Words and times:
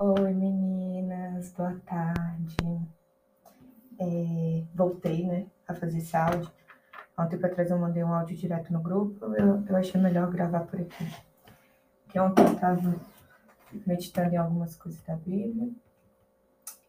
Oi, 0.00 0.32
meninas, 0.32 1.52
boa 1.52 1.78
tarde. 1.86 2.56
É, 4.00 4.64
voltei, 4.74 5.26
né, 5.26 5.46
a 5.68 5.74
fazer 5.74 5.98
esse 5.98 6.16
áudio. 6.16 6.50
Há 7.16 7.24
um 7.24 7.28
tempo 7.28 7.46
atrás 7.46 7.70
eu 7.70 7.78
mandei 7.78 8.02
um 8.02 8.12
áudio 8.12 8.36
direto 8.36 8.72
no 8.72 8.80
grupo, 8.80 9.24
eu, 9.34 9.64
eu 9.64 9.76
achei 9.76 10.00
melhor 10.00 10.30
gravar 10.30 10.60
por 10.60 10.80
aqui. 10.80 11.04
Porque 12.02 12.18
ontem 12.18 12.42
eu 12.42 12.52
estava 12.52 13.00
meditando 13.86 14.34
em 14.34 14.38
algumas 14.38 14.74
coisas 14.76 15.00
da 15.02 15.14
Bíblia, 15.14 15.70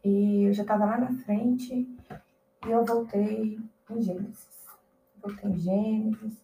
e 0.04 0.44
eu 0.48 0.54
já 0.54 0.64
estava 0.64 0.86
lá 0.86 0.98
na 0.98 1.14
frente, 1.24 1.74
e 2.66 2.72
eu 2.72 2.86
voltei 2.86 3.60
em 3.92 4.02
Gênesis. 4.02 4.66
Voltei 5.22 5.52
em 5.52 5.58
Gênesis 5.58 6.42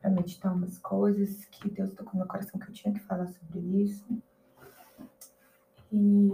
para 0.00 0.10
meditar 0.10 0.54
umas 0.54 0.78
coisas 0.78 1.46
que 1.46 1.70
Deus 1.70 1.90
tocou 1.94 2.12
no 2.12 2.20
meu 2.20 2.28
coração 2.28 2.60
que 2.60 2.68
eu 2.68 2.74
tinha 2.74 2.94
que 2.94 3.00
falar 3.00 3.26
sobre 3.26 3.58
isso. 3.82 4.06
E 5.92 6.30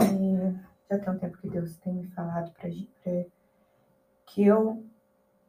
já 0.90 0.98
tem 0.98 1.12
um 1.12 1.18
tempo 1.18 1.38
que 1.38 1.48
Deus 1.48 1.76
tem 1.78 1.94
me 1.94 2.08
falado 2.08 2.52
para 2.52 2.68
que 4.26 4.46
eu 4.46 4.84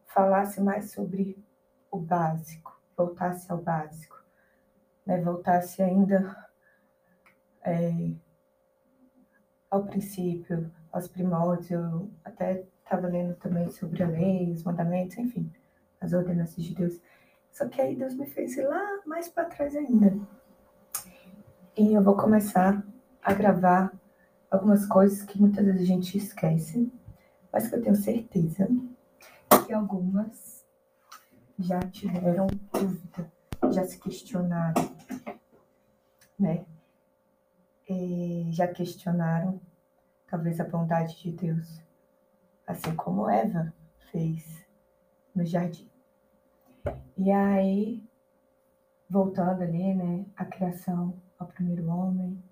falasse 0.05 0.61
mais 0.61 0.91
sobre 0.91 1.43
o 1.89 1.97
básico, 1.97 2.79
voltasse 2.95 3.51
ao 3.51 3.57
básico, 3.57 4.21
né? 5.05 5.21
voltasse 5.21 5.81
ainda 5.81 6.47
é, 7.63 8.11
ao 9.69 9.83
princípio, 9.83 10.71
aos 10.91 11.07
primórdios. 11.07 11.71
Eu 11.71 12.11
até 12.23 12.65
estava 12.83 13.07
lendo 13.07 13.35
também 13.35 13.69
sobre 13.69 14.03
a 14.03 14.07
lei, 14.07 14.51
os 14.51 14.63
mandamentos, 14.63 15.17
enfim, 15.17 15.51
as 15.99 16.13
ordenanças 16.13 16.63
de 16.63 16.75
Deus. 16.75 17.01
Só 17.51 17.67
que 17.67 17.81
aí 17.81 17.95
Deus 17.95 18.15
me 18.15 18.25
fez 18.25 18.57
ir 18.57 18.67
lá 18.67 19.01
mais 19.05 19.29
para 19.29 19.45
trás 19.45 19.75
ainda. 19.75 20.17
E 21.77 21.93
eu 21.93 22.03
vou 22.03 22.15
começar 22.15 22.83
a 23.23 23.33
gravar 23.33 23.93
algumas 24.51 24.85
coisas 24.85 25.23
que 25.23 25.39
muitas 25.39 25.65
vezes 25.65 25.81
a 25.81 25.85
gente 25.85 26.17
esquece, 26.17 26.91
mas 27.51 27.67
que 27.67 27.75
eu 27.75 27.81
tenho 27.81 27.95
certeza 27.95 28.67
que 29.65 29.73
algumas 29.73 30.65
já 31.57 31.79
tiveram 31.79 32.47
dúvida, 32.71 33.31
já 33.71 33.85
se 33.85 33.97
questionaram, 33.99 34.83
né? 36.37 36.65
E 37.87 38.47
já 38.51 38.67
questionaram 38.67 39.61
talvez 40.27 40.59
a 40.59 40.65
bondade 40.65 41.21
de 41.21 41.31
Deus, 41.31 41.81
assim 42.67 42.95
como 42.95 43.29
Eva 43.29 43.73
fez 44.11 44.65
no 45.33 45.45
jardim. 45.45 45.89
E 47.17 47.31
aí, 47.31 48.03
voltando 49.09 49.61
ali, 49.61 49.93
né, 49.93 50.25
a 50.35 50.43
criação 50.43 51.21
ao 51.37 51.47
primeiro 51.47 51.87
homem, 51.87 52.43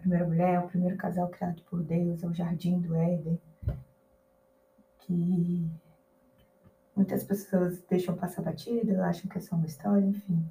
primeira 0.00 0.26
mulher, 0.26 0.60
o 0.60 0.68
primeiro 0.68 0.96
casal 0.96 1.28
criado 1.28 1.62
por 1.62 1.82
Deus, 1.82 2.22
é 2.22 2.26
o 2.26 2.34
jardim 2.34 2.80
do 2.80 2.94
Éden, 2.96 3.40
que 5.00 5.70
muitas 6.96 7.22
pessoas 7.24 7.80
deixam 7.88 8.16
passar 8.16 8.42
batido, 8.42 9.02
acham 9.02 9.30
que 9.30 9.38
é 9.38 9.40
só 9.40 9.56
uma 9.56 9.66
história, 9.66 10.04
enfim. 10.04 10.44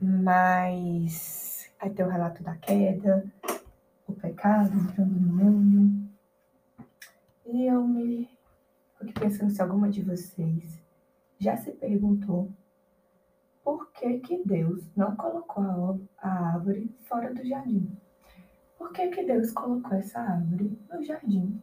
Mas 0.00 1.70
aí 1.80 1.90
tem 1.90 2.04
o 2.04 2.10
relato 2.10 2.42
da 2.42 2.56
queda, 2.56 3.24
o 4.06 4.12
pecado 4.12 4.76
entrando 4.76 5.18
no 5.18 5.32
mundo. 5.32 6.08
E 7.46 7.66
eu 7.66 7.86
me 7.86 8.28
fiquei 8.98 9.12
pensando 9.12 9.50
se 9.50 9.62
alguma 9.62 9.88
de 9.88 10.02
vocês 10.02 10.82
já 11.38 11.56
se 11.56 11.70
perguntou 11.72 12.50
por 13.66 13.90
que, 13.90 14.20
que 14.20 14.44
Deus 14.44 14.84
não 14.94 15.16
colocou 15.16 16.00
a 16.18 16.52
árvore 16.52 16.88
fora 17.08 17.34
do 17.34 17.44
jardim? 17.44 17.98
Por 18.78 18.92
que, 18.92 19.08
que 19.08 19.24
Deus 19.24 19.50
colocou 19.50 19.92
essa 19.94 20.20
árvore 20.20 20.78
no 20.88 21.02
jardim? 21.02 21.60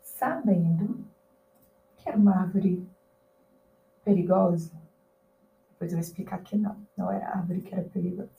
Sabendo 0.00 1.04
que 1.96 2.08
era 2.08 2.16
uma 2.16 2.42
árvore 2.42 2.88
perigosa? 4.04 4.80
Depois 5.70 5.90
eu 5.90 5.98
vou 5.98 6.06
explicar 6.06 6.40
que 6.44 6.56
não, 6.56 6.76
não 6.96 7.10
era 7.10 7.30
a 7.30 7.38
árvore 7.38 7.62
que 7.62 7.74
era 7.74 7.82
perigosa. 7.82 8.30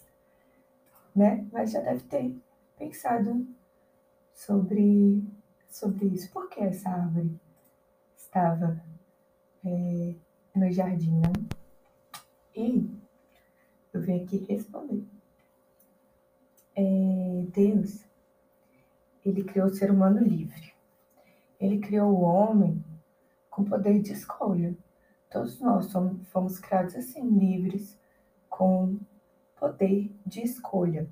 Né? 1.13 1.45
Mas 1.51 1.71
já 1.71 1.81
deve 1.81 2.03
ter 2.03 2.41
pensado 2.77 3.45
sobre, 4.33 5.21
sobre 5.67 6.05
isso. 6.05 6.31
Por 6.31 6.47
que 6.47 6.61
essa 6.61 6.89
árvore 6.89 7.37
estava 8.15 8.81
é, 9.65 10.15
no 10.55 10.71
jardim? 10.71 11.19
Não? 11.19 11.48
E 12.59 12.89
eu 13.93 14.01
venho 14.01 14.25
aqui 14.25 14.45
responder. 14.49 15.01
É, 16.75 17.45
Deus, 17.53 18.05
ele 19.25 19.45
criou 19.45 19.67
o 19.67 19.73
ser 19.73 19.89
humano 19.89 20.19
livre. 20.19 20.73
Ele 21.57 21.79
criou 21.79 22.11
o 22.11 22.21
homem 22.21 22.83
com 23.49 23.63
poder 23.63 24.01
de 24.01 24.11
escolha. 24.11 24.75
Todos 25.29 25.61
nós 25.61 25.85
somos, 25.85 26.27
fomos 26.27 26.59
criados 26.59 26.95
assim, 26.95 27.25
livres, 27.29 27.97
com 28.49 28.99
poder 29.57 30.11
de 30.25 30.41
escolha. 30.41 31.07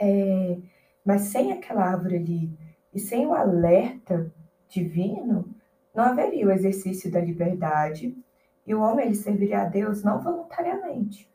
É, 0.00 0.58
mas 1.04 1.22
sem 1.22 1.52
aquela 1.52 1.84
árvore 1.84 2.16
ali 2.16 2.58
e 2.92 2.98
sem 2.98 3.24
o 3.24 3.34
alerta 3.34 4.32
divino, 4.68 5.48
não 5.94 6.04
haveria 6.04 6.46
o 6.48 6.50
exercício 6.50 7.08
da 7.08 7.20
liberdade 7.20 8.16
e 8.66 8.74
o 8.74 8.80
homem 8.80 9.06
ele 9.06 9.14
serviria 9.14 9.62
a 9.62 9.64
Deus 9.64 10.02
não 10.02 10.20
voluntariamente, 10.20 11.30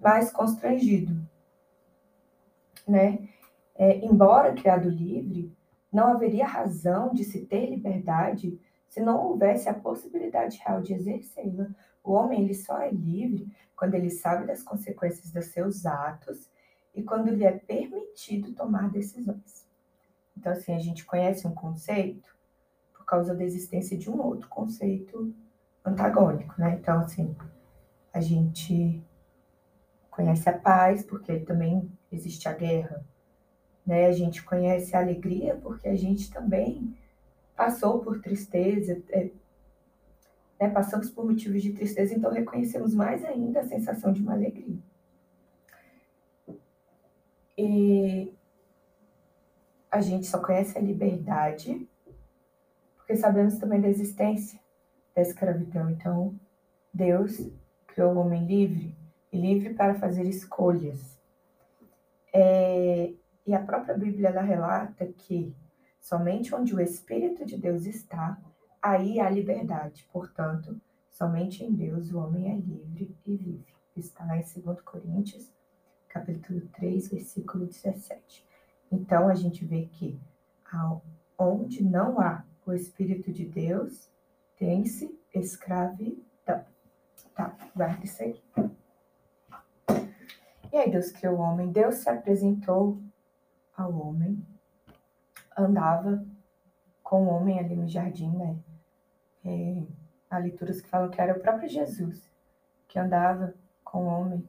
mas 0.00 0.30
constrangido, 0.30 1.14
né? 2.86 3.28
É, 3.74 3.98
embora 3.98 4.54
criado 4.54 4.88
livre, 4.88 5.54
não 5.92 6.08
haveria 6.08 6.46
razão 6.46 7.12
de 7.12 7.24
se 7.24 7.44
ter 7.44 7.68
liberdade 7.68 8.58
se 8.88 9.00
não 9.00 9.26
houvesse 9.26 9.68
a 9.68 9.74
possibilidade 9.74 10.58
real 10.64 10.80
de 10.80 10.94
exercê-la. 10.94 11.68
O 12.02 12.12
homem 12.12 12.44
ele 12.44 12.54
só 12.54 12.80
é 12.80 12.90
livre 12.90 13.46
quando 13.74 13.94
ele 13.94 14.10
sabe 14.10 14.46
das 14.46 14.62
consequências 14.62 15.30
dos 15.30 15.46
seus 15.46 15.84
atos 15.84 16.48
e 16.94 17.02
quando 17.02 17.30
lhe 17.30 17.44
é 17.44 17.52
permitido 17.52 18.54
tomar 18.54 18.90
decisões. 18.90 19.66
Então, 20.36 20.52
assim, 20.52 20.74
a 20.74 20.78
gente 20.78 21.04
conhece 21.04 21.46
um 21.46 21.54
conceito 21.54 22.34
por 22.94 23.04
causa 23.04 23.34
da 23.34 23.44
existência 23.44 23.96
de 23.96 24.10
um 24.10 24.20
outro 24.20 24.48
conceito 24.48 25.34
antagônico, 25.88 26.54
né? 26.58 26.78
Então, 26.80 27.00
assim, 27.00 27.34
a 28.12 28.20
gente 28.20 29.02
conhece 30.10 30.48
a 30.48 30.58
paz, 30.58 31.04
porque 31.04 31.38
também 31.40 31.90
existe 32.10 32.48
a 32.48 32.52
guerra, 32.52 33.04
né? 33.86 34.06
A 34.06 34.12
gente 34.12 34.42
conhece 34.42 34.96
a 34.96 35.00
alegria, 35.00 35.56
porque 35.56 35.88
a 35.88 35.96
gente 35.96 36.30
também 36.30 36.96
passou 37.54 38.00
por 38.00 38.20
tristeza, 38.20 39.02
é, 39.10 39.30
né? 40.60 40.68
passamos 40.70 41.10
por 41.10 41.24
motivos 41.24 41.62
de 41.62 41.72
tristeza, 41.72 42.14
então 42.14 42.32
reconhecemos 42.32 42.94
mais 42.94 43.24
ainda 43.24 43.60
a 43.60 43.68
sensação 43.68 44.12
de 44.12 44.22
uma 44.22 44.32
alegria. 44.32 44.78
E 47.58 48.34
a 49.90 50.00
gente 50.00 50.26
só 50.26 50.38
conhece 50.38 50.76
a 50.76 50.80
liberdade 50.80 51.88
porque 52.96 53.16
sabemos 53.16 53.56
também 53.56 53.80
da 53.80 53.88
existência 53.88 54.60
da 55.16 55.22
escravidão. 55.22 55.90
Então, 55.90 56.38
Deus 56.92 57.50
criou 57.86 58.14
o 58.14 58.18
homem 58.18 58.46
livre 58.46 58.94
e 59.32 59.40
livre 59.40 59.72
para 59.72 59.94
fazer 59.94 60.24
escolhas. 60.24 61.18
É, 62.32 63.14
e 63.46 63.54
a 63.54 63.62
própria 63.62 63.96
Bíblia 63.96 64.28
ela 64.28 64.42
relata 64.42 65.06
que 65.06 65.56
somente 65.98 66.54
onde 66.54 66.74
o 66.74 66.80
Espírito 66.80 67.46
de 67.46 67.56
Deus 67.56 67.86
está, 67.86 68.38
aí 68.82 69.18
há 69.18 69.30
liberdade. 69.30 70.06
Portanto, 70.12 70.78
somente 71.10 71.64
em 71.64 71.72
Deus 71.72 72.12
o 72.12 72.18
homem 72.18 72.52
é 72.52 72.56
livre 72.56 73.16
e 73.24 73.36
vive. 73.36 73.74
Está 73.96 74.26
lá 74.26 74.36
em 74.36 74.42
2 74.42 74.82
Coríntios, 74.82 75.50
capítulo 76.08 76.60
3, 76.74 77.08
versículo 77.08 77.66
17. 77.66 78.44
Então, 78.92 79.28
a 79.28 79.34
gente 79.34 79.64
vê 79.64 79.86
que 79.86 80.20
onde 81.38 81.82
não 81.82 82.20
há 82.20 82.44
o 82.66 82.72
Espírito 82.72 83.32
de 83.32 83.46
Deus, 83.46 84.10
tem-se 84.56 85.18
escravidão. 85.34 86.64
Tá, 87.34 87.54
guarda 87.74 88.04
isso 88.04 88.22
aí. 88.22 88.42
E 90.72 90.76
aí 90.76 90.90
Deus 90.90 91.12
criou 91.12 91.36
o 91.36 91.40
homem, 91.40 91.70
Deus 91.70 91.96
se 91.96 92.08
apresentou 92.08 93.00
ao 93.76 93.92
homem, 93.92 94.44
andava 95.56 96.24
com 97.02 97.24
o 97.24 97.28
homem 97.28 97.58
ali 97.58 97.76
no 97.76 97.88
jardim, 97.88 98.30
né? 98.30 98.58
É, 99.44 99.86
há 100.30 100.38
leituras 100.38 100.80
que 100.80 100.88
falam 100.88 101.10
que 101.10 101.20
era 101.20 101.36
o 101.36 101.40
próprio 101.40 101.68
Jesus 101.68 102.28
que 102.88 102.98
andava 102.98 103.54
com 103.84 104.04
o 104.04 104.06
homem 104.06 104.48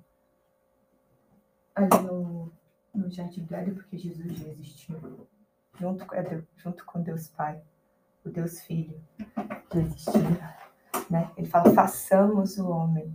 ali 1.76 2.04
no, 2.04 2.52
no 2.94 3.10
jardim 3.12 3.46
Éden, 3.52 3.76
porque 3.76 3.98
Jesus 3.98 4.34
já 4.34 4.48
existiu, 4.50 5.28
junto, 5.80 6.06
junto 6.56 6.86
com 6.86 7.02
Deus 7.02 7.28
Pai 7.30 7.62
o 8.28 8.32
Deus 8.32 8.62
Filho 8.62 9.02
já 9.74 9.82
existia. 9.82 10.58
Né? 11.10 11.32
Ele 11.38 11.48
fala, 11.48 11.74
façamos 11.74 12.58
o 12.58 12.70
homem. 12.70 13.14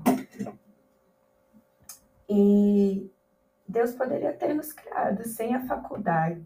E 2.28 3.10
Deus 3.68 3.92
poderia 3.92 4.32
ter 4.32 4.54
nos 4.54 4.72
criado 4.72 5.26
sem 5.26 5.54
a 5.54 5.66
faculdade 5.66 6.44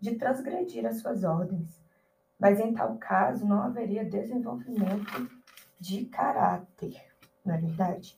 de 0.00 0.14
transgredir 0.14 0.86
as 0.86 1.00
suas 1.00 1.24
ordens, 1.24 1.82
mas 2.38 2.60
em 2.60 2.72
tal 2.72 2.96
caso 2.98 3.44
não 3.44 3.62
haveria 3.62 4.04
desenvolvimento 4.04 5.28
de 5.80 6.04
caráter, 6.06 7.00
não 7.44 7.54
é 7.54 7.58
verdade? 7.58 8.16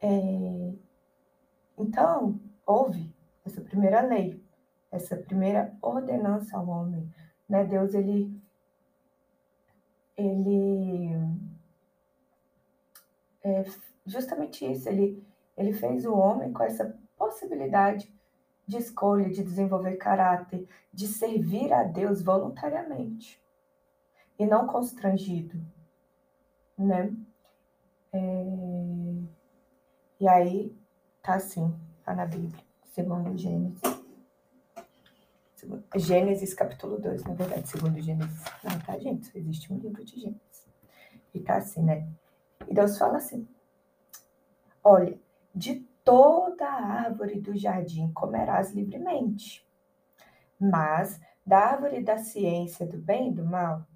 É... 0.00 0.72
Então, 1.76 2.40
houve 2.64 3.14
essa 3.44 3.60
primeira 3.60 4.00
lei, 4.00 4.42
essa 4.90 5.16
primeira 5.16 5.76
ordenança 5.82 6.56
ao 6.56 6.66
homem, 6.68 7.12
né? 7.48 7.64
Deus, 7.64 7.94
ele, 7.94 8.34
ele, 10.16 11.10
é 13.42 13.64
justamente 14.06 14.70
isso, 14.70 14.88
ele, 14.88 15.24
ele 15.56 15.72
fez 15.72 16.04
o 16.04 16.14
homem 16.14 16.52
com 16.52 16.62
essa 16.62 16.98
possibilidade 17.16 18.12
de 18.66 18.78
escolha, 18.78 19.28
de 19.28 19.42
desenvolver 19.42 19.96
caráter, 19.96 20.66
de 20.92 21.06
servir 21.06 21.72
a 21.72 21.82
Deus 21.82 22.22
voluntariamente 22.22 23.42
e 24.38 24.46
não 24.46 24.66
constrangido, 24.66 25.60
né? 26.76 27.14
É... 28.12 28.44
E 30.20 30.28
aí 30.28 30.76
tá 31.22 31.34
assim, 31.34 31.74
tá 32.04 32.14
na 32.14 32.24
Bíblia, 32.24 32.62
segundo 32.84 33.36
Gênesis. 33.36 34.03
Gênesis 35.96 36.54
capítulo 36.54 36.98
2, 36.98 37.24
na 37.24 37.34
verdade, 37.34 37.68
segundo 37.68 38.00
Gênesis. 38.00 38.44
Não, 38.62 38.78
tá, 38.80 38.98
gente? 38.98 39.26
Só 39.26 39.38
existe 39.38 39.72
um 39.72 39.78
livro 39.78 40.04
de 40.04 40.20
Gênesis. 40.20 40.66
E 41.32 41.40
tá 41.40 41.56
assim, 41.56 41.82
né? 41.82 42.08
E 42.68 42.74
Deus 42.74 42.98
fala 42.98 43.18
assim: 43.18 43.48
Olha, 44.82 45.18
de 45.54 45.80
toda 46.04 46.66
árvore 46.66 47.40
do 47.40 47.56
jardim 47.56 48.12
comerás 48.12 48.72
livremente, 48.72 49.66
mas 50.58 51.20
da 51.44 51.58
árvore 51.58 52.02
da 52.02 52.18
ciência 52.18 52.86
do 52.86 52.98
bem 52.98 53.30
e 53.30 53.34
do 53.34 53.44
mal 53.44 53.86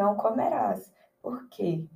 não 0.00 0.16
comerás, 0.16 0.90
porque 1.20 1.86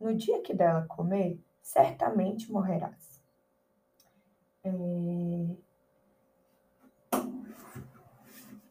no 0.00 0.14
dia 0.14 0.40
que 0.40 0.54
dela 0.54 0.86
comer, 0.86 1.40
certamente 1.60 2.52
morrerás. 2.52 3.20
É... 4.62 4.70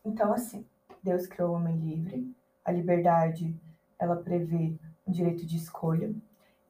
Então, 0.05 0.33
assim, 0.33 0.65
Deus 1.01 1.27
criou 1.27 1.51
o 1.51 1.53
homem 1.53 1.75
livre, 1.77 2.35
a 2.63 2.71
liberdade, 2.71 3.55
ela 3.97 4.17
prevê 4.17 4.75
o 5.05 5.11
direito 5.11 5.45
de 5.45 5.57
escolha. 5.57 6.13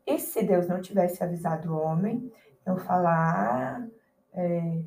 E 0.05 0.19
se 0.19 0.43
Deus 0.43 0.67
não 0.67 0.81
tivesse 0.81 1.23
avisado 1.23 1.73
o 1.73 1.77
homem, 1.77 2.31
eu 2.65 2.77
falar, 2.77 3.81
ah, 3.81 3.87
é, 4.33 4.81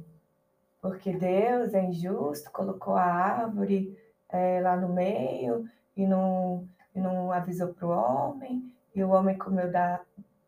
porque 0.80 1.12
Deus 1.12 1.74
é 1.74 1.82
injusto, 1.84 2.50
colocou 2.50 2.94
a 2.94 3.04
árvore 3.04 3.98
é, 4.28 4.60
lá 4.60 4.76
no 4.76 4.88
meio 4.88 5.68
e 5.96 6.06
não, 6.06 6.68
e 6.94 7.00
não 7.00 7.32
avisou 7.32 7.74
para 7.74 7.86
o 7.86 7.90
homem, 7.90 8.72
e 8.94 9.02
o 9.02 9.10
homem 9.10 9.36
comeu 9.36 9.70
da. 9.70 10.00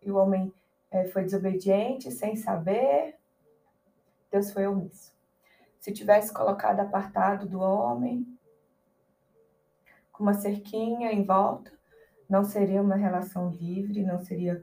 E 0.03 0.11
o 0.11 0.17
homem 0.17 0.53
é, 0.91 1.05
foi 1.07 1.25
desobediente 1.25 2.11
sem 2.11 2.37
saber. 2.37 3.17
Deus 4.31 4.53
foi 4.53 4.67
omisso. 4.67 5.13
Se 5.89 5.95
tivesse 5.95 6.35
colocado 6.35 6.81
apartado 6.81 7.49
do 7.49 7.61
homem, 7.61 8.39
com 10.13 10.23
uma 10.23 10.35
cerquinha 10.35 11.11
em 11.11 11.25
volta, 11.25 11.73
não 12.29 12.45
seria 12.45 12.83
uma 12.83 12.95
relação 12.95 13.49
livre, 13.49 14.05
não 14.05 14.19
seria 14.19 14.63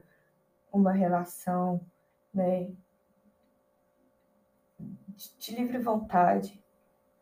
uma 0.72 0.92
relação 0.92 1.84
né, 2.32 2.70
de 5.36 5.56
livre 5.56 5.78
vontade 5.78 6.62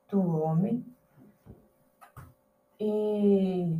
do 0.07 0.21
homem. 0.21 0.85
E 2.79 3.75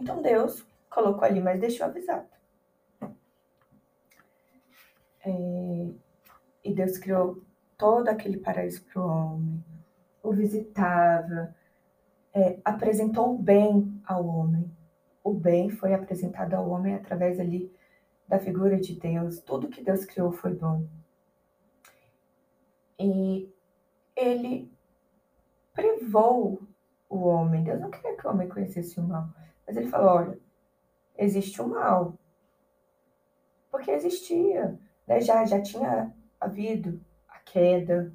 então 0.00 0.20
Deus 0.20 0.66
colocou 0.90 1.22
ali, 1.22 1.40
mas 1.40 1.60
deixou 1.60 1.86
avisado. 1.86 2.26
É, 5.24 5.94
e 6.64 6.74
Deus 6.74 6.98
criou 6.98 7.40
todo 7.76 8.08
aquele 8.08 8.38
paraíso 8.38 8.84
para 8.84 9.02
o 9.02 9.06
homem, 9.06 9.64
o 10.22 10.32
visitava, 10.32 11.54
é, 12.32 12.58
apresentou 12.64 13.34
o 13.34 13.38
bem 13.38 14.00
ao 14.04 14.26
homem. 14.26 14.70
O 15.22 15.32
bem 15.32 15.70
foi 15.70 15.94
apresentado 15.94 16.54
ao 16.54 16.68
homem 16.68 16.94
através 16.94 17.38
ali 17.38 17.72
da 18.26 18.38
figura 18.38 18.78
de 18.78 18.98
Deus. 18.98 19.40
Tudo 19.40 19.68
que 19.68 19.82
Deus 19.82 20.04
criou 20.04 20.32
foi 20.32 20.54
bom. 20.54 20.86
E 22.98 23.52
ele 24.16 24.72
privou 25.72 26.62
o 27.08 27.18
homem. 27.24 27.64
Deus 27.64 27.80
não 27.80 27.90
queria 27.90 28.16
que 28.16 28.26
o 28.26 28.30
homem 28.30 28.48
conhecesse 28.48 28.98
o 28.98 29.02
mal. 29.02 29.28
Mas 29.66 29.76
ele 29.76 29.88
falou: 29.88 30.10
olha, 30.10 30.38
existe 31.16 31.60
o 31.60 31.68
mal. 31.68 32.14
Porque 33.70 33.90
existia. 33.90 34.78
Né? 35.06 35.20
Já, 35.20 35.44
já 35.44 35.60
tinha 35.60 36.14
havido 36.40 37.00
queda, 37.44 38.12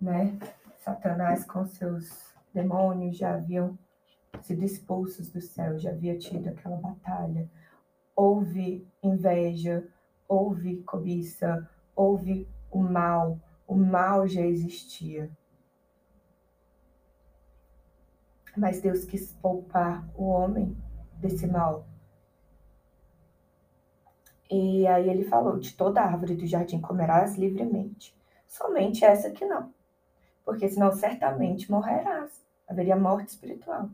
né? 0.00 0.38
Satanás 0.78 1.44
com 1.44 1.66
seus 1.66 2.34
demônios 2.52 3.16
já 3.16 3.34
haviam 3.34 3.78
sido 4.42 4.64
expulsos 4.64 5.30
do 5.30 5.40
céu, 5.40 5.78
já 5.78 5.90
havia 5.90 6.16
tido 6.16 6.48
aquela 6.48 6.76
batalha. 6.76 7.50
Houve 8.14 8.86
inveja, 9.02 9.86
houve 10.28 10.82
cobiça, 10.82 11.68
houve 11.94 12.48
o 12.70 12.78
mal. 12.78 13.40
O 13.66 13.74
mal 13.74 14.26
já 14.28 14.42
existia. 14.42 15.30
Mas 18.56 18.80
Deus 18.80 19.04
quis 19.04 19.32
poupar 19.32 20.08
o 20.14 20.24
homem 20.24 20.76
desse 21.14 21.46
mal. 21.46 21.86
E 24.50 24.86
aí 24.86 25.10
ele 25.10 25.24
falou: 25.24 25.58
de 25.58 25.74
toda 25.74 26.00
árvore 26.00 26.36
do 26.36 26.46
jardim 26.46 26.80
comerás 26.80 27.36
livremente, 27.36 28.15
somente 28.56 29.04
essa 29.04 29.30
que 29.30 29.44
não, 29.44 29.72
porque 30.44 30.68
senão 30.68 30.92
certamente 30.92 31.70
morrerás. 31.70 32.44
Haveria 32.68 32.96
morte 32.96 33.28
espiritual. 33.28 33.90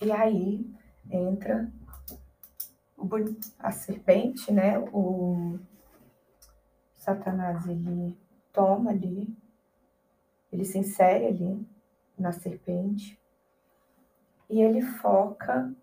E 0.00 0.12
aí 0.12 0.64
entra 1.10 1.72
a 3.58 3.72
serpente, 3.72 4.52
né? 4.52 4.78
O 4.92 5.58
Satanás 6.96 7.66
ele 7.66 8.16
toma 8.52 8.90
ali, 8.90 9.26
ele 10.52 10.64
se 10.64 10.78
insere 10.78 11.26
ali 11.26 11.66
na 12.16 12.32
serpente 12.32 13.18
e 14.48 14.60
ele 14.60 14.82
foca 14.82 15.74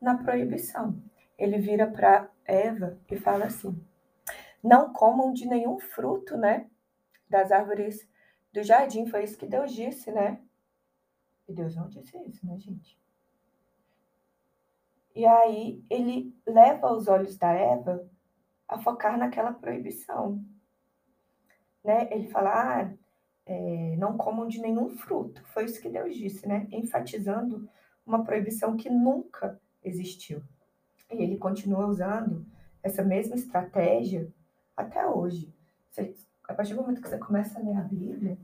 na 0.00 0.16
proibição. 0.16 1.00
Ele 1.36 1.58
vira 1.58 1.86
para 1.86 2.28
Eva 2.44 2.98
e 3.10 3.16
fala 3.16 3.46
assim: 3.46 3.78
não 4.62 4.92
comam 4.92 5.32
de 5.32 5.46
nenhum 5.46 5.78
fruto, 5.78 6.36
né? 6.36 6.68
Das 7.28 7.52
árvores 7.52 8.08
do 8.52 8.62
jardim. 8.62 9.06
Foi 9.06 9.24
isso 9.24 9.38
que 9.38 9.46
Deus 9.46 9.72
disse, 9.72 10.10
né? 10.10 10.40
E 11.48 11.52
Deus 11.52 11.74
não 11.74 11.88
disse 11.88 12.16
isso, 12.26 12.46
né, 12.46 12.58
gente? 12.58 12.98
E 15.14 15.24
aí 15.26 15.82
ele 15.90 16.36
leva 16.46 16.92
os 16.92 17.08
olhos 17.08 17.36
da 17.36 17.50
Eva 17.52 18.08
a 18.68 18.78
focar 18.78 19.18
naquela 19.18 19.52
proibição. 19.52 20.44
Né? 21.82 22.08
Ele 22.12 22.28
fala, 22.28 22.50
ah, 22.52 22.94
é, 23.46 23.96
não 23.96 24.16
comam 24.16 24.46
de 24.46 24.60
nenhum 24.60 24.90
fruto. 24.90 25.42
Foi 25.46 25.64
isso 25.64 25.80
que 25.80 25.88
Deus 25.88 26.14
disse, 26.14 26.46
né? 26.46 26.68
Enfatizando 26.70 27.68
uma 28.06 28.22
proibição 28.22 28.76
que 28.76 28.90
nunca 28.90 29.60
existiu. 29.82 30.42
E 31.10 31.22
ele 31.22 31.38
continua 31.38 31.86
usando 31.86 32.46
essa 32.82 33.02
mesma 33.02 33.34
estratégia 33.34 34.30
até 34.78 35.06
hoje. 35.06 35.52
Você, 35.90 36.14
a 36.48 36.54
partir 36.54 36.74
do 36.74 36.80
momento 36.80 37.02
que 37.02 37.08
você 37.08 37.18
começa 37.18 37.58
a 37.58 37.62
ler 37.62 37.76
a 37.76 37.82
Bíblia, 37.82 38.38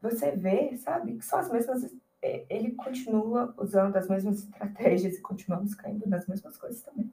você 0.00 0.30
vê, 0.30 0.76
sabe, 0.76 1.16
que 1.16 1.24
são 1.24 1.38
as 1.38 1.50
mesmas 1.50 1.90
é, 2.20 2.44
ele 2.50 2.72
continua 2.72 3.54
usando 3.56 3.96
as 3.96 4.08
mesmas 4.08 4.40
estratégias 4.40 5.16
e 5.16 5.20
continuamos 5.20 5.74
caindo 5.74 6.08
nas 6.08 6.26
mesmas 6.26 6.56
coisas 6.56 6.82
também. 6.82 7.12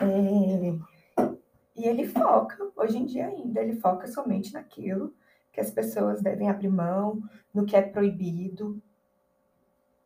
É, 0.00 0.78
e 1.76 1.84
ele 1.84 2.06
foca, 2.06 2.70
hoje 2.76 2.98
em 2.98 3.06
dia 3.06 3.26
ainda, 3.26 3.60
ele 3.62 3.76
foca 3.76 4.06
somente 4.08 4.52
naquilo 4.52 5.14
que 5.52 5.60
as 5.60 5.70
pessoas 5.70 6.20
devem 6.20 6.50
abrir 6.50 6.68
mão, 6.68 7.22
no 7.54 7.64
que 7.64 7.76
é 7.76 7.82
proibido, 7.82 8.82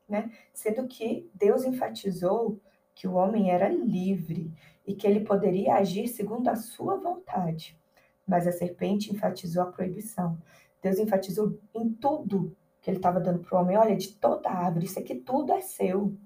né? 0.08 0.30
Sendo 0.52 0.86
que 0.86 1.28
Deus 1.34 1.64
enfatizou 1.64 2.60
que 2.94 3.08
o 3.08 3.14
homem 3.14 3.50
era 3.50 3.68
livre 3.68 4.52
e 4.86 4.94
que 4.94 5.06
ele 5.06 5.20
poderia 5.20 5.74
agir 5.74 6.08
segundo 6.08 6.48
a 6.48 6.56
sua 6.56 6.96
vontade. 6.96 7.78
Mas 8.26 8.46
a 8.46 8.52
serpente 8.52 9.12
enfatizou 9.12 9.62
a 9.62 9.72
proibição, 9.72 10.38
Deus 10.82 10.98
enfatizou 10.98 11.58
em 11.74 11.90
tudo 11.90 12.56
que 12.80 12.90
ele 12.90 12.96
estava 12.96 13.20
dando 13.20 13.40
para 13.40 13.58
o 13.58 13.60
homem. 13.60 13.76
Olha, 13.76 13.96
de 13.96 14.14
toda 14.14 14.50
árvore, 14.50 14.86
isso 14.86 14.98
aqui 14.98 15.14
tudo 15.14 15.52
é 15.52 15.60
seu. 15.60 16.16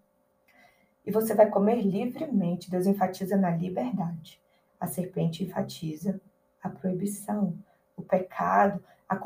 E 1.05 1.11
você 1.11 1.35
vai 1.35 1.51
comer 1.51 1.83
livremente. 1.83 2.71
Deus 2.71 2.87
enfatiza 2.87 3.37
na 3.37 3.51
liberdade. 3.51 4.41
A 4.79 4.87
serpente 4.87 5.43
enfatiza 5.43 6.21
a 6.63 6.69
proibição, 6.69 7.59
o 7.97 8.03
pecado, 8.03 8.83
a, 9.09 9.17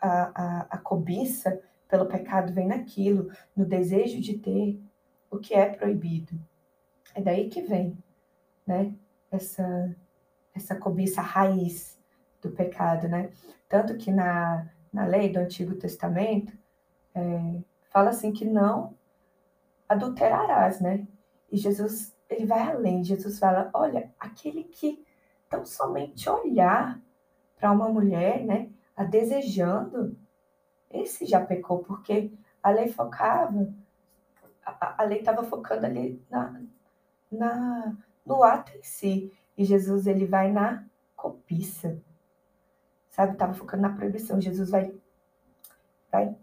a, 0.00 0.66
a, 0.70 0.78
cobiça 0.78 1.60
pelo 1.88 2.06
pecado 2.06 2.52
vem 2.52 2.66
naquilo, 2.66 3.30
no 3.56 3.64
desejo 3.64 4.20
de 4.20 4.38
ter 4.38 4.80
o 5.30 5.38
que 5.38 5.54
é 5.54 5.68
proibido. 5.68 6.38
É 7.14 7.20
daí 7.20 7.48
que 7.48 7.62
vem, 7.62 7.96
né? 8.70 8.94
Essa, 9.30 9.96
essa 10.54 10.76
cobiça 10.76 11.20
raiz 11.20 11.98
do 12.40 12.50
pecado, 12.50 13.08
né? 13.08 13.30
Tanto 13.68 13.96
que 13.96 14.10
na, 14.10 14.68
na 14.92 15.04
lei 15.04 15.32
do 15.32 15.40
Antigo 15.40 15.74
Testamento 15.74 16.56
é, 17.14 17.60
fala 17.90 18.10
assim 18.10 18.32
que 18.32 18.44
não 18.44 18.94
adulterarás, 19.88 20.80
né? 20.80 21.06
E 21.50 21.56
Jesus, 21.56 22.14
ele 22.28 22.46
vai 22.46 22.60
além. 22.60 23.02
Jesus 23.02 23.38
fala, 23.40 23.70
olha, 23.74 24.12
aquele 24.18 24.62
que 24.64 25.04
tão 25.48 25.66
somente 25.66 26.30
olhar 26.30 27.00
para 27.56 27.72
uma 27.72 27.88
mulher, 27.88 28.44
né, 28.44 28.70
a 28.96 29.02
desejando, 29.02 30.16
esse 30.88 31.26
já 31.26 31.44
pecou, 31.44 31.80
porque 31.80 32.32
a 32.62 32.70
lei 32.70 32.88
focava, 32.88 33.68
a, 34.64 35.02
a 35.02 35.04
lei 35.04 35.18
estava 35.18 35.42
focando 35.42 35.86
ali 35.86 36.22
na, 36.30 36.62
na, 37.30 37.96
no 38.24 38.42
ato 38.42 38.76
em 38.76 38.82
si. 38.82 39.32
E 39.56 39.64
Jesus, 39.64 40.06
ele 40.06 40.26
vai 40.26 40.50
na 40.50 40.84
cobiça, 41.16 42.00
sabe? 43.10 43.32
Estava 43.32 43.54
focando 43.54 43.82
na 43.82 43.94
proibição. 43.94 44.40
Jesus 44.40 44.70
vai, 44.70 44.94
vai 46.10 46.34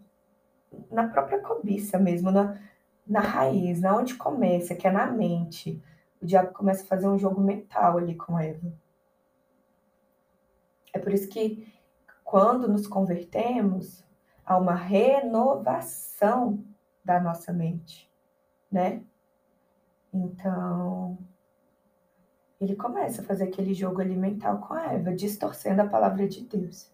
na 0.90 1.08
própria 1.08 1.40
cobiça 1.40 1.98
mesmo, 1.98 2.30
na, 2.30 2.60
na 3.06 3.20
raiz, 3.20 3.80
na 3.80 3.96
onde 3.96 4.14
começa, 4.14 4.74
que 4.74 4.86
é 4.86 4.90
na 4.90 5.06
mente. 5.06 5.82
O 6.20 6.26
diabo 6.26 6.52
começa 6.52 6.82
a 6.84 6.86
fazer 6.86 7.08
um 7.08 7.18
jogo 7.18 7.40
mental 7.40 7.98
ali 7.98 8.14
com 8.14 8.38
Eva. 8.38 8.72
É 10.92 10.98
por 10.98 11.12
isso 11.12 11.28
que 11.28 11.72
quando 12.24 12.68
nos 12.68 12.86
convertemos, 12.86 14.04
há 14.44 14.58
uma 14.58 14.74
renovação 14.74 16.62
da 17.04 17.18
nossa 17.18 17.52
mente, 17.52 18.10
né? 18.70 19.02
Então, 20.12 21.16
ele 22.60 22.74
começa 22.74 23.22
a 23.22 23.24
fazer 23.24 23.44
aquele 23.44 23.72
jogo 23.72 24.00
alimentar 24.00 24.56
com 24.56 24.74
a 24.74 24.92
Eva, 24.92 25.14
distorcendo 25.14 25.82
a 25.82 25.86
palavra 25.86 26.26
de 26.26 26.44
Deus. 26.44 26.90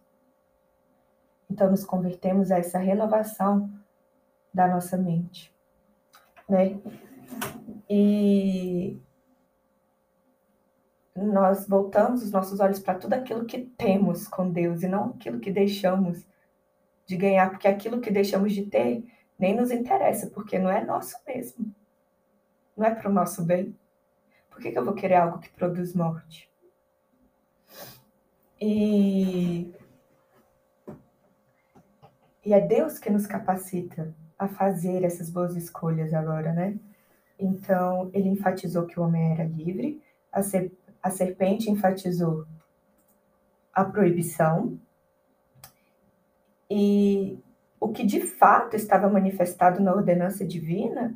Então, 1.50 1.70
nos 1.70 1.84
convertemos 1.84 2.50
a 2.50 2.58
essa 2.58 2.78
renovação 2.78 3.70
da 4.52 4.68
nossa 4.68 4.96
mente, 4.96 5.52
né? 6.48 6.78
E 7.88 8.98
nós 11.14 11.66
voltamos 11.68 12.22
os 12.22 12.30
nossos 12.30 12.60
olhos 12.60 12.78
para 12.78 12.98
tudo 12.98 13.14
aquilo 13.14 13.44
que 13.44 13.58
temos 13.58 14.26
com 14.26 14.50
Deus 14.50 14.82
e 14.82 14.88
não 14.88 15.10
aquilo 15.10 15.38
que 15.38 15.50
deixamos 15.50 16.26
de 17.06 17.16
ganhar, 17.16 17.50
porque 17.50 17.68
aquilo 17.68 18.00
que 18.00 18.10
deixamos 18.10 18.52
de 18.52 18.66
ter 18.66 19.04
nem 19.38 19.54
nos 19.54 19.70
interessa, 19.70 20.28
porque 20.28 20.58
não 20.58 20.70
é 20.70 20.84
nosso 20.84 21.16
mesmo. 21.26 21.74
Não 22.76 22.86
é 22.86 22.94
para 22.94 23.08
o 23.08 23.12
nosso 23.12 23.44
bem. 23.44 23.76
Por 24.54 24.62
que, 24.62 24.70
que 24.70 24.78
eu 24.78 24.84
vou 24.84 24.94
querer 24.94 25.16
algo 25.16 25.40
que 25.40 25.50
produz 25.50 25.94
morte? 25.94 26.48
E, 28.60 29.74
e 32.46 32.54
é 32.54 32.60
Deus 32.60 33.00
que 33.00 33.10
nos 33.10 33.26
capacita 33.26 34.14
a 34.38 34.46
fazer 34.46 35.02
essas 35.02 35.28
boas 35.28 35.56
escolhas 35.56 36.14
agora, 36.14 36.52
né? 36.52 36.78
Então, 37.36 38.08
ele 38.14 38.28
enfatizou 38.28 38.86
que 38.86 38.98
o 38.98 39.02
homem 39.02 39.32
era 39.32 39.44
livre, 39.44 40.00
a 40.32 40.40
ser 40.40 40.72
a 41.02 41.10
serpente 41.10 41.68
enfatizou 41.68 42.46
a 43.74 43.84
proibição 43.84 44.78
e 46.70 47.38
o 47.78 47.88
que 47.88 48.04
de 48.04 48.22
fato 48.22 48.74
estava 48.74 49.10
manifestado 49.10 49.82
na 49.82 49.92
ordenança 49.92 50.46
divina 50.46 51.14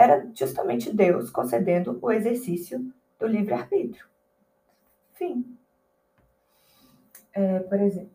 era 0.00 0.26
justamente 0.32 0.90
Deus 0.90 1.30
concedendo 1.30 1.98
o 2.00 2.10
exercício 2.10 2.90
do 3.18 3.26
livre-arbítrio. 3.26 4.06
Fim. 5.12 5.58
É, 7.34 7.58
por 7.60 7.78
exemplo, 7.78 8.10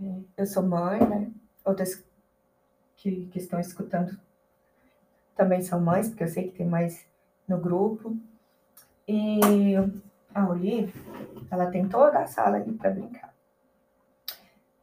é, 0.00 0.20
eu 0.36 0.46
sou 0.46 0.62
mãe, 0.62 1.00
né? 1.00 1.32
Outras 1.64 2.04
que, 2.96 3.26
que 3.26 3.38
estão 3.40 3.58
escutando 3.58 4.16
também 5.34 5.60
são 5.60 5.80
mães, 5.80 6.08
porque 6.08 6.22
eu 6.22 6.28
sei 6.28 6.44
que 6.44 6.58
tem 6.58 6.66
mais 6.66 7.04
no 7.48 7.58
grupo. 7.58 8.16
E 9.08 9.74
a 10.32 10.48
Olivia, 10.48 10.92
ela 11.50 11.68
tem 11.68 11.88
toda 11.88 12.20
a 12.20 12.28
sala 12.28 12.58
ali 12.58 12.72
para 12.74 12.90
brincar. 12.90 13.34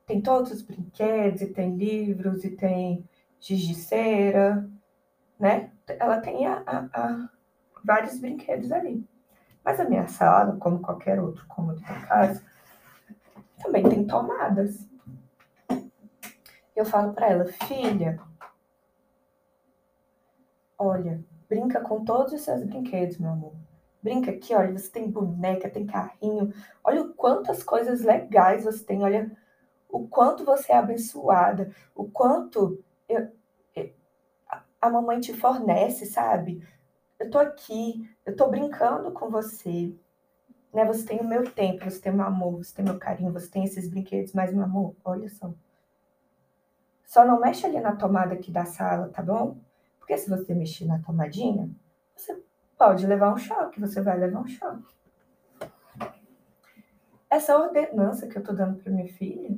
Tem 0.06 0.20
todos 0.20 0.51
os 0.51 0.62
brinquedos, 0.62 1.41
e 1.41 1.48
tem 1.48 1.77
livros, 1.77 2.44
e 2.44 2.50
tem 2.50 3.08
giz 3.39 3.62
de 3.62 3.75
cera, 3.75 4.70
né? 5.39 5.72
Ela 5.88 6.20
tem 6.20 6.46
a, 6.46 6.63
a, 6.65 6.77
a 6.94 7.29
vários 7.84 8.20
brinquedos 8.20 8.72
ali. 8.72 9.08
Mas 9.63 9.79
a 9.79 9.86
minha 9.86 10.08
sala, 10.08 10.58
como 10.58 10.82
qualquer 10.82 11.20
outro 11.20 11.46
cômodo 11.48 11.79
da 11.82 12.00
casa, 12.08 12.44
também 13.62 13.84
tem 13.84 14.06
tomadas. 14.06 14.88
Eu 16.75 16.86
falo 16.86 17.13
para 17.13 17.27
ela, 17.27 17.46
filha, 17.46 18.20
olha, 20.77 21.24
brinca 21.50 21.82
com 21.82 22.06
todos 22.06 22.34
os 22.34 22.41
seus 22.41 22.63
brinquedos, 22.63 23.17
meu 23.17 23.32
amor. 23.32 23.53
Brinca 24.01 24.32
aqui, 24.32 24.53
olha, 24.53 24.77
você 24.77 24.89
tem 24.89 25.10
boneca, 25.10 25.70
tem 25.70 25.86
carrinho. 25.86 26.53
Olha 26.84 27.08
quantas 27.10 27.63
coisas 27.63 28.01
legais 28.01 28.63
você 28.63 28.84
tem, 28.84 29.03
olha 29.03 29.32
o 29.89 30.08
quanto 30.08 30.46
você 30.46 30.72
é 30.72 30.77
abençoada, 30.77 31.74
o 31.96 32.06
quanto 32.06 32.84
eu, 33.10 33.32
a 34.81 34.89
mamãe 34.89 35.19
te 35.19 35.34
fornece, 35.34 36.05
sabe? 36.05 36.65
Eu 37.19 37.29
tô 37.29 37.39
aqui, 37.39 38.10
eu 38.25 38.36
tô 38.36 38.48
brincando 38.48 39.12
com 39.12 39.29
você. 39.29 39.93
Né? 40.74 40.86
Você 40.86 41.05
tem 41.05 41.19
o 41.19 41.27
meu 41.27 41.50
tempo, 41.51 41.84
você 41.84 42.00
tem 42.00 42.12
o 42.12 42.15
meu 42.15 42.25
amor, 42.25 42.63
você 42.63 42.75
tem 42.75 42.86
meu 42.86 43.00
carinho, 43.00 43.34
você 43.34 43.50
tem 43.50 43.63
esses 43.63 43.89
brinquedos, 43.89 44.34
mas 44.34 44.53
meu 44.53 44.63
amor, 44.63 44.96
olha 45.03 45.27
só. 45.29 45.51
Só 47.05 47.25
não 47.25 47.39
mexe 47.39 47.65
ali 47.65 47.79
na 47.79 47.96
tomada 47.96 48.34
aqui 48.34 48.51
da 48.51 48.65
sala, 48.65 49.10
tá 49.10 49.22
bom? 49.22 49.57
Porque 49.98 50.17
se 50.17 50.29
você 50.29 50.53
mexer 50.53 50.86
na 50.86 51.00
tomadinha, 51.00 51.69
você 52.15 52.43
pode 52.77 53.07
levar 53.07 53.34
um 53.34 53.38
choque, 53.38 53.79
você 53.79 54.01
vai 54.01 54.17
levar 54.17 54.41
um 54.41 54.48
choque. 54.48 54.96
Essa 57.29 57.57
ordenança 57.57 58.27
que 58.27 58.38
eu 58.38 58.43
tô 58.43 58.53
dando 58.53 58.81
para 58.81 58.91
minha 58.91 59.07
filha 59.07 59.57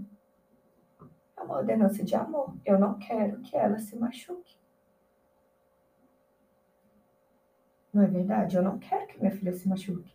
é 1.37 1.41
uma 1.41 1.57
ordenança 1.57 2.03
de 2.03 2.15
amor. 2.15 2.55
Eu 2.65 2.79
não 2.79 2.97
quero 2.97 3.41
que 3.41 3.55
ela 3.55 3.77
se 3.79 3.95
machuque. 3.95 4.58
Não 7.93 8.03
é 8.03 8.07
verdade? 8.07 8.55
Eu 8.55 8.63
não 8.63 8.77
quero 8.77 9.07
que 9.07 9.19
minha 9.19 9.31
filha 9.31 9.53
se 9.53 9.67
machuque. 9.67 10.13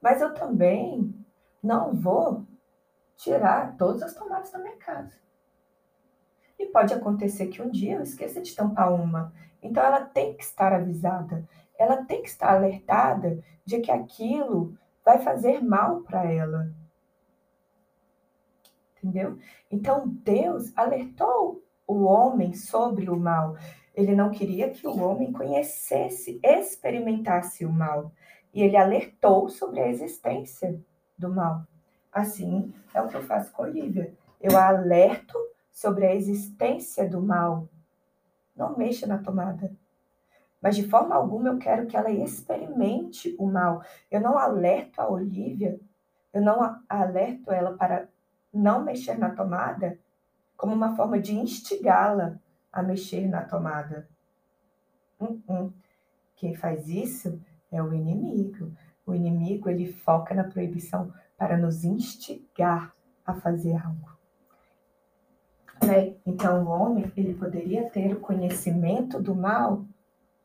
Mas 0.00 0.20
eu 0.20 0.34
também 0.34 1.14
não 1.62 1.94
vou 1.94 2.46
tirar 3.16 3.76
todas 3.76 4.02
as 4.02 4.14
tomadas 4.14 4.50
da 4.50 4.58
minha 4.58 4.76
casa. 4.76 5.14
E 6.58 6.66
pode 6.66 6.92
acontecer 6.92 7.48
que 7.48 7.62
um 7.62 7.70
dia 7.70 7.96
eu 7.96 8.02
esqueça 8.02 8.40
de 8.40 8.54
tampar 8.54 8.92
uma. 8.92 9.32
Então 9.62 9.82
ela 9.82 10.04
tem 10.04 10.36
que 10.36 10.42
estar 10.42 10.72
avisada 10.72 11.48
ela 11.78 12.04
tem 12.04 12.22
que 12.22 12.28
estar 12.28 12.54
alertada 12.54 13.42
de 13.64 13.80
que 13.80 13.90
aquilo 13.90 14.76
vai 15.04 15.18
fazer 15.18 15.62
mal 15.62 16.02
para 16.02 16.30
ela. 16.30 16.72
Entendeu? 18.96 19.38
Então 19.70 20.08
Deus 20.08 20.72
alertou 20.76 21.62
o 21.86 22.04
homem 22.04 22.54
sobre 22.54 23.10
o 23.10 23.16
mal. 23.16 23.56
Ele 23.94 24.14
não 24.14 24.30
queria 24.30 24.70
que 24.70 24.86
o 24.86 24.98
homem 25.00 25.32
conhecesse, 25.32 26.40
experimentasse 26.42 27.64
o 27.64 27.72
mal. 27.72 28.12
E 28.52 28.62
ele 28.62 28.76
alertou 28.76 29.48
sobre 29.48 29.80
a 29.80 29.88
existência 29.88 30.80
do 31.16 31.28
mal. 31.28 31.64
Assim 32.12 32.72
é 32.92 33.00
o 33.00 33.08
que 33.08 33.16
eu 33.16 33.22
faço 33.22 33.52
com 33.52 33.62
Olivia. 33.62 34.12
Eu 34.40 34.56
alerto 34.58 35.38
sobre 35.70 36.06
a 36.06 36.14
existência 36.14 37.08
do 37.08 37.22
mal. 37.22 37.68
Não 38.56 38.76
mexa 38.76 39.06
na 39.06 39.18
tomada 39.18 39.70
mas 40.64 40.76
de 40.76 40.88
forma 40.88 41.14
alguma 41.14 41.50
eu 41.50 41.58
quero 41.58 41.86
que 41.86 41.94
ela 41.94 42.10
experimente 42.10 43.36
o 43.38 43.46
mal. 43.46 43.82
Eu 44.10 44.18
não 44.18 44.38
alerto 44.38 44.98
a 44.98 45.06
Olivia, 45.06 45.78
eu 46.32 46.40
não 46.40 46.80
alerto 46.88 47.50
ela 47.52 47.76
para 47.76 48.08
não 48.50 48.82
mexer 48.82 49.18
na 49.18 49.28
tomada 49.28 49.98
como 50.56 50.74
uma 50.74 50.96
forma 50.96 51.18
de 51.20 51.34
instigá-la 51.34 52.40
a 52.74 52.82
mexer 52.82 53.28
na 53.28 53.42
tomada. 53.42 54.08
Uh 55.18 55.40
-uh. 55.48 55.72
Quem 56.34 56.54
faz 56.54 56.88
isso 56.88 57.40
é 57.70 57.80
o 57.82 57.94
inimigo. 57.94 58.72
O 59.06 59.14
inimigo 59.14 59.70
ele 59.70 59.92
foca 59.92 60.34
na 60.34 60.44
proibição 60.44 61.12
para 61.38 61.56
nos 61.56 61.84
instigar 61.84 62.94
a 63.24 63.34
fazer 63.34 63.76
algo. 63.76 64.10
Né? 65.84 66.16
Então 66.26 66.64
o 66.64 66.68
homem 66.68 67.10
ele 67.16 67.34
poderia 67.34 67.88
ter 67.90 68.12
o 68.12 68.20
conhecimento 68.20 69.22
do 69.22 69.34
mal 69.34 69.84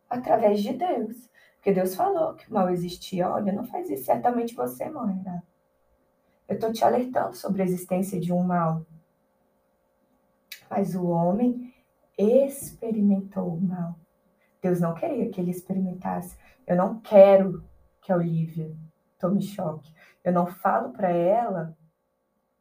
através 0.10 0.62
de 0.62 0.74
Deus. 0.74 1.30
Porque 1.56 1.74
Deus 1.74 1.96
falou 1.96 2.36
que 2.36 2.50
o 2.50 2.54
mal 2.54 2.70
existia. 2.70 3.30
Olha, 3.30 3.52
não 3.52 3.66
faz 3.66 3.90
isso, 3.90 4.06
certamente 4.06 4.56
você 4.56 4.90
morrerá. 4.90 5.42
Eu 6.48 6.56
estou 6.56 6.72
te 6.72 6.84
alertando 6.84 7.36
sobre 7.36 7.62
a 7.62 7.66
existência 7.66 8.20
de 8.20 8.32
um 8.32 8.44
mal. 8.44 8.86
Mas 10.70 10.96
o 10.96 11.08
homem 11.08 11.74
experimentou 12.20 13.56
o 13.56 13.62
mal. 13.62 13.98
Deus 14.62 14.82
não 14.82 14.94
queria 14.94 15.30
que 15.30 15.40
ele 15.40 15.52
experimentasse. 15.52 16.38
Eu 16.68 16.76
não 16.76 17.00
quero 17.00 17.64
que 18.02 18.12
a 18.12 18.18
Olivia 18.18 18.76
tome 19.18 19.42
choque. 19.42 19.94
Eu 20.24 20.34
não 20.34 20.46
falo 20.46 20.92
para 20.92 21.10
ela 21.10 21.78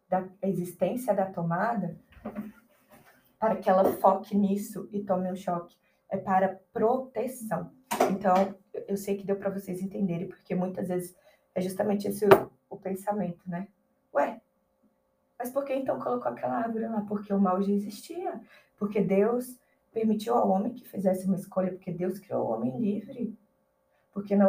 da 0.09 0.25
existência 0.43 1.13
da 1.15 1.27
tomada 1.27 1.99
para 3.39 3.57
que 3.57 3.69
ela 3.69 3.85
foque 3.97 4.37
nisso 4.37 4.89
e 4.93 5.03
tome 5.03 5.31
um 5.31 5.37
choque. 5.37 5.77
É 6.09 6.17
para 6.17 6.61
proteção. 6.73 7.73
Então, 8.11 8.55
eu 8.87 8.97
sei 8.97 9.17
que 9.17 9.27
deu 9.27 9.37
para 9.37 9.51
vocês 9.51 9.83
entenderem, 9.83 10.29
porque 10.29 10.55
muitas 10.55 10.89
vezes 10.89 11.15
é 11.55 11.61
justamente 11.61 12.09
esse 12.09 12.25
o, 12.25 12.51
o 12.71 12.77
pensamento, 12.77 13.43
né? 13.47 13.69
Ué, 14.15 14.41
mas 15.39 15.51
por 15.51 15.65
que 15.65 15.75
então 15.75 16.01
colocou 16.01 16.33
aquela 16.33 16.57
árvore 16.57 16.89
lá? 16.89 17.03
Porque 17.03 17.33
o 17.33 17.39
mal 17.39 17.63
já 17.63 17.73
existia. 17.73 18.41
Porque 18.79 19.01
Deus 19.01 19.59
permitiu 19.93 20.35
ao 20.35 20.49
homem 20.49 20.73
que 20.73 20.89
fizesse 20.89 21.27
uma 21.27 21.37
escolha, 21.37 21.73
porque 21.73 21.91
Deus 21.91 22.19
criou 22.19 22.47
o 22.47 22.51
homem 22.53 22.79
livre. 22.79 23.37
Porque 24.13 24.37
na, 24.37 24.47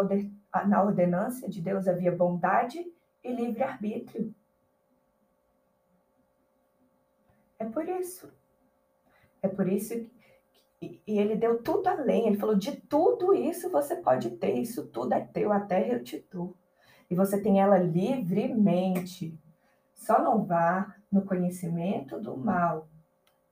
na 0.67 0.83
ordenância 0.83 1.49
de 1.49 1.61
Deus 1.61 1.87
havia 1.87 2.11
bondade 2.11 2.79
e 3.23 3.33
livre-arbítrio. 3.33 4.33
É 7.57 7.65
por 7.65 7.87
isso. 7.87 8.31
É 9.41 9.47
por 9.47 9.67
isso 9.67 9.93
que 9.93 10.19
e 10.81 11.19
ele 11.19 11.35
deu 11.35 11.61
tudo 11.61 11.87
além. 11.87 12.27
Ele 12.27 12.37
falou: 12.37 12.55
de 12.55 12.75
tudo 12.75 13.33
isso 13.33 13.69
você 13.69 13.95
pode 13.95 14.31
ter, 14.31 14.53
isso 14.53 14.87
tudo 14.87 15.13
é 15.13 15.19
teu, 15.19 15.51
a 15.51 15.59
terra 15.59 15.93
eu 15.93 16.03
te 16.03 16.25
dou. 16.31 16.55
E 17.09 17.15
você 17.15 17.41
tem 17.41 17.59
ela 17.59 17.77
livremente. 17.77 19.37
Só 19.93 20.23
não 20.23 20.45
vá 20.45 20.95
no 21.11 21.23
conhecimento 21.23 22.19
do 22.19 22.37
mal, 22.37 22.87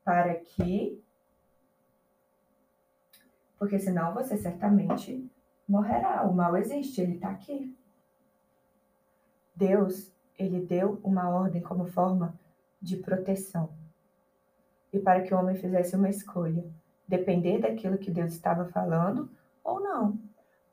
para 0.08 0.36
que. 0.36 1.04
Porque 3.60 3.78
senão 3.78 4.14
você 4.14 4.38
certamente 4.38 5.30
morrerá. 5.68 6.24
O 6.24 6.34
mal 6.34 6.56
existe, 6.56 7.02
ele 7.02 7.16
está 7.16 7.30
aqui. 7.30 7.78
Deus, 9.54 10.14
ele 10.40 10.62
deu 10.62 11.02
uma 11.04 11.28
ordem 11.28 11.62
como 11.62 11.88
forma 11.88 12.40
de 12.82 12.96
proteção. 12.96 13.70
E 14.94 15.00
para 15.00 15.24
que 15.24 15.34
o 15.34 15.38
homem 15.38 15.58
fizesse 15.58 15.94
uma 15.98 16.10
escolha, 16.10 16.64
depender 17.06 17.60
daquilo 17.60 17.98
que 17.98 18.10
Deus 18.10 18.32
estava 18.32 18.64
falando 18.70 19.30
ou 19.62 19.82
não. 19.82 20.18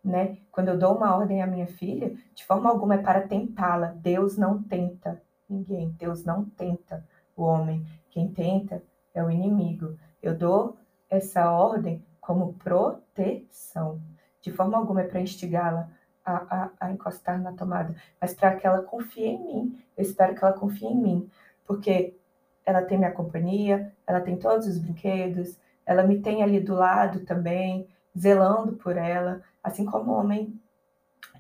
Né? 0.05 0.39
Quando 0.53 0.69
eu 0.69 0.79
dou 0.79 0.97
uma 0.97 1.17
ordem 1.17 1.43
à 1.43 1.47
minha 1.47 1.67
filha, 1.67 2.17
de 2.33 2.45
forma 2.45 2.71
alguma 2.71 2.95
é 2.95 2.99
para 2.99 3.27
tentá-la. 3.27 3.89
Deus 3.97 4.37
não 4.37 4.63
tenta 4.63 5.21
ninguém. 5.49 5.91
Deus 5.99 6.25
não 6.25 6.45
tenta 6.45 7.05
o 7.37 7.43
homem. 7.43 7.85
Quem 8.11 8.33
tenta 8.33 8.81
é 9.15 9.23
o 9.23 9.31
inimigo. 9.31 9.97
Eu 10.23 10.37
dou 10.37 10.77
essa 11.09 11.51
ordem 11.51 12.05
como 12.21 12.55
proteção. 12.55 14.01
De 14.41 14.51
forma 14.53 14.77
alguma 14.77 15.03
é 15.03 15.05
para 15.07 15.21
instigá-la 15.21 15.89
a, 16.25 16.35
a, 16.35 16.71
a, 16.81 16.91
encostar 16.91 17.41
na 17.41 17.53
tomada, 17.53 17.95
mas 18.21 18.35
para 18.35 18.57
que 18.57 18.67
ela 18.67 18.83
confie 18.83 19.27
em 19.27 19.45
mim. 19.45 19.85
Eu 19.97 20.03
espero 20.03 20.35
que 20.35 20.45
ela 20.45 20.55
confie 20.55 20.87
em 20.87 20.97
mim, 20.97 21.31
porque 21.67 22.17
ela 22.65 22.83
tem 22.83 22.99
minha 22.99 23.13
companhia, 23.13 23.93
ela 24.07 24.21
tem 24.21 24.37
todos 24.37 24.67
os 24.67 24.79
brinquedos, 24.79 25.59
ela 25.85 26.03
me 26.03 26.21
tem 26.21 26.43
ali 26.43 26.61
do 26.61 26.75
lado 26.75 27.21
também, 27.21 27.87
zelando 28.19 28.73
por 28.75 28.97
ela, 28.97 29.43
assim 29.63 29.85
como 29.85 30.13
o 30.13 30.19
homem 30.19 30.59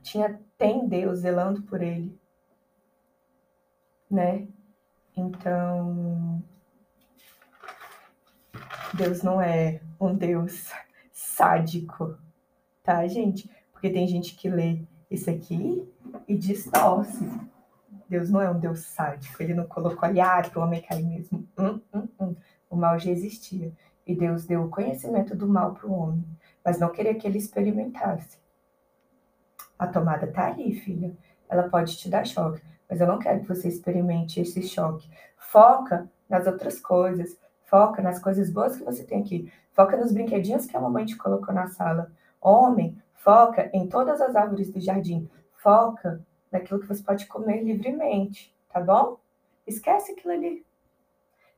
tinha 0.02 0.38
tem 0.58 0.86
Deus 0.86 1.20
zelando 1.20 1.62
por 1.62 1.82
ele, 1.82 2.18
né? 4.10 4.46
Então, 5.16 6.42
Deus 8.96 9.22
não 9.22 9.40
é 9.40 9.80
um 10.00 10.14
Deus 10.14 10.70
sádico, 11.12 12.16
tá, 12.82 13.06
gente? 13.08 13.50
Porque 13.72 13.90
tem 13.90 14.06
gente 14.06 14.36
que 14.36 14.48
lê 14.48 14.82
isso 15.10 15.28
aqui 15.28 15.86
e 16.28 16.36
distorce. 16.36 17.28
Deus 18.08 18.30
não 18.30 18.40
é 18.40 18.48
um 18.48 18.58
Deus 18.58 18.86
sádico, 18.86 19.42
ele 19.42 19.52
não 19.52 19.66
colocou 19.66 20.08
ali, 20.08 20.20
ah, 20.20 20.42
que 20.42 20.56
o 20.56 20.62
homem 20.62 20.80
cai 20.80 21.02
mesmo. 21.02 21.44
Hum, 21.58 21.80
hum, 21.92 22.08
hum. 22.20 22.36
O 22.70 22.76
mal 22.76 22.96
já 22.98 23.10
existia. 23.10 23.72
E 24.06 24.14
Deus 24.14 24.46
deu 24.46 24.62
o 24.62 24.70
conhecimento 24.70 25.34
do 25.34 25.48
mal 25.48 25.74
para 25.74 25.88
o 25.88 25.92
homem, 25.92 26.24
mas 26.64 26.78
não 26.78 26.90
queria 26.90 27.14
que 27.14 27.26
ele 27.26 27.38
experimentasse. 27.38 28.38
A 29.76 29.88
tomada 29.88 30.26
tá 30.28 30.46
ali, 30.46 30.72
filha. 30.72 31.16
Ela 31.48 31.68
pode 31.68 31.96
te 31.96 32.08
dar 32.08 32.24
choque, 32.24 32.62
mas 32.88 33.00
eu 33.00 33.08
não 33.08 33.18
quero 33.18 33.40
que 33.40 33.48
você 33.48 33.66
experimente 33.66 34.40
esse 34.40 34.62
choque. 34.62 35.10
Foca 35.36 36.08
nas 36.28 36.46
outras 36.46 36.78
coisas. 36.78 37.36
Foca 37.64 38.02
nas 38.02 38.18
coisas 38.18 38.50
boas 38.50 38.76
que 38.76 38.84
você 38.84 39.04
tem 39.04 39.20
aqui. 39.20 39.52
Foca 39.72 39.96
nos 39.96 40.12
brinquedinhos 40.12 40.66
que 40.66 40.76
a 40.76 40.80
mamãe 40.80 41.04
te 41.04 41.16
colocou 41.16 41.54
na 41.54 41.68
sala. 41.68 42.12
Homem, 42.40 42.96
foca 43.14 43.70
em 43.72 43.88
todas 43.88 44.20
as 44.20 44.36
árvores 44.36 44.70
do 44.70 44.80
jardim. 44.80 45.28
Foca 45.54 46.24
naquilo 46.52 46.80
que 46.80 46.86
você 46.86 47.02
pode 47.02 47.26
comer 47.26 47.62
livremente, 47.62 48.54
tá 48.72 48.80
bom? 48.80 49.18
Esquece 49.66 50.12
aquilo 50.12 50.34
ali. 50.34 50.64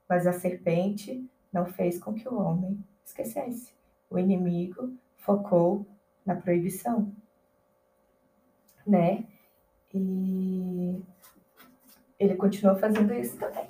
Mas 0.08 0.26
a 0.26 0.32
serpente 0.32 1.28
não 1.52 1.66
fez 1.66 1.98
com 1.98 2.14
que 2.14 2.28
o 2.28 2.40
homem 2.40 2.82
esquecesse. 3.04 3.74
O 4.08 4.18
inimigo 4.18 4.94
focou 5.18 5.84
na 6.24 6.36
proibição, 6.36 7.12
né? 8.86 9.24
E 9.92 11.02
ele 12.18 12.34
continuou 12.36 12.76
fazendo 12.76 13.12
isso 13.14 13.36
também. 13.36 13.68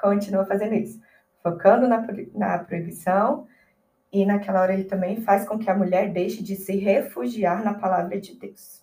Continua 0.00 0.44
fazendo 0.44 0.74
isso, 0.74 1.00
focando 1.42 1.88
na, 1.88 2.06
na 2.34 2.58
proibição, 2.58 3.46
e 4.12 4.26
naquela 4.26 4.60
hora 4.60 4.74
ele 4.74 4.84
também 4.84 5.20
faz 5.22 5.46
com 5.46 5.58
que 5.58 5.70
a 5.70 5.74
mulher 5.74 6.12
deixe 6.12 6.42
de 6.42 6.56
se 6.56 6.76
refugiar 6.76 7.64
na 7.64 7.74
palavra 7.74 8.20
de 8.20 8.34
Deus 8.34 8.82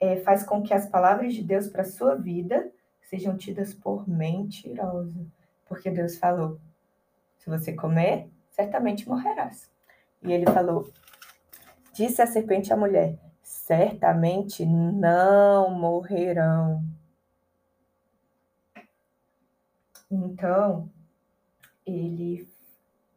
é, 0.00 0.16
faz 0.20 0.44
com 0.44 0.62
que 0.62 0.74
as 0.74 0.86
palavras 0.86 1.34
de 1.34 1.42
Deus 1.42 1.68
para 1.68 1.84
sua 1.84 2.14
vida 2.14 2.70
sejam 3.02 3.36
tidas 3.36 3.72
por 3.72 4.08
mentirosa. 4.08 5.26
Porque 5.66 5.90
Deus 5.90 6.16
falou: 6.16 6.60
se 7.38 7.48
você 7.48 7.72
comer, 7.72 8.28
certamente 8.50 9.08
morrerás. 9.08 9.70
E 10.22 10.32
ele 10.32 10.46
falou: 10.46 10.90
disse 11.92 12.20
a 12.20 12.26
serpente 12.26 12.72
à 12.72 12.76
mulher: 12.76 13.18
certamente 13.42 14.64
não 14.64 15.70
morrerão. 15.70 16.84
Então, 20.10 20.88
ele 21.86 22.48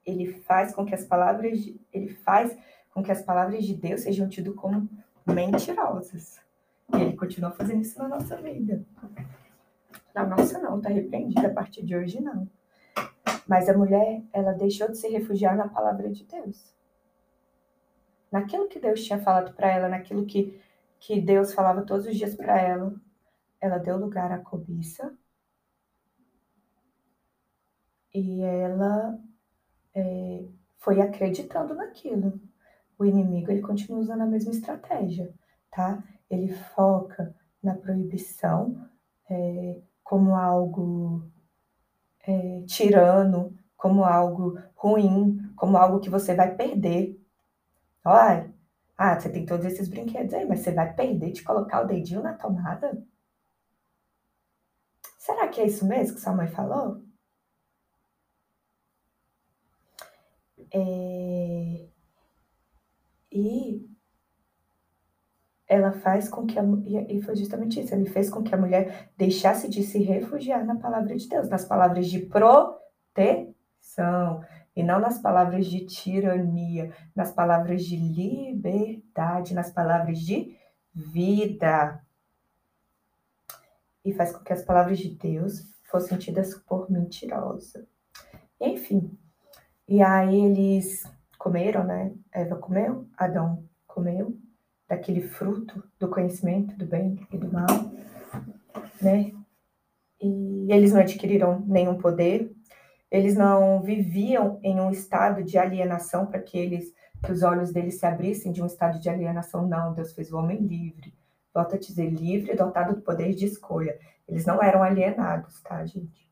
ele 0.06 0.28
faz 0.42 0.74
com 0.74 0.86
que 0.86 0.96
as 0.96 1.06
palavras 1.06 1.62
de, 1.62 1.80
ele 1.94 2.10
faz 2.10 2.58
com 2.92 3.04
que 3.04 3.12
as 3.12 3.22
palavras 3.22 3.64
de 3.64 3.76
Deus 3.76 4.02
sejam 4.02 4.28
tidas 4.28 4.56
como 4.56 4.90
mentirosas. 5.26 6.42
E 6.94 7.02
ele 7.02 7.16
continua 7.16 7.52
fazendo 7.52 7.82
isso 7.82 8.00
na 8.00 8.08
nossa 8.08 8.36
vida. 8.38 8.84
Na 10.14 10.26
nossa 10.26 10.58
não, 10.60 10.82
tá 10.82 10.90
repreendida 10.90 11.48
a 11.48 11.54
partir 11.54 11.84
de 11.84 11.96
hoje 11.96 12.22
não. 12.22 12.50
Mas 13.48 13.70
a 13.70 13.78
mulher, 13.78 14.24
ela 14.34 14.54
deixou 14.54 14.90
de 14.90 14.98
se 14.98 15.08
refugiar 15.08 15.56
na 15.56 15.68
palavra 15.68 16.10
de 16.10 16.24
Deus. 16.24 16.74
Naquilo 18.32 18.68
que 18.68 18.80
Deus 18.80 19.04
tinha 19.04 19.20
falado 19.20 19.54
para 19.56 19.72
ela, 19.72 19.90
naquilo 19.90 20.26
que, 20.26 20.60
que 21.00 21.20
Deus 21.20 21.54
falava 21.54 21.82
todos 21.82 22.06
os 22.06 22.16
dias 22.16 22.36
para 22.36 22.60
ela, 22.62 22.94
ela 23.60 23.78
deu 23.78 23.98
lugar 23.98 24.32
à 24.32 24.38
cobiça. 24.38 25.14
E 28.14 28.42
ela 28.42 29.20
é, 29.94 30.46
foi 30.78 31.02
acreditando 31.02 31.74
naquilo. 31.76 32.40
O 32.98 33.06
inimigo, 33.06 33.52
ele 33.52 33.62
continua 33.62 34.00
usando 34.00 34.22
a 34.22 34.26
mesma 34.26 34.52
estratégia, 34.52 35.34
tá? 35.72 36.04
ele 36.30 36.54
foca 36.54 37.36
na 37.62 37.74
proibição 37.74 38.88
é, 39.30 39.82
como 40.04 40.36
algo 40.36 41.24
é, 42.26 42.62
tirano, 42.68 43.58
como 43.76 44.04
algo 44.04 44.60
ruim, 44.76 45.52
como 45.56 45.78
algo 45.78 46.00
que 46.00 46.10
você 46.10 46.36
vai 46.36 46.56
perder. 46.56 47.20
Olha, 48.06 48.54
ah, 48.98 49.20
você 49.20 49.30
tem 49.30 49.46
todos 49.46 49.66
esses 49.66 49.88
brinquedos 49.88 50.34
aí, 50.34 50.46
mas 50.46 50.60
você 50.60 50.72
vai 50.72 50.94
perder 50.94 51.32
de 51.32 51.44
colocar 51.44 51.82
o 51.82 51.88
dedinho 51.88 52.22
na 52.22 52.34
tomada? 52.34 53.02
Será 55.18 55.48
que 55.48 55.62
é 55.62 55.68
isso 55.68 55.86
mesmo 55.86 56.16
que 56.16 56.22
sua 56.22 56.34
mãe 56.34 56.48
falou? 56.48 57.02
É... 60.74 61.88
E 63.32 63.90
ela 65.70 65.92
faz 65.92 66.28
com 66.28 66.48
que 66.48 66.58
a 66.58 66.64
e 66.64 67.22
foi 67.22 67.36
justamente 67.36 67.80
isso, 67.80 67.94
ele 67.94 68.10
fez 68.10 68.28
com 68.30 68.42
que 68.42 68.56
a 68.56 68.58
mulher 68.58 69.12
deixasse 69.16 69.70
de 69.70 69.84
se 69.84 70.00
refugiar 70.00 70.66
na 70.66 70.76
palavra 70.76 71.16
de 71.16 71.30
Deus, 71.30 71.48
nas 71.48 71.64
palavras 71.64 72.08
de 72.08 72.20
proteção. 72.22 72.84
e 74.76 74.84
não 74.84 75.00
nas 75.00 75.20
palavras 75.22 75.66
de 75.68 75.86
tirania, 75.86 76.94
nas 77.16 77.32
palavras 77.32 77.84
de 77.86 77.98
liberdade, 77.98 79.54
nas 79.54 79.72
palavras 79.72 80.20
de 80.20 80.56
vida. 80.94 82.02
E 84.06 84.14
faz 84.14 84.32
com 84.32 84.44
que 84.44 84.54
as 84.54 84.64
palavras 84.64 84.98
de 85.00 85.10
Deus 85.10 85.70
fossem 85.84 86.18
tidas 86.18 86.56
por 86.56 86.90
mentirosa. 86.90 87.86
Enfim, 88.60 89.18
e 89.90 90.04
aí 90.04 90.40
eles 90.46 91.04
comeram, 91.40 91.84
né? 91.84 92.14
Eva 92.32 92.56
comeu, 92.58 93.08
Adão 93.18 93.64
comeu 93.88 94.38
daquele 94.88 95.22
fruto 95.22 95.84
do 95.98 96.08
conhecimento 96.08 96.78
do 96.78 96.86
bem 96.86 97.20
e 97.32 97.38
do 97.38 97.52
mal, 97.52 97.66
né? 99.02 99.32
E 100.22 100.72
eles 100.72 100.94
não 100.94 101.02
adquiriram 101.02 101.62
nenhum 101.66 101.98
poder, 101.98 102.56
eles 103.10 103.36
não 103.36 103.82
viviam 103.82 104.60
em 104.62 104.80
um 104.80 104.92
estado 104.92 105.44
de 105.44 105.58
alienação 105.58 106.28
para 106.28 106.40
que 106.40 106.56
eles 106.56 106.94
que 107.24 107.32
os 107.32 107.42
olhos 107.42 107.72
deles 107.74 108.00
se 108.00 108.06
abrissem 108.06 108.52
de 108.52 108.62
um 108.62 108.68
estado 108.68 109.00
de 109.00 109.10
alienação. 109.10 109.68
Não, 109.68 109.94
Deus 109.94 110.14
fez 110.14 110.32
o 110.32 110.38
homem 110.38 110.60
livre. 110.60 111.14
Volto 111.54 111.76
a 111.76 111.80
dizer, 111.80 112.10
livre, 112.10 112.56
dotado 112.56 112.96
do 112.96 113.02
poder 113.02 113.34
de 113.34 113.46
escolha. 113.46 114.00
Eles 114.28 114.46
não 114.46 114.62
eram 114.64 114.84
alienados, 114.84 115.60
tá, 115.62 115.84
gente? 115.86 116.32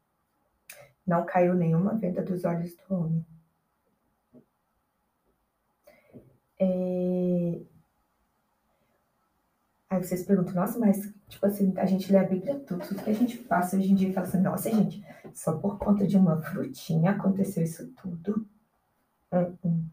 Não 1.06 1.26
caiu 1.26 1.54
nenhuma 1.56 1.96
venda 1.96 2.22
dos 2.22 2.46
olhos 2.46 2.74
do 2.76 2.96
homem. 2.96 3.26
É... 6.60 7.62
Aí 9.90 10.04
vocês 10.04 10.24
perguntam, 10.24 10.54
nossa, 10.54 10.78
mas, 10.78 11.14
tipo 11.30 11.46
assim, 11.46 11.74
a 11.78 11.86
gente 11.86 12.12
lê 12.12 12.18
a 12.18 12.24
Bíblia 12.24 12.60
tudo, 12.60 12.86
tudo 12.86 13.04
que 13.04 13.10
a 13.10 13.14
gente 13.14 13.38
passa 13.38 13.78
hoje 13.78 13.92
em 13.92 13.96
dia 13.96 14.10
e 14.10 14.14
fala 14.14 14.28
assim, 14.28 14.42
nossa, 14.42 14.70
gente, 14.70 15.06
só 15.34 15.58
por 15.58 15.78
conta 15.80 16.06
de 16.06 16.18
uma 16.18 16.42
frutinha 16.42 17.12
aconteceu 17.12 17.64
isso 17.64 17.88
tudo. 17.94 18.46
Uh 19.32 19.56
-uh. 19.66 19.84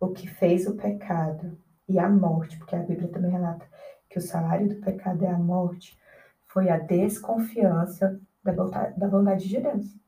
O 0.00 0.08
que 0.08 0.28
fez 0.28 0.66
o 0.66 0.74
pecado 0.74 1.56
e 1.88 1.98
a 1.98 2.08
morte, 2.08 2.58
porque 2.58 2.74
a 2.74 2.82
Bíblia 2.82 3.08
também 3.08 3.30
relata 3.30 3.64
que 4.08 4.18
o 4.18 4.22
salário 4.22 4.68
do 4.68 4.80
pecado 4.80 5.24
é 5.24 5.30
a 5.30 5.38
morte, 5.38 5.98
foi 6.46 6.68
a 6.68 6.78
desconfiança 6.78 8.20
da 8.42 8.52
bondade, 8.52 8.98
da 8.98 9.08
bondade 9.08 9.48
de 9.48 9.60
Deus. 9.60 10.03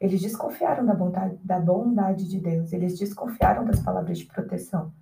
Eles 0.00 0.20
desconfiaram 0.20 0.86
da 0.86 0.94
bondade, 0.94 1.36
da 1.42 1.58
bondade 1.58 2.28
de 2.28 2.38
Deus, 2.38 2.72
eles 2.72 2.98
desconfiaram 2.98 3.64
das 3.64 3.80
palavras 3.80 4.18
de 4.18 4.26
proteção 4.26 4.92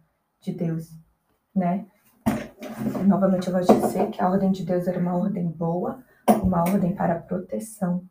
de 0.41 0.53
Deus, 0.53 0.91
né? 1.55 1.87
Novamente, 3.07 3.49
eu 3.49 3.53
vou 3.53 3.63
dizer 3.63 4.11
que 4.11 4.23
a 4.23 4.29
ordem 4.29 4.51
de 4.51 4.65
Deus 4.65 4.87
era 4.87 4.99
uma 4.99 5.17
ordem 5.17 5.49
boa, 5.49 6.03
uma 6.43 6.61
ordem 6.61 6.95
para 6.95 7.21
proteção. 7.21 8.05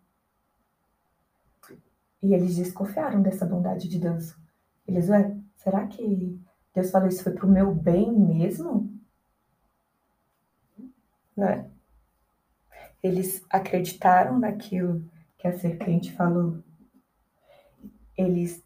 E 2.21 2.33
eles 2.33 2.55
desconfiaram 2.55 3.21
dessa 3.21 3.45
bondade 3.45 3.87
de 3.87 3.99
Deus. 3.99 4.35
Eles, 4.87 5.09
ué, 5.09 5.35
será 5.55 5.85
que 5.87 6.39
Deus 6.73 6.91
falou 6.91 7.07
isso 7.07 7.23
foi 7.23 7.33
para 7.33 7.45
o 7.45 7.51
meu 7.51 7.73
bem 7.73 8.11
mesmo? 8.11 8.93
Não 11.35 11.47
é? 11.47 11.69
Eles 13.01 13.45
acreditaram 13.49 14.39
naquilo 14.39 15.03
que 15.37 15.47
a 15.47 15.57
serpente 15.57 16.13
falou. 16.13 16.63
Eles 18.17 18.65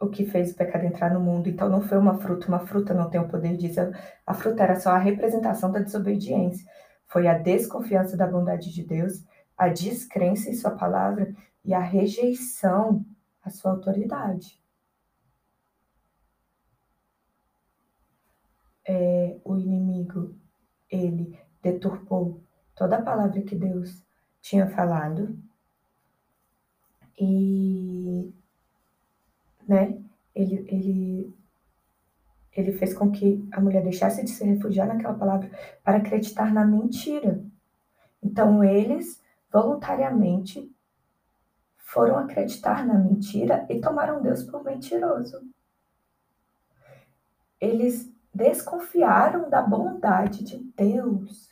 o 0.00 0.08
que 0.08 0.24
fez 0.24 0.52
o 0.52 0.56
pecado 0.56 0.86
entrar 0.86 1.12
no 1.12 1.20
mundo. 1.20 1.48
Então 1.48 1.68
não 1.68 1.82
foi 1.82 1.98
uma 1.98 2.18
fruta, 2.18 2.48
uma 2.48 2.60
fruta 2.60 2.94
não 2.94 3.10
tem 3.10 3.20
o 3.20 3.28
poder 3.28 3.56
disso. 3.56 3.80
A 4.26 4.32
fruta 4.32 4.62
era 4.62 4.80
só 4.80 4.90
a 4.90 4.98
representação 4.98 5.70
da 5.70 5.80
desobediência. 5.80 6.66
Foi 7.06 7.28
a 7.28 7.36
desconfiança 7.36 8.16
da 8.16 8.26
bondade 8.26 8.72
de 8.72 8.82
Deus, 8.82 9.22
a 9.56 9.68
descrença 9.68 10.48
em 10.48 10.54
sua 10.54 10.70
palavra 10.70 11.34
e 11.62 11.74
a 11.74 11.80
rejeição 11.80 13.04
à 13.44 13.50
sua 13.50 13.72
autoridade. 13.72 14.58
É, 18.86 19.38
o 19.44 19.56
inimigo, 19.56 20.34
ele 20.90 21.38
deturpou 21.62 22.42
toda 22.74 22.96
a 22.96 23.02
palavra 23.02 23.42
que 23.42 23.54
Deus 23.54 24.02
tinha 24.40 24.66
falado 24.68 25.38
e 27.20 28.32
né? 29.70 29.96
Ele, 30.34 30.64
ele, 30.68 31.34
ele 32.52 32.72
fez 32.72 32.92
com 32.92 33.12
que 33.12 33.48
a 33.52 33.60
mulher 33.60 33.84
deixasse 33.84 34.24
de 34.24 34.30
se 34.30 34.44
refugiar 34.44 34.88
naquela 34.88 35.14
palavra 35.14 35.48
para 35.84 35.98
acreditar 35.98 36.52
na 36.52 36.64
mentira. 36.64 37.40
Então, 38.20 38.64
eles 38.64 39.22
voluntariamente 39.52 40.68
foram 41.76 42.18
acreditar 42.18 42.84
na 42.84 42.94
mentira 42.94 43.64
e 43.68 43.80
tomaram 43.80 44.20
Deus 44.20 44.42
por 44.42 44.64
mentiroso. 44.64 45.40
Eles 47.60 48.12
desconfiaram 48.34 49.48
da 49.48 49.62
bondade 49.62 50.42
de 50.42 50.58
Deus. 50.76 51.48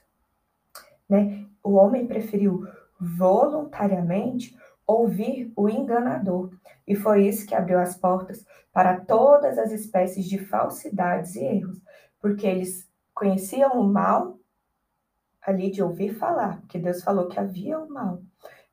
Né? 1.08 1.46
O 1.62 1.74
homem 1.74 2.06
preferiu 2.06 2.66
voluntariamente 3.00 4.56
ouvir 4.88 5.52
o 5.54 5.68
enganador, 5.68 6.50
e 6.86 6.96
foi 6.96 7.28
isso 7.28 7.46
que 7.46 7.54
abriu 7.54 7.78
as 7.78 7.94
portas 7.94 8.44
para 8.72 8.98
todas 8.98 9.58
as 9.58 9.70
espécies 9.70 10.24
de 10.24 10.38
falsidades 10.38 11.36
e 11.36 11.44
erros, 11.44 11.78
porque 12.18 12.46
eles 12.46 12.90
conheciam 13.14 13.78
o 13.78 13.84
mal 13.84 14.38
ali 15.42 15.70
de 15.70 15.82
ouvir 15.82 16.14
falar, 16.14 16.60
porque 16.60 16.78
Deus 16.78 17.02
falou 17.02 17.28
que 17.28 17.38
havia 17.38 17.78
o 17.78 17.90
mal, 17.90 18.22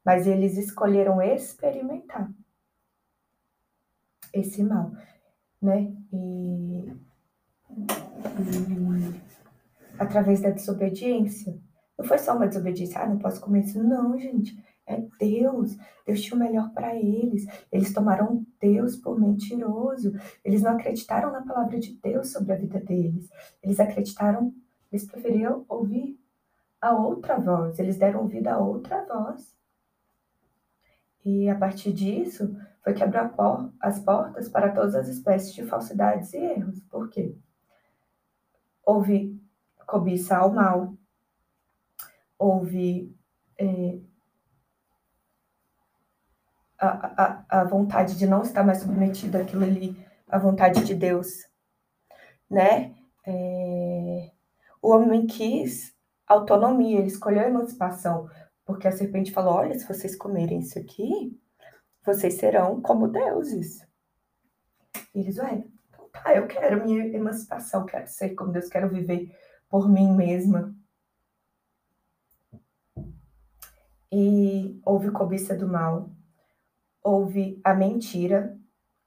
mas 0.05 0.25
eles 0.25 0.57
escolheram 0.57 1.21
experimentar 1.21 2.31
esse 4.33 4.63
mal, 4.63 4.91
né? 5.61 5.93
E, 6.13 6.93
e 8.39 9.21
através 9.99 10.41
da 10.41 10.49
desobediência. 10.49 11.57
Não 11.97 12.05
foi 12.05 12.17
só 12.17 12.35
uma 12.35 12.47
desobediência, 12.47 13.01
ah, 13.01 13.07
não 13.07 13.17
posso 13.17 13.41
comer 13.41 13.61
isso. 13.61 13.81
Não, 13.81 14.17
gente. 14.17 14.57
É 14.87 15.01
Deus. 15.19 15.77
Deus 16.05 16.21
tinha 16.21 16.35
o 16.35 16.39
melhor 16.39 16.71
para 16.73 16.95
eles. 16.95 17.45
Eles 17.71 17.93
tomaram 17.93 18.45
Deus 18.59 18.95
por 18.95 19.19
mentiroso. 19.19 20.13
Eles 20.43 20.61
não 20.61 20.71
acreditaram 20.71 21.31
na 21.31 21.41
palavra 21.41 21.79
de 21.79 21.93
Deus 22.01 22.31
sobre 22.31 22.53
a 22.53 22.57
vida 22.57 22.79
deles. 22.79 23.29
Eles 23.63 23.79
acreditaram, 23.79 24.53
eles 24.91 25.05
preferiam 25.05 25.65
ouvir 25.67 26.19
a 26.79 26.93
outra 26.93 27.37
voz. 27.37 27.79
Eles 27.79 27.97
deram 27.97 28.21
ouvido 28.21 28.47
a 28.47 28.59
outra 28.59 29.03
voz. 29.05 29.55
E 31.23 31.49
a 31.49 31.55
partir 31.55 31.91
disso, 31.91 32.55
foi 32.83 32.93
que 32.93 33.03
abriu 33.03 33.21
as 33.79 33.99
portas 33.99 34.47
para 34.47 34.71
todas 34.71 34.93
as 34.93 35.07
espécies 35.07 35.55
de 35.55 35.65
falsidades 35.65 36.31
e 36.33 36.37
erros. 36.37 36.79
Por 36.83 37.09
quê? 37.09 37.35
Houve 38.85 39.35
cobiça 39.85 40.37
ao 40.37 40.51
mal, 40.51 40.93
houve 42.37 43.15
é, 43.57 43.99
a, 46.79 47.45
a, 47.61 47.63
vontade 47.63 48.17
de 48.17 48.27
não 48.27 48.41
estar 48.41 48.63
mais 48.63 48.79
submetido 48.79 49.37
àquilo 49.37 49.63
ali, 49.63 49.97
a 50.27 50.37
vontade 50.37 50.83
de 50.83 50.93
Deus, 50.93 51.29
né? 52.49 52.93
É... 53.25 54.31
O 54.81 54.89
homem 54.91 55.25
quis 55.25 55.95
autonomia, 56.27 56.99
ele 56.99 57.07
escolheu 57.07 57.41
a 57.41 57.47
emancipação, 57.47 58.29
porque 58.65 58.87
a 58.87 58.91
serpente 58.91 59.31
falou: 59.31 59.53
olha, 59.53 59.77
se 59.77 59.87
vocês 59.87 60.15
comerem 60.15 60.59
isso 60.59 60.77
aqui, 60.77 61.39
vocês 62.05 62.35
serão 62.35 62.81
como 62.81 63.07
deuses. 63.07 63.85
E 65.13 65.19
eles, 65.19 65.37
ué, 65.37 65.63
então 65.89 66.09
tá, 66.09 66.35
eu 66.35 66.47
quero 66.47 66.85
minha 66.85 67.05
emancipação, 67.07 67.85
quero 67.85 68.07
ser 68.07 68.35
como 68.35 68.51
Deus, 68.51 68.67
quero 68.67 68.89
viver 68.89 69.35
por 69.69 69.89
mim 69.89 70.15
mesma. 70.15 70.75
E 74.11 74.79
houve 74.85 75.11
cobiça 75.11 75.55
do 75.55 75.67
mal, 75.67 76.09
houve 77.05 77.61
a 77.63 77.75
mentira, 77.75 78.57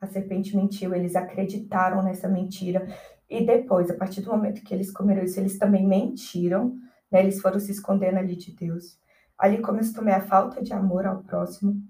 a 0.00 0.06
serpente 0.06 0.56
mentiu, 0.56 0.94
eles 0.94 1.16
acreditaram 1.16 2.00
nessa 2.00 2.28
mentira, 2.28 2.86
e 3.28 3.44
depois, 3.44 3.90
a 3.90 3.94
partir 3.94 4.20
do 4.20 4.30
momento 4.30 4.62
que 4.62 4.72
eles 4.72 4.92
comeram 4.92 5.24
isso, 5.24 5.40
eles 5.40 5.58
também 5.58 5.84
mentiram, 5.84 6.78
né? 7.10 7.20
Eles 7.20 7.42
foram 7.42 7.58
se 7.58 7.72
escondendo 7.72 8.18
ali 8.18 8.36
de 8.36 8.52
Deus. 8.52 8.96
Ali 9.36 9.58
começou 9.58 9.96
também 9.96 10.14
a 10.14 10.20
falta 10.20 10.62
de 10.62 10.72
amor 10.72 11.06
ao 11.06 11.24
próximo, 11.24 11.82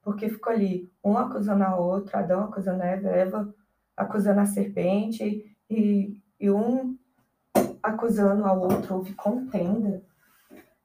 porque 0.00 0.28
ficou 0.28 0.52
ali 0.52 0.88
um 1.04 1.18
acusando 1.18 1.64
a 1.64 1.76
outra, 1.76 2.20
Adão 2.20 2.44
acusando 2.44 2.80
a 2.80 2.86
Eva, 2.86 3.08
Eva 3.08 3.54
acusando 3.96 4.40
a 4.40 4.46
serpente, 4.46 5.56
e, 5.68 6.16
e 6.38 6.50
um 6.50 6.96
acusando 7.82 8.44
ao 8.44 8.60
outro, 8.60 8.94
houve 8.94 9.12
contenda. 9.14 10.04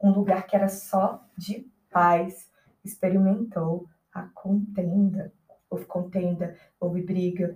Um 0.01 0.09
lugar 0.11 0.47
que 0.47 0.55
era 0.55 0.67
só 0.67 1.23
de 1.37 1.71
paz, 1.91 2.49
experimentou 2.83 3.87
a 4.17 4.27
contenda. 4.33 5.31
Houve 5.69 5.85
contenda, 5.85 6.55
houve 6.79 7.03
briga. 7.03 7.55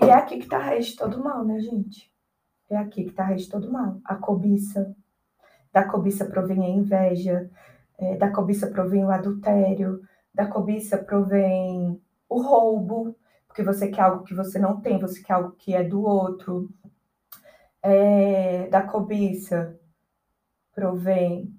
E 0.00 0.06
é 0.06 0.12
aqui 0.12 0.38
que 0.38 0.44
está 0.44 0.56
a 0.56 0.62
raiz 0.62 0.86
de 0.86 0.96
todo 0.96 1.22
mal, 1.22 1.44
né, 1.44 1.60
gente? 1.60 2.12
É 2.68 2.76
aqui 2.76 3.04
que 3.04 3.10
está 3.10 3.22
a 3.22 3.26
raiz 3.26 3.42
de 3.42 3.50
todo 3.50 3.70
mal. 3.70 4.00
A 4.04 4.16
cobiça. 4.16 4.96
Da 5.72 5.88
cobiça 5.88 6.24
provém 6.24 6.64
a 6.64 6.68
inveja, 6.68 7.50
é, 7.96 8.16
da 8.16 8.30
cobiça 8.30 8.66
provém 8.66 9.04
o 9.04 9.10
adultério, 9.10 10.02
Da 10.34 10.46
cobiça 10.46 10.98
provém 10.98 12.00
o 12.28 12.42
roubo, 12.42 13.16
porque 13.46 13.62
você 13.62 13.88
quer 13.88 14.02
algo 14.02 14.24
que 14.24 14.34
você 14.34 14.58
não 14.58 14.80
tem, 14.80 14.98
você 14.98 15.22
quer 15.22 15.34
algo 15.34 15.52
que 15.52 15.74
é 15.74 15.84
do 15.84 16.02
outro. 16.02 16.70
É, 17.82 18.68
da 18.68 18.82
cobiça 18.82 19.78
provém 20.74 21.54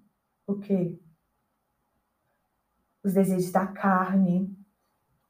o 0.47 0.55
quê? 0.55 0.99
Os 3.03 3.13
desejos 3.13 3.51
da 3.51 3.67
carne, 3.67 4.55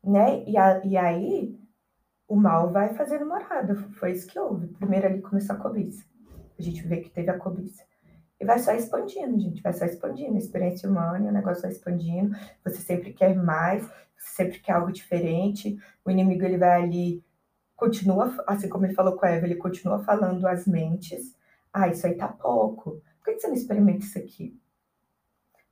né? 0.04 0.44
E, 0.46 0.58
a, 0.58 0.84
e 0.86 0.98
aí 0.98 1.60
o 2.28 2.36
mal 2.36 2.72
vai 2.72 2.94
fazendo 2.94 3.26
morada. 3.26 3.76
Foi 3.94 4.12
isso 4.12 4.28
que 4.28 4.40
houve. 4.40 4.68
Primeiro 4.68 5.08
ali 5.08 5.22
começou 5.22 5.56
a 5.56 5.60
cobiça. 5.60 6.04
A 6.58 6.62
gente 6.62 6.86
vê 6.88 6.98
que 6.98 7.10
teve 7.10 7.30
a 7.30 7.38
cobiça. 7.38 7.84
E 8.40 8.46
vai 8.46 8.60
só 8.60 8.74
expandindo, 8.74 9.40
gente. 9.40 9.62
Vai 9.62 9.74
só 9.74 9.86
expandindo. 9.86 10.36
A 10.36 10.40
experiência 10.40 10.90
humana, 10.90 11.30
o 11.30 11.34
negócio 11.34 11.62
vai 11.62 11.72
expandindo. 11.72 12.36
Você 12.64 12.78
sempre 12.78 13.14
quer 13.14 13.36
mais, 13.36 13.86
você 14.18 14.44
sempre 14.44 14.60
quer 14.60 14.74
algo 14.74 14.92
diferente. 14.92 15.78
O 16.04 16.12
inimigo 16.12 16.44
ele 16.44 16.58
vai 16.58 16.84
ali, 16.84 17.24
continua, 17.76 18.34
assim 18.48 18.70
como 18.70 18.86
ele 18.86 18.94
falou 18.94 19.16
com 19.16 19.26
a 19.26 19.30
Eva, 19.30 19.46
ele 19.46 19.56
continua 19.56 20.04
falando 20.04 20.46
as 20.48 20.68
mentes. 20.68 21.36
Ah, 21.72 21.88
isso 21.88 22.06
aí 22.06 22.16
tá 22.16 22.28
pouco. 22.28 23.02
Por 23.24 23.34
que 23.34 23.40
você 23.40 23.48
não 23.48 23.56
experimenta 23.56 24.06
isso 24.06 24.18
aqui? 24.18 24.60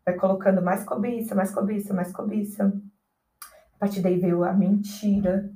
Vai 0.05 0.15
colocando 0.15 0.61
mais 0.61 0.83
cobiça, 0.83 1.35
mais 1.35 1.53
cobiça, 1.53 1.93
mais 1.93 2.11
cobiça. 2.11 2.73
A 3.75 3.77
partir 3.79 4.01
daí 4.01 4.19
veio 4.19 4.43
a 4.43 4.53
mentira. 4.53 5.51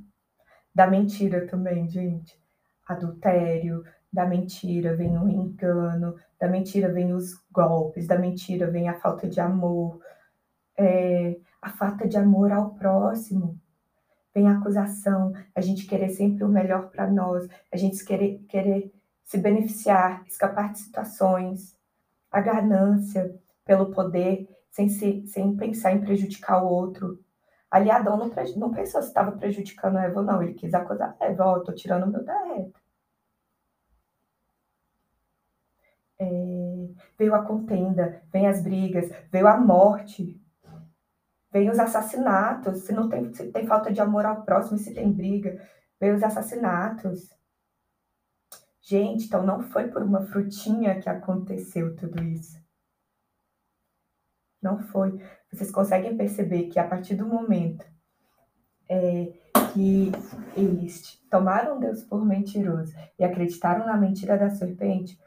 Da 0.74 0.88
mentira 0.88 1.48
também, 1.48 1.88
gente. 1.88 2.40
Adultério, 2.88 3.84
da 4.12 4.26
mentira 4.26 4.96
vem 4.96 5.18
o 5.18 5.28
engano, 5.28 6.16
da 6.40 6.48
mentira 6.48 6.92
vem 6.92 7.14
os 7.14 7.34
golpes, 7.52 8.08
da 8.08 8.18
mentira 8.18 8.70
vem 8.72 8.88
a 8.88 8.94
falta 8.94 9.28
de 9.28 9.42
amor, 9.42 10.00
é, 10.78 11.38
a 11.62 11.70
falta 11.70 12.08
de 12.08 12.18
amor 12.18 12.52
ao 12.52 12.76
próximo. 12.76 13.60
Vem 14.34 14.48
a 14.48 14.58
acusação, 14.58 15.34
a 15.54 15.62
gente 15.62 15.86
querer 15.86 16.10
sempre 16.10 16.44
o 16.44 16.50
melhor 16.50 16.90
para 16.90 17.10
nós, 17.10 17.48
a 17.72 17.78
gente 17.78 18.04
querer, 18.06 18.40
querer 18.48 18.94
se 19.24 19.38
beneficiar, 19.38 20.24
escapar 20.28 20.72
de 20.72 20.80
situações, 20.80 21.76
a 22.32 22.40
ganância 22.40 23.34
pelo 23.66 23.92
poder, 23.92 24.48
sem, 24.72 24.88
se, 24.88 25.26
sem 25.28 25.56
pensar 25.58 25.92
em 25.94 26.02
prejudicar 26.02 26.64
o 26.64 26.68
outro. 26.68 27.20
Ali 27.70 27.92
Adão 27.92 28.18
não, 28.18 28.32
não 28.58 28.72
pensou 28.72 29.02
se 29.02 29.10
estava 29.10 29.32
prejudicando 29.34 29.98
a 29.98 30.04
Eva 30.04 30.22
não, 30.22 30.42
ele 30.42 30.54
quis 30.54 30.74
acusar 30.74 31.18
a 31.20 31.26
Eva, 31.26 31.46
ó, 31.46 31.56
oh, 31.56 31.64
tô 31.64 31.74
tirando 31.74 32.04
o 32.04 32.08
meu 32.08 32.24
da 32.24 32.38
reta. 32.46 32.80
É, 36.18 36.26
veio 37.18 37.36
a 37.36 37.44
contenda, 37.44 38.22
vem 38.32 38.48
as 38.48 38.62
brigas, 38.62 39.12
veio 39.30 39.48
a 39.48 39.58
morte, 39.58 40.40
veio 41.52 41.72
os 41.72 41.80
assassinatos, 41.80 42.84
se 42.84 42.94
não 42.94 43.10
tem, 43.10 43.34
se 43.34 43.52
tem 43.52 43.68
falta 43.68 43.92
de 43.92 44.00
amor 44.00 44.26
ao 44.26 44.44
próximo, 44.44 44.78
se 44.78 44.94
tem 44.94 45.12
briga, 45.12 45.62
veio 46.00 46.16
os 46.16 46.24
assassinatos. 46.24 47.34
Gente, 48.82 49.26
então 49.26 49.44
não 49.44 49.62
foi 49.62 49.88
por 49.88 50.04
uma 50.04 50.22
frutinha 50.28 51.00
que 51.02 51.10
aconteceu 51.10 51.96
tudo 51.96 52.24
isso. 52.24 52.65
Não 54.66 54.80
foi. 54.80 55.22
Vocês 55.52 55.70
conseguem 55.70 56.18
perceber 56.18 56.64
que 56.70 56.80
a 56.80 56.88
partir 56.88 57.14
do 57.14 57.28
momento 57.28 57.86
é, 58.90 59.32
que 59.72 60.12
eles 60.58 61.22
tomaram 61.30 61.80
Deus 61.80 62.04
por 62.04 62.26
mentiroso 62.26 62.96
e 63.20 63.24
acreditaram 63.24 63.86
na 63.86 63.96
mentira 63.96 64.38
da 64.38 64.50
serpente, 64.50 65.20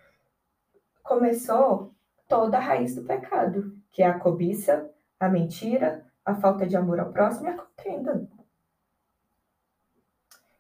começou 1.05 1.94
toda 2.27 2.59
a 2.59 2.61
raiz 2.61 2.96
do 2.96 3.05
pecado, 3.05 3.72
que 3.92 4.03
é 4.03 4.07
a 4.07 4.18
cobiça, 4.18 4.90
a 5.20 5.29
mentira, 5.29 6.05
a 6.24 6.35
falta 6.35 6.66
de 6.66 6.77
amor 6.77 6.98
ao 6.98 7.12
próximo 7.12 7.46
e 7.46 7.51
a 7.51 7.57
contenda. 7.57 8.29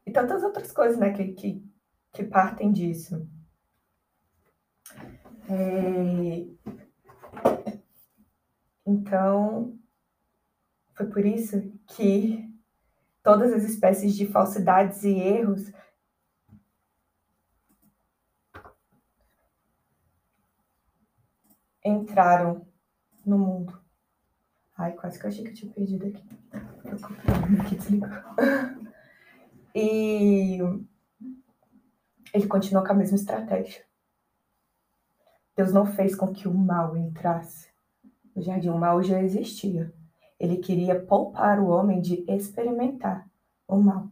E 0.06 0.10
tantas 0.12 0.42
outras 0.44 0.70
coisas 0.72 0.98
né, 0.98 1.12
que, 1.12 1.32
que 1.32 1.68
que 2.12 2.24
partem 2.24 2.72
disso. 2.72 3.28
É... 5.48 6.46
Então, 8.88 9.78
foi 10.94 11.04
por 11.10 11.26
isso 11.26 11.60
que 11.88 12.50
todas 13.22 13.52
as 13.52 13.64
espécies 13.64 14.16
de 14.16 14.26
falsidades 14.26 15.04
e 15.04 15.10
erros 15.10 15.70
entraram 21.84 22.66
no 23.26 23.36
mundo. 23.36 23.78
Ai, 24.74 24.94
quase 24.94 25.18
que 25.18 25.26
eu 25.26 25.28
achei 25.28 25.44
que 25.44 25.50
eu 25.50 25.54
tinha 25.54 25.70
perdido 25.70 26.06
aqui. 26.06 26.26
Aqui 27.60 27.76
desligou. 27.76 28.08
E 29.74 30.60
ele 32.32 32.46
continuou 32.46 32.86
com 32.86 32.92
a 32.92 32.96
mesma 32.96 33.16
estratégia. 33.16 33.84
Deus 35.54 35.74
não 35.74 35.84
fez 35.84 36.14
com 36.14 36.32
que 36.32 36.48
o 36.48 36.54
mal 36.54 36.96
entrasse. 36.96 37.68
O 38.38 38.42
jardim, 38.42 38.68
o 38.68 38.78
mal 38.78 39.02
já 39.02 39.20
existia. 39.20 39.92
Ele 40.38 40.58
queria 40.58 40.98
poupar 40.98 41.58
o 41.58 41.68
homem 41.68 42.00
de 42.00 42.24
experimentar 42.28 43.28
o 43.66 43.76
mal. 43.76 44.08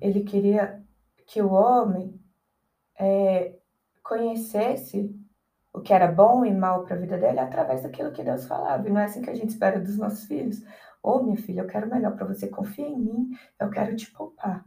Ele 0.00 0.22
queria 0.22 0.82
que 1.26 1.40
o 1.40 1.52
homem 1.52 2.20
é, 2.98 3.54
conhecesse 4.02 5.14
o 5.72 5.80
que 5.80 5.92
era 5.92 6.06
bom 6.10 6.44
e 6.44 6.52
mal 6.52 6.84
para 6.84 6.96
a 6.96 6.98
vida 6.98 7.16
dele 7.16 7.40
através 7.40 7.82
daquilo 7.82 8.12
que 8.12 8.22
Deus 8.22 8.46
falava. 8.46 8.86
E 8.86 8.92
não 8.92 9.00
é 9.00 9.04
assim 9.04 9.22
que 9.22 9.30
a 9.30 9.34
gente 9.34 9.50
espera 9.50 9.80
dos 9.80 9.96
nossos 9.96 10.24
filhos. 10.24 10.62
Ô, 11.02 11.12
oh, 11.12 11.22
minha 11.22 11.36
filha, 11.36 11.62
eu 11.62 11.66
quero 11.66 11.88
melhor 11.88 12.14
para 12.16 12.26
você, 12.26 12.48
confia 12.48 12.86
em 12.86 12.98
mim, 12.98 13.30
eu 13.58 13.70
quero 13.70 13.96
te 13.96 14.10
poupar 14.10 14.64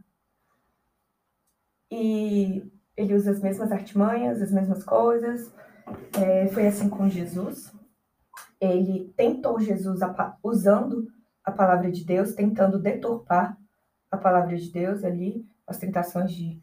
e 1.92 2.72
ele 2.96 3.14
usa 3.14 3.32
as 3.32 3.40
mesmas 3.40 3.70
artimanhas, 3.70 4.40
as 4.40 4.50
mesmas 4.50 4.82
coisas. 4.82 5.52
É, 6.20 6.46
foi 6.48 6.66
assim 6.66 6.88
com 6.88 7.08
Jesus. 7.08 7.72
Ele 8.60 9.12
tentou 9.16 9.60
Jesus 9.60 10.00
usando 10.42 11.08
a 11.44 11.50
palavra 11.50 11.90
de 11.90 12.04
Deus, 12.04 12.34
tentando 12.34 12.78
deturpar 12.78 13.58
a 14.10 14.16
palavra 14.16 14.56
de 14.56 14.70
Deus 14.70 15.02
ali, 15.02 15.46
as 15.66 15.78
tentações 15.78 16.32
de 16.32 16.62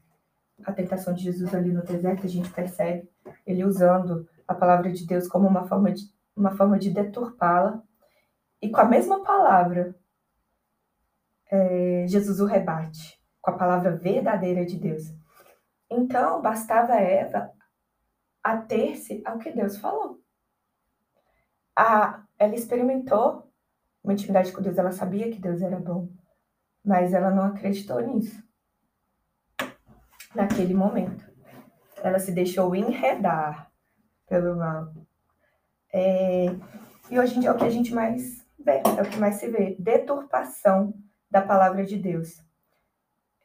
a 0.64 0.74
tentação 0.74 1.14
de 1.14 1.24
Jesus 1.24 1.56
ali 1.56 1.72
no 1.72 1.82
deserto, 1.82 2.26
a 2.26 2.30
gente 2.30 2.50
percebe 2.52 3.10
ele 3.48 3.64
usando 3.64 4.28
a 4.46 4.54
palavra 4.54 4.92
de 4.92 5.08
Deus 5.08 5.26
como 5.26 5.48
uma 5.48 5.66
forma 5.68 5.92
de 5.92 6.04
uma 6.36 6.52
forma 6.52 6.78
de 6.78 6.90
deturpá-la. 6.90 7.82
E 8.62 8.70
com 8.70 8.80
a 8.80 8.86
mesma 8.86 9.24
palavra, 9.24 9.96
é, 11.50 12.06
Jesus 12.08 12.40
o 12.40 12.46
rebate 12.46 13.20
com 13.42 13.52
a 13.52 13.58
palavra 13.58 13.96
verdadeira 13.96 14.66
de 14.66 14.78
Deus. 14.78 15.14
Então, 15.90 16.42
bastava 16.42 16.96
Eva 16.96 17.52
ater-se 18.44 19.22
ao 19.26 19.38
que 19.38 19.52
Deus 19.52 19.78
falou. 19.78 20.22
A, 21.76 22.24
ela 22.38 22.56
experimentou 22.56 23.52
uma 24.04 24.14
intimidade 24.14 24.52
com 24.52 24.62
Deus, 24.62 24.78
ela 24.78 24.92
sabia 24.92 25.32
que 25.32 25.40
Deus 25.40 25.62
era 25.62 25.80
bom, 25.80 26.10
mas 26.84 27.14
ela 27.14 27.32
não 27.32 27.44
acreditou 27.44 28.00
nisso. 28.02 28.42
Naquele 30.34 30.74
momento. 30.74 31.30
Ela 31.98 32.20
se 32.20 32.32
deixou 32.32 32.76
enredar 32.76 33.72
pelo 34.28 34.56
mal. 34.56 34.94
É, 35.92 36.46
e 37.10 37.20
hoje 37.20 37.38
em 37.38 37.40
dia 37.42 37.50
é 37.50 37.52
o 37.52 37.58
que 37.58 37.66
a 37.66 37.70
gente 37.70 37.94
mais 37.94 38.46
vê, 38.58 38.82
é 38.98 39.02
o 39.02 39.10
que 39.10 39.18
mais 39.18 39.36
se 39.36 39.50
vê: 39.50 39.76
deturpação 39.80 40.94
da 41.30 41.42
palavra 41.42 41.84
de 41.84 41.98
Deus 41.98 42.42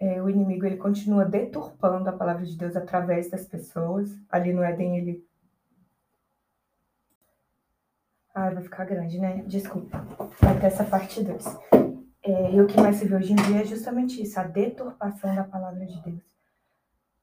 é, 0.05 0.21
o 0.23 0.29
inimigo 0.29 0.67
ele 0.67 0.77
continua 0.77 1.25
deturpando 1.25 2.11
a 2.11 2.13
palavra 2.13 2.45
de 2.45 2.59
Deus 2.59 2.77
através 2.77 3.31
das 3.31 3.47
pessoas. 3.47 4.11
Ali 4.29 4.53
no 4.53 4.63
Éden 4.63 4.99
ele. 4.99 5.27
Ah, 8.35 8.51
vai 8.51 8.63
ficar 8.63 8.85
grande, 8.85 9.19
né? 9.19 9.43
Desculpa. 9.47 9.99
Vai 10.41 10.61
ter 10.61 10.67
essa 10.67 10.85
parte 10.85 11.25
2. 11.25 11.47
É, 12.23 12.53
e 12.53 12.61
o 12.61 12.67
que 12.67 12.79
mais 12.79 12.97
se 12.97 13.07
vê 13.07 13.15
hoje 13.15 13.33
em 13.33 13.37
dia 13.37 13.63
é 13.63 13.65
justamente 13.65 14.21
isso, 14.21 14.39
a 14.39 14.45
deturpação 14.45 15.35
da 15.35 15.45
palavra 15.45 15.87
de 15.87 16.03
Deus. 16.03 16.23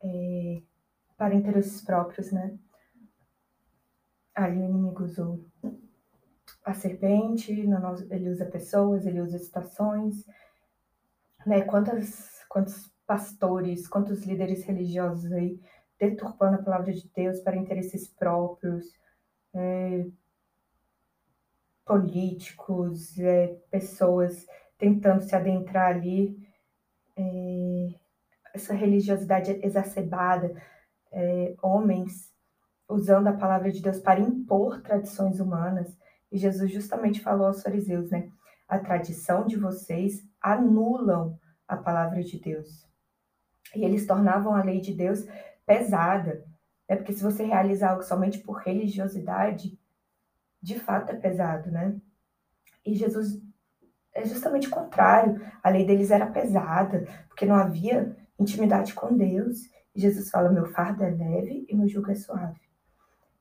É, 0.04 0.62
para 1.16 1.36
interesses 1.36 1.84
próprios, 1.84 2.32
né? 2.32 2.58
Ali 4.34 4.60
o 4.60 4.66
inimigo 4.66 5.04
usou 5.04 5.46
a 6.66 6.74
serpente, 6.74 7.52
ele 7.52 8.30
usa 8.30 8.46
pessoas, 8.46 9.06
ele 9.06 9.22
usa 9.22 9.38
situações, 9.38 10.26
né? 11.46 11.62
Quantas 11.62 12.41
quantos 12.52 12.92
pastores, 13.08 13.88
quantos 13.88 14.26
líderes 14.26 14.66
religiosos 14.66 15.32
aí 15.32 15.58
deturpando 15.98 16.56
a 16.56 16.62
palavra 16.62 16.92
de 16.92 17.10
Deus 17.16 17.40
para 17.40 17.56
interesses 17.56 18.10
próprios, 18.10 18.86
é, 19.54 20.06
políticos, 21.86 23.18
é, 23.18 23.56
pessoas 23.70 24.46
tentando 24.78 25.22
se 25.22 25.34
adentrar 25.34 25.96
ali, 25.96 26.38
é, 27.16 27.96
essa 28.54 28.74
religiosidade 28.74 29.58
exacerbada, 29.64 30.54
é, 31.10 31.56
homens 31.62 32.34
usando 32.90 33.28
a 33.28 33.34
palavra 33.34 33.72
de 33.72 33.82
Deus 33.82 34.00
para 34.00 34.20
impor 34.20 34.82
tradições 34.82 35.40
humanas. 35.40 35.98
E 36.30 36.38
Jesus 36.38 36.70
justamente 36.70 37.22
falou 37.22 37.48
aos 37.48 37.64
fariseus, 37.64 38.10
né? 38.10 38.30
A 38.68 38.78
tradição 38.78 39.46
de 39.46 39.56
vocês 39.56 40.28
anulam 40.42 41.40
a 41.72 41.78
palavra 41.78 42.22
de 42.22 42.38
Deus. 42.38 42.86
E 43.74 43.86
eles 43.86 44.06
tornavam 44.06 44.54
a 44.54 44.62
lei 44.62 44.82
de 44.82 44.94
Deus 44.94 45.26
pesada. 45.66 46.46
Né? 46.88 46.98
Porque 46.98 47.14
se 47.14 47.24
você 47.24 47.46
realiza 47.46 47.90
algo 47.90 48.04
somente 48.04 48.40
por 48.40 48.58
religiosidade, 48.58 49.80
de 50.62 50.78
fato 50.78 51.12
é 51.12 51.16
pesado, 51.16 51.72
né? 51.72 51.96
E 52.86 52.94
Jesus 52.94 53.42
é 54.14 54.26
justamente 54.26 54.68
o 54.68 54.72
contrário. 54.72 55.42
A 55.64 55.70
lei 55.70 55.86
deles 55.86 56.12
era 56.12 56.28
pesada, 56.28 57.08
porque 57.30 57.46
não 57.46 57.56
havia 57.56 58.18
intimidade 58.38 58.94
com 58.94 59.16
Deus. 59.16 59.64
E 59.96 60.02
Jesus 60.02 60.30
fala: 60.30 60.52
meu 60.52 60.66
fardo 60.66 61.04
é 61.04 61.10
leve 61.10 61.66
e 61.70 61.76
meu 61.76 61.88
jugo 61.88 62.12
é 62.12 62.16
suave. 62.16 62.60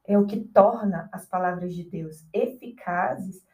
É 0.07 0.17
o 0.17 0.27
que 0.27 0.41
torna 0.41 1.09
as 1.13 1.27
palavras 1.27 1.75
de 1.75 1.83
Deus 1.83 2.25
eficazes 2.33 3.45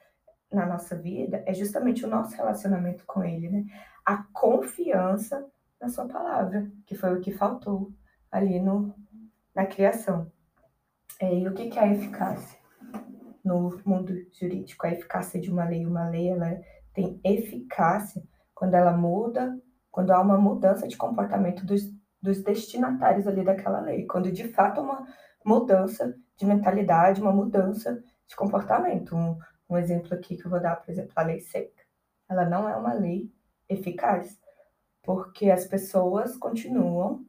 na 0.52 0.66
nossa 0.66 0.96
vida, 0.96 1.42
é 1.46 1.52
justamente 1.52 2.04
o 2.04 2.08
nosso 2.08 2.36
relacionamento 2.36 3.04
com 3.06 3.24
Ele, 3.24 3.48
né? 3.48 3.64
A 4.06 4.22
confiança 4.32 5.46
na 5.80 5.88
Sua 5.88 6.06
palavra, 6.06 6.70
que 6.86 6.94
foi 6.94 7.12
o 7.12 7.20
que 7.20 7.32
faltou 7.32 7.92
ali 8.30 8.60
no, 8.60 8.94
na 9.54 9.66
criação. 9.66 10.30
É, 11.20 11.34
e 11.34 11.48
o 11.48 11.54
que, 11.54 11.76
é 11.78 11.82
a 11.82 11.92
eficácia? 11.92 12.58
No 13.44 13.80
mundo 13.84 14.14
jurídico, 14.32 14.86
a 14.86 14.92
eficácia 14.92 15.40
de 15.40 15.50
uma 15.50 15.64
lei, 15.64 15.84
uma 15.84 16.08
lei, 16.08 16.28
ela 16.28 16.60
tem 16.92 17.20
eficácia 17.24 18.22
quando 18.54 18.74
ela 18.74 18.96
muda, 18.96 19.58
quando 19.90 20.10
há 20.10 20.20
uma 20.20 20.36
mudança 20.36 20.86
de 20.86 20.96
comportamento 20.96 21.64
dos, 21.64 21.82
dos 22.20 22.42
destinatários 22.42 23.26
ali 23.26 23.44
daquela 23.44 23.80
lei, 23.80 24.06
quando 24.06 24.30
de 24.30 24.48
fato 24.48 24.80
uma 24.80 25.06
mudança 25.44 26.14
de 26.36 26.44
mentalidade, 26.44 27.20
uma 27.20 27.32
mudança 27.32 28.02
de 28.26 28.36
comportamento. 28.36 29.16
Um, 29.16 29.38
um 29.70 29.76
exemplo 29.78 30.12
aqui 30.14 30.36
que 30.36 30.44
eu 30.44 30.50
vou 30.50 30.60
dar, 30.60 30.76
por 30.76 30.90
exemplo, 30.90 31.12
a 31.16 31.22
lei 31.22 31.40
seca. 31.40 31.82
Ela 32.28 32.44
não 32.44 32.68
é 32.68 32.76
uma 32.76 32.92
lei 32.92 33.32
eficaz, 33.68 34.38
porque 35.02 35.50
as 35.50 35.64
pessoas 35.66 36.36
continuam 36.36 37.24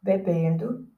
bebendo 0.00 0.88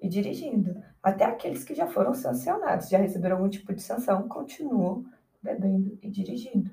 e 0.00 0.08
dirigindo. 0.08 0.82
Até 1.02 1.24
aqueles 1.24 1.64
que 1.64 1.74
já 1.74 1.86
foram 1.86 2.14
sancionados, 2.14 2.88
já 2.88 2.98
receberam 2.98 3.36
algum 3.36 3.48
tipo 3.48 3.74
de 3.74 3.82
sanção, 3.82 4.28
continuam 4.28 5.04
bebendo 5.42 5.98
e 6.02 6.10
dirigindo. 6.10 6.70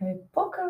É, 0.00 0.14
pouca, 0.32 0.60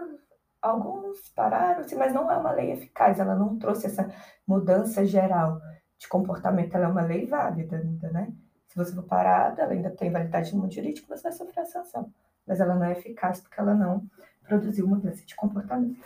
alguns 0.61 1.31
pararam-se, 1.31 1.95
mas 1.95 2.13
não 2.13 2.31
é 2.31 2.37
uma 2.37 2.53
lei 2.53 2.73
eficaz, 2.73 3.19
ela 3.19 3.35
não 3.35 3.59
trouxe 3.59 3.87
essa 3.87 4.11
mudança 4.47 5.05
geral 5.05 5.61
de 5.99 6.07
comportamento, 6.09 6.75
ela 6.75 6.87
é 6.87 6.89
uma 6.89 7.03
lei 7.03 7.27
válida 7.27 7.79
ainda, 7.79 8.11
né? 8.11 8.33
Se 8.67 8.77
você 8.77 8.93
for 8.93 9.05
parado, 9.05 9.61
ela 9.61 9.73
ainda 9.73 9.91
tem 9.91 10.11
validade 10.11 10.55
no 10.55 10.63
mundo 10.63 10.75
jurídico, 10.75 11.09
você 11.09 11.23
vai 11.23 11.33
sofrer 11.33 11.61
a 11.61 11.67
sanção. 11.67 12.13
Mas 12.47 12.61
ela 12.61 12.75
não 12.75 12.85
é 12.85 12.93
eficaz 12.93 13.41
porque 13.41 13.59
ela 13.59 13.75
não 13.75 14.07
produziu 14.47 14.87
mudança 14.87 15.25
de 15.25 15.35
comportamento. 15.35 16.05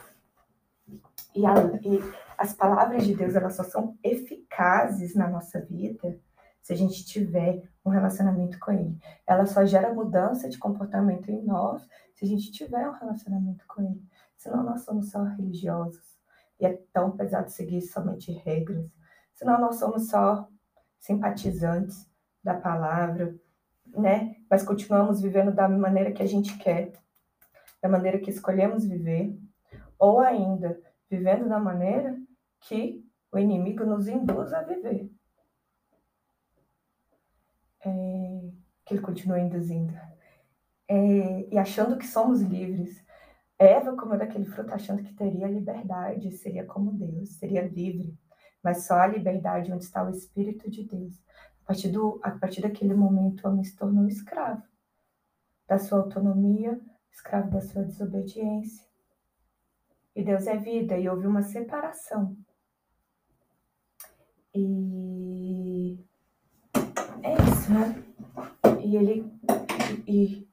E, 1.35 1.45
a, 1.45 1.55
e 1.83 2.01
as 2.37 2.55
palavras 2.55 3.05
de 3.05 3.15
Deus, 3.15 3.35
elas 3.35 3.55
só 3.55 3.65
são 3.65 3.99
eficazes 4.03 5.15
na 5.15 5.29
nossa 5.29 5.61
vida 5.61 6.19
se 6.63 6.73
a 6.73 6.77
gente 6.77 7.05
tiver 7.05 7.63
um 7.85 7.91
relacionamento 7.91 8.59
com 8.59 8.73
Ele. 8.73 8.99
Ela 9.27 9.47
só 9.47 9.65
gera 9.65 9.93
mudança 9.93 10.49
de 10.49 10.59
comportamento 10.59 11.31
em 11.31 11.43
nós 11.43 11.87
se 12.15 12.25
a 12.25 12.29
gente 12.29 12.51
tiver 12.51 12.89
um 12.89 12.93
relacionamento 12.93 13.65
com 13.67 13.83
Ele. 13.83 14.03
Senão 14.37 14.63
nós 14.63 14.83
somos 14.83 15.11
só 15.11 15.23
religiosos. 15.23 16.19
E 16.61 16.67
é 16.67 16.79
tão 16.93 17.13
pesado 17.13 17.51
seguir 17.51 17.83
somente 17.83 18.33
regras. 18.33 18.91
Senão 19.35 19.61
nós 19.61 19.77
somos 19.77 20.09
só 20.09 20.49
simpatizantes 20.99 22.09
da 22.43 22.55
palavra, 22.55 23.35
né? 23.87 24.37
Mas 24.51 24.63
continuamos 24.63 25.21
vivendo 25.21 25.53
da 25.53 25.69
maneira 25.69 26.13
que 26.13 26.23
a 26.23 26.27
gente 26.27 26.59
quer, 26.59 26.93
da 27.81 27.89
maneira 27.89 28.19
que 28.19 28.31
escolhemos 28.31 28.87
viver, 28.87 29.37
ou 29.99 30.21
ainda 30.21 30.81
vivendo 31.11 31.49
da 31.49 31.59
maneira 31.59 32.17
que 32.61 33.05
o 33.33 33.39
inimigo 33.39 33.85
nos 33.85 34.09
induz 34.09 34.53
a 34.53 34.63
viver 34.63 35.11
é, 37.85 38.51
que 38.85 38.95
ele 38.95 39.01
continua 39.01 39.41
induzindo. 39.41 39.95
É, 40.89 41.49
e 41.51 41.59
achando 41.59 41.97
que 41.99 42.07
somos 42.07 42.41
livres. 42.41 43.05
Eva 43.59 43.97
comeu 43.97 44.19
daquele 44.19 44.45
fruto 44.45 44.73
achando 44.73 45.03
que 45.03 45.13
teria 45.15 45.49
liberdade, 45.49 46.31
seria 46.33 46.65
como 46.65 46.93
Deus, 46.93 47.31
seria 47.31 47.67
livre. 47.67 48.17
Mas 48.63 48.87
só 48.87 48.95
a 48.95 49.07
liberdade 49.07 49.73
onde 49.73 49.85
está 49.85 50.05
o 50.05 50.11
Espírito 50.11 50.71
de 50.71 50.85
Deus. 50.85 51.21
A 51.65 51.67
partir, 51.67 51.89
do, 51.89 52.21
a 52.23 52.31
partir 52.31 52.63
daquele 52.63 52.95
momento, 52.95 53.45
o 53.45 53.51
homem 53.51 53.65
se 53.65 53.77
tornou 53.77 54.07
escravo 54.07 54.63
da 55.67 55.79
sua 55.79 55.99
autonomia, 55.99 56.81
escravo 57.13 57.51
da 57.51 57.61
sua 57.61 57.83
desobediência. 57.85 58.87
E 60.15 60.25
Deus 60.25 60.47
é 60.47 60.57
vida, 60.57 60.99
e 60.99 61.09
houve 61.09 61.27
uma 61.27 61.43
separação. 61.43 62.37
E 64.55 65.99
é 67.23 67.35
isso, 67.35 67.73
né? 67.73 68.05
E 68.83 68.97
ele. 68.97 69.33
E 70.07 70.49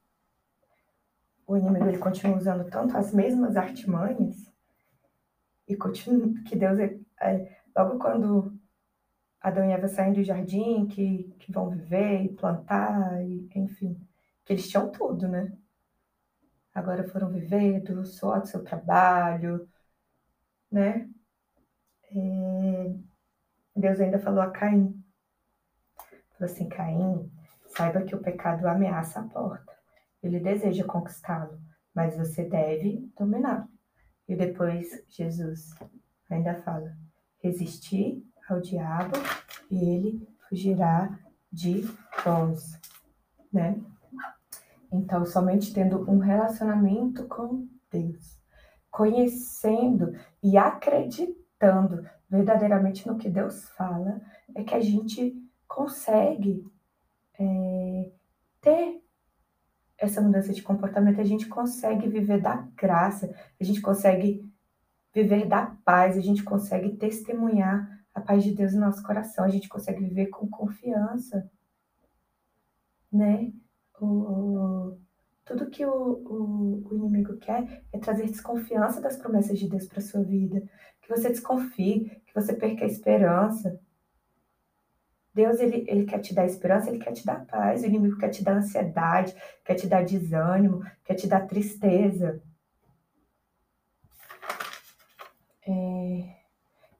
o 1.47 1.57
inimigo 1.57 1.87
ele 1.87 1.97
continua 1.97 2.37
usando 2.37 2.69
tanto 2.69 2.97
as 2.97 3.13
mesmas 3.13 3.55
artimanhas 3.55 4.51
e 5.67 5.75
continua, 5.75 6.33
que 6.43 6.55
Deus 6.55 6.77
é, 6.79 6.97
é, 7.21 7.57
logo 7.75 7.97
quando 7.99 8.53
Adão 9.41 9.65
e 9.67 9.71
Eva 9.71 9.87
saem 9.87 10.13
do 10.13 10.23
jardim, 10.23 10.87
que, 10.87 11.35
que 11.39 11.51
vão 11.51 11.69
viver 11.69 12.23
e 12.23 12.29
plantar, 12.29 13.23
e, 13.23 13.47
enfim, 13.55 13.99
que 14.43 14.53
eles 14.53 14.67
tinham 14.69 14.91
tudo, 14.91 15.27
né? 15.27 15.51
Agora 16.75 17.07
foram 17.07 17.31
viver 17.31 17.81
do 17.81 18.05
suor 18.05 18.41
do 18.41 18.47
seu 18.47 18.63
trabalho, 18.63 19.67
né? 20.71 21.09
É, 22.11 22.95
Deus 23.75 23.99
ainda 23.99 24.19
falou 24.19 24.41
a 24.41 24.51
Caim, 24.51 25.03
Falou 26.37 26.51
assim: 26.51 26.67
Caim, 26.67 27.31
saiba 27.67 28.03
que 28.03 28.15
o 28.15 28.21
pecado 28.21 28.67
ameaça 28.67 29.21
a 29.21 29.23
porta. 29.23 29.73
Ele 30.21 30.39
deseja 30.39 30.83
conquistá-lo, 30.83 31.59
mas 31.93 32.17
você 32.17 32.43
deve 32.43 33.09
dominá-lo. 33.17 33.67
E 34.27 34.35
depois 34.35 34.87
Jesus 35.07 35.73
ainda 36.29 36.61
fala: 36.61 36.95
resistir 37.37 38.21
ao 38.49 38.59
diabo 38.59 39.13
e 39.71 39.89
ele 39.89 40.27
fugirá 40.49 41.17
de 41.51 41.81
vós, 42.23 42.79
né? 43.51 43.81
Então, 44.91 45.25
somente 45.25 45.73
tendo 45.73 46.09
um 46.09 46.19
relacionamento 46.19 47.27
com 47.27 47.67
Deus, 47.91 48.39
conhecendo 48.89 50.13
e 50.41 50.57
acreditando 50.57 52.07
verdadeiramente 52.29 53.07
no 53.07 53.17
que 53.17 53.29
Deus 53.29 53.69
fala, 53.71 54.21
é 54.55 54.63
que 54.63 54.73
a 54.73 54.81
gente 54.81 55.35
consegue 55.67 56.65
é, 57.39 58.11
ter 58.61 59.01
essa 59.97 60.21
mudança 60.21 60.53
de 60.53 60.61
comportamento, 60.61 61.21
a 61.21 61.25
gente 61.25 61.47
consegue 61.47 62.07
viver 62.07 62.41
da 62.41 62.67
graça, 62.75 63.33
a 63.59 63.63
gente 63.63 63.81
consegue 63.81 64.43
viver 65.13 65.47
da 65.47 65.67
paz, 65.85 66.17
a 66.17 66.21
gente 66.21 66.43
consegue 66.43 66.97
testemunhar 66.97 68.03
a 68.13 68.19
paz 68.19 68.43
de 68.43 68.53
Deus 68.53 68.73
no 68.73 68.81
nosso 68.81 69.01
coração, 69.03 69.45
a 69.45 69.49
gente 69.49 69.69
consegue 69.69 70.03
viver 70.03 70.27
com 70.27 70.47
confiança, 70.47 71.49
né? 73.11 73.51
O, 74.01 74.97
tudo 75.45 75.69
que 75.69 75.85
o, 75.85 75.91
o, 75.91 76.87
o, 76.89 76.95
inimigo 76.95 77.37
quer 77.37 77.83
é 77.93 77.97
trazer 77.97 78.25
desconfiança 78.25 78.99
das 78.99 79.17
promessas 79.17 79.57
de 79.57 79.69
Deus 79.69 79.85
para 79.85 80.01
sua 80.01 80.23
vida, 80.23 80.61
que 81.01 81.09
você 81.09 81.29
desconfie, 81.29 82.21
que 82.25 82.33
você 82.33 82.53
perca 82.53 82.83
a 82.83 82.87
esperança, 82.87 83.79
Deus, 85.35 85.59
ele, 85.59 85.83
ele 85.89 86.05
quer 86.05 86.19
te 86.19 86.33
dar 86.33 86.45
esperança, 86.45 86.89
ele 86.89 86.97
quer 86.97 87.11
te 87.11 87.25
dar 87.25 87.45
paz. 87.45 87.83
O 87.83 87.85
inimigo 87.85 88.17
quer 88.17 88.29
te 88.29 88.41
dar 88.41 88.55
ansiedade, 88.55 89.35
quer 89.65 89.75
te 89.75 89.85
dar 89.85 90.05
desânimo, 90.05 90.81
quer 91.03 91.15
te 91.15 91.27
dar 91.27 91.45
tristeza. 91.45 92.41
É, 95.67 95.71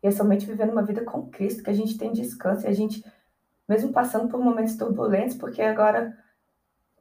e 0.04 0.08
é 0.08 0.12
somente 0.12 0.46
vivendo 0.46 0.72
uma 0.72 0.84
vida 0.84 1.06
com 1.06 1.30
Cristo 1.30 1.64
que 1.64 1.70
a 1.70 1.74
gente 1.74 1.98
tem 1.98 2.12
descanso. 2.12 2.66
E 2.66 2.68
a 2.68 2.74
gente, 2.74 3.02
mesmo 3.70 3.94
passando 3.94 4.28
por 4.28 4.44
momentos 4.44 4.76
turbulentos, 4.76 5.38
porque 5.38 5.62
agora 5.62 6.18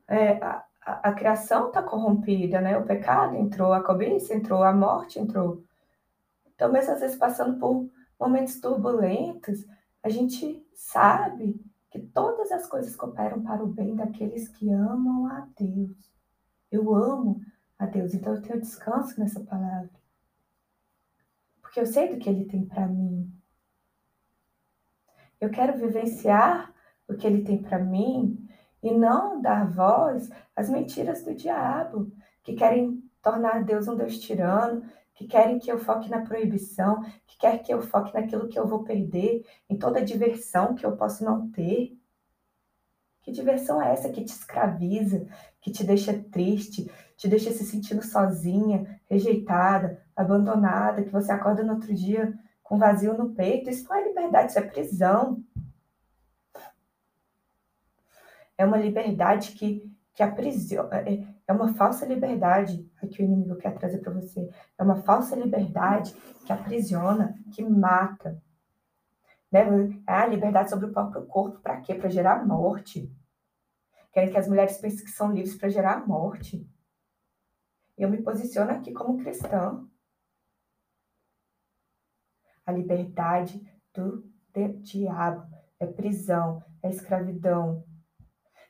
é, 0.08 0.42
a, 0.42 0.64
a, 0.84 1.12
criação 1.12 1.68
está 1.68 1.82
corrompida, 1.82 2.60
né? 2.60 2.76
O 2.76 2.84
pecado 2.84 3.36
entrou, 3.36 3.72
a 3.72 3.82
cobiça 3.82 4.34
entrou, 4.34 4.62
a 4.62 4.72
morte 4.72 5.18
entrou. 5.18 5.64
Então, 6.54 6.70
mesmo 6.70 6.92
às 6.92 7.00
vezes 7.00 7.16
passando 7.16 7.58
por 7.58 7.88
momentos 8.18 8.60
turbulentos, 8.60 9.66
a 10.02 10.08
gente 10.08 10.64
sabe 10.74 11.60
que 11.90 11.98
todas 11.98 12.52
as 12.52 12.66
coisas 12.66 12.94
cooperam 12.94 13.42
para 13.42 13.62
o 13.62 13.68
bem 13.68 13.94
daqueles 13.94 14.48
que 14.48 14.70
amam 14.70 15.26
a 15.26 15.46
Deus. 15.58 16.12
Eu 16.70 16.94
amo 16.94 17.40
a 17.78 17.86
Deus, 17.86 18.14
então 18.14 18.34
eu 18.34 18.42
tenho 18.42 18.60
descanso 18.60 19.18
nessa 19.18 19.40
palavra. 19.40 19.90
Porque 21.62 21.80
eu 21.80 21.86
sei 21.86 22.12
do 22.12 22.18
que 22.18 22.28
Ele 22.28 22.44
tem 22.44 22.64
para 22.64 22.86
mim. 22.86 23.32
Eu 25.40 25.50
quero 25.50 25.78
vivenciar 25.78 26.72
o 27.08 27.14
que 27.14 27.26
Ele 27.26 27.42
tem 27.42 27.62
para 27.62 27.78
mim 27.78 28.43
e 28.84 28.92
não 28.92 29.40
dar 29.40 29.66
voz 29.66 30.30
às 30.54 30.68
mentiras 30.68 31.24
do 31.24 31.34
diabo, 31.34 32.12
que 32.42 32.52
querem 32.52 33.02
tornar 33.22 33.64
Deus 33.64 33.88
um 33.88 33.96
Deus 33.96 34.18
tirano, 34.18 34.82
que 35.14 35.26
querem 35.26 35.58
que 35.58 35.72
eu 35.72 35.78
foque 35.78 36.10
na 36.10 36.20
proibição, 36.20 37.02
que 37.26 37.38
quer 37.38 37.62
que 37.62 37.72
eu 37.72 37.80
foque 37.80 38.12
naquilo 38.12 38.46
que 38.46 38.58
eu 38.58 38.66
vou 38.66 38.84
perder, 38.84 39.42
em 39.70 39.78
toda 39.78 40.00
a 40.00 40.04
diversão 40.04 40.74
que 40.74 40.84
eu 40.84 40.94
posso 40.96 41.24
não 41.24 41.50
ter. 41.50 41.98
Que 43.22 43.32
diversão 43.32 43.80
é 43.80 43.90
essa 43.90 44.10
que 44.10 44.22
te 44.22 44.34
escraviza, 44.34 45.26
que 45.62 45.70
te 45.70 45.82
deixa 45.82 46.12
triste, 46.12 46.90
te 47.16 47.26
deixa 47.26 47.50
se 47.52 47.64
sentindo 47.64 48.04
sozinha, 48.04 49.00
rejeitada, 49.08 50.04
abandonada, 50.14 51.02
que 51.02 51.10
você 51.10 51.32
acorda 51.32 51.62
no 51.62 51.72
outro 51.72 51.94
dia 51.94 52.38
com 52.62 52.76
vazio 52.76 53.16
no 53.16 53.30
peito? 53.30 53.70
Isso 53.70 53.88
não 53.88 53.96
é 53.96 54.08
liberdade, 54.08 54.50
isso 54.50 54.58
é 54.58 54.62
prisão. 54.62 55.42
É 58.56 58.64
uma 58.64 58.76
liberdade 58.76 59.52
que, 59.52 59.82
que 60.14 60.22
aprisiona, 60.22 60.96
é, 61.08 61.26
é 61.46 61.52
uma 61.52 61.74
falsa 61.74 62.06
liberdade 62.06 62.88
que 63.10 63.22
o 63.22 63.24
inimigo 63.24 63.56
quer 63.56 63.76
trazer 63.78 63.98
para 63.98 64.12
você. 64.12 64.48
É 64.78 64.82
uma 64.82 65.02
falsa 65.02 65.36
liberdade 65.36 66.14
que 66.46 66.52
aprisiona, 66.52 67.34
que 67.52 67.62
mata. 67.62 68.42
Né? 69.50 69.60
É 70.06 70.12
a 70.12 70.26
liberdade 70.26 70.70
sobre 70.70 70.86
o 70.86 70.92
próprio 70.92 71.26
corpo, 71.26 71.60
para 71.60 71.80
quê? 71.80 71.94
Para 71.94 72.08
gerar 72.08 72.46
morte. 72.46 73.12
Querem 74.12 74.30
que 74.30 74.38
as 74.38 74.48
mulheres 74.48 74.78
pensem 74.78 75.04
que 75.04 75.10
são 75.10 75.32
livres 75.32 75.56
para 75.56 75.68
gerar 75.68 76.06
morte. 76.06 76.68
Eu 77.96 78.08
me 78.08 78.22
posiciono 78.22 78.70
aqui 78.70 78.92
como 78.92 79.18
cristã. 79.18 79.86
A 82.66 82.72
liberdade 82.72 83.60
do 83.92 84.24
diabo 84.80 85.46
é 85.78 85.86
prisão, 85.86 86.62
é 86.82 86.88
escravidão. 86.88 87.84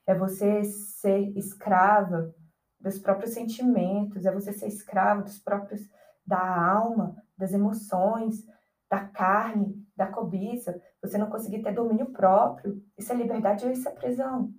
É 0.06 0.14
você 0.14 0.64
ser 0.64 1.36
escrava 1.36 2.34
dos 2.80 2.98
próprios 2.98 3.32
sentimentos, 3.32 4.26
é 4.26 4.32
você 4.32 4.52
ser 4.52 4.66
escravo 4.66 5.22
dos 5.22 5.38
próprios 5.38 5.88
da 6.26 6.40
alma, 6.40 7.16
das 7.36 7.52
emoções, 7.52 8.46
da 8.88 9.00
carne, 9.06 9.84
da 9.96 10.06
cobiça, 10.06 10.80
você 11.02 11.18
não 11.18 11.28
conseguir 11.28 11.62
ter 11.62 11.72
domínio 11.72 12.12
próprio. 12.12 12.82
Isso 12.96 13.12
é 13.12 13.16
liberdade 13.16 13.64
ou 13.64 13.72
isso 13.72 13.88
é 13.88 13.92
prisão? 13.92 14.52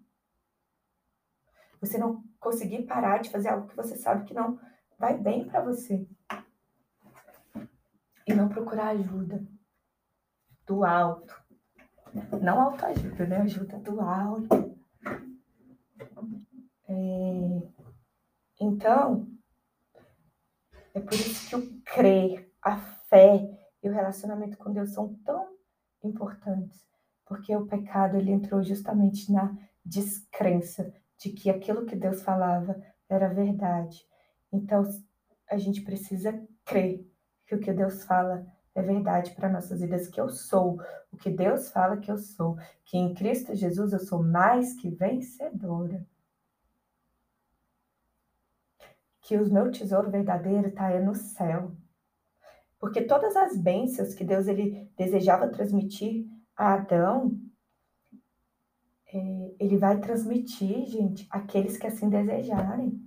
Você 1.80 1.98
não 1.98 2.24
conseguir 2.39 2.84
parar 2.84 3.20
de 3.20 3.30
fazer 3.30 3.50
algo 3.50 3.68
que 3.68 3.76
você 3.76 3.96
sabe 3.96 4.26
que 4.26 4.34
não 4.34 4.60
vai 4.98 5.18
bem 5.18 5.48
para 5.48 5.62
você. 5.62 6.08
E 8.28 8.34
não 8.34 8.50
procurar 8.50 8.89
ajuda 8.89 9.46
do 10.66 10.84
alto. 10.84 11.43
Não 12.41 12.60
autoajuda, 12.60 13.28
né? 13.28 13.38
Ajuda 13.41 13.78
do 13.80 14.02
alto. 14.02 14.64
É... 16.88 17.62
Então, 18.60 19.28
é 20.93 21.00
por 21.00 21.14
isso 21.14 21.50
que 21.50 21.56
o 21.56 21.82
crer, 21.82 22.52
a 22.62 22.78
fé 22.78 23.50
e 23.84 23.89
o 23.89 23.91
relacionamento 23.91 24.58
com 24.58 24.72
Deus 24.72 24.91
são 24.91 25.14
tão 25.26 25.56
importantes, 26.04 26.86
porque 27.26 27.56
o 27.56 27.68
pecado 27.68 28.18
ele 28.18 28.32
entrou 28.32 28.64
justamente 28.64 29.32
na 29.32 29.56
descrença 29.84 30.93
de 31.18 31.32
que 31.32 31.50
aquilo 31.50 31.86
que 31.86 31.96
Deus 31.96 32.22
falava 32.22 32.82
era 33.10 33.28
verdade. 33.28 34.06
Então, 34.52 34.84
a 35.50 35.58
gente 35.58 35.82
precisa 35.82 36.34
crer 36.64 37.06
que 37.46 37.56
o 37.56 37.60
que 37.60 37.72
Deus 37.72 38.04
fala 38.04 38.46
é 38.76 38.82
verdade 38.82 39.34
para 39.34 39.49
nossas 39.49 39.80
vidas, 39.80 40.09
que 40.09 40.19
eu 40.19 40.30
sou 40.30 40.82
o 41.09 41.15
que 41.15 41.30
Deus 41.30 41.71
fala 41.71 41.97
que 41.97 42.11
eu 42.11 42.17
sou, 42.17 42.57
que 42.84 42.97
em 42.97 43.13
Cristo 43.13 43.55
Jesus 43.55 43.93
eu 43.93 43.99
sou 43.99 44.21
mais 44.21 44.73
que 44.73 44.89
vencedora. 44.89 46.05
Que 49.21 49.38
o 49.38 49.51
meu 49.51 49.71
tesouro 49.71 50.11
verdadeiro 50.11 50.67
está 50.67 50.88
aí 50.88 51.01
no 51.01 51.15
céu. 51.15 51.71
Porque 52.78 53.01
todas 53.01 53.36
as 53.38 53.57
bênçãos 53.57 54.13
que 54.13 54.26
Deus 54.26 54.45
ele 54.45 54.91
desejava 54.97 55.47
transmitir 55.47 56.28
a 56.55 56.73
Adão, 56.73 57.39
é, 59.07 59.55
ele 59.57 59.78
vai 59.78 59.99
transmitir, 60.01 60.86
gente, 60.86 61.26
aqueles 61.30 61.78
que 61.78 61.88
assim 61.88 62.09
desejarem. 62.09 63.01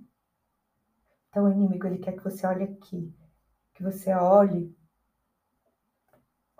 Então, 1.29 1.45
o 1.45 1.51
inimigo 1.51 1.85
ele 1.85 1.99
quer 1.99 2.13
que 2.13 2.23
você 2.23 2.45
olhe 2.47 2.63
aqui, 2.63 3.15
que 3.75 3.83
você 3.83 4.11
olhe 4.13 4.75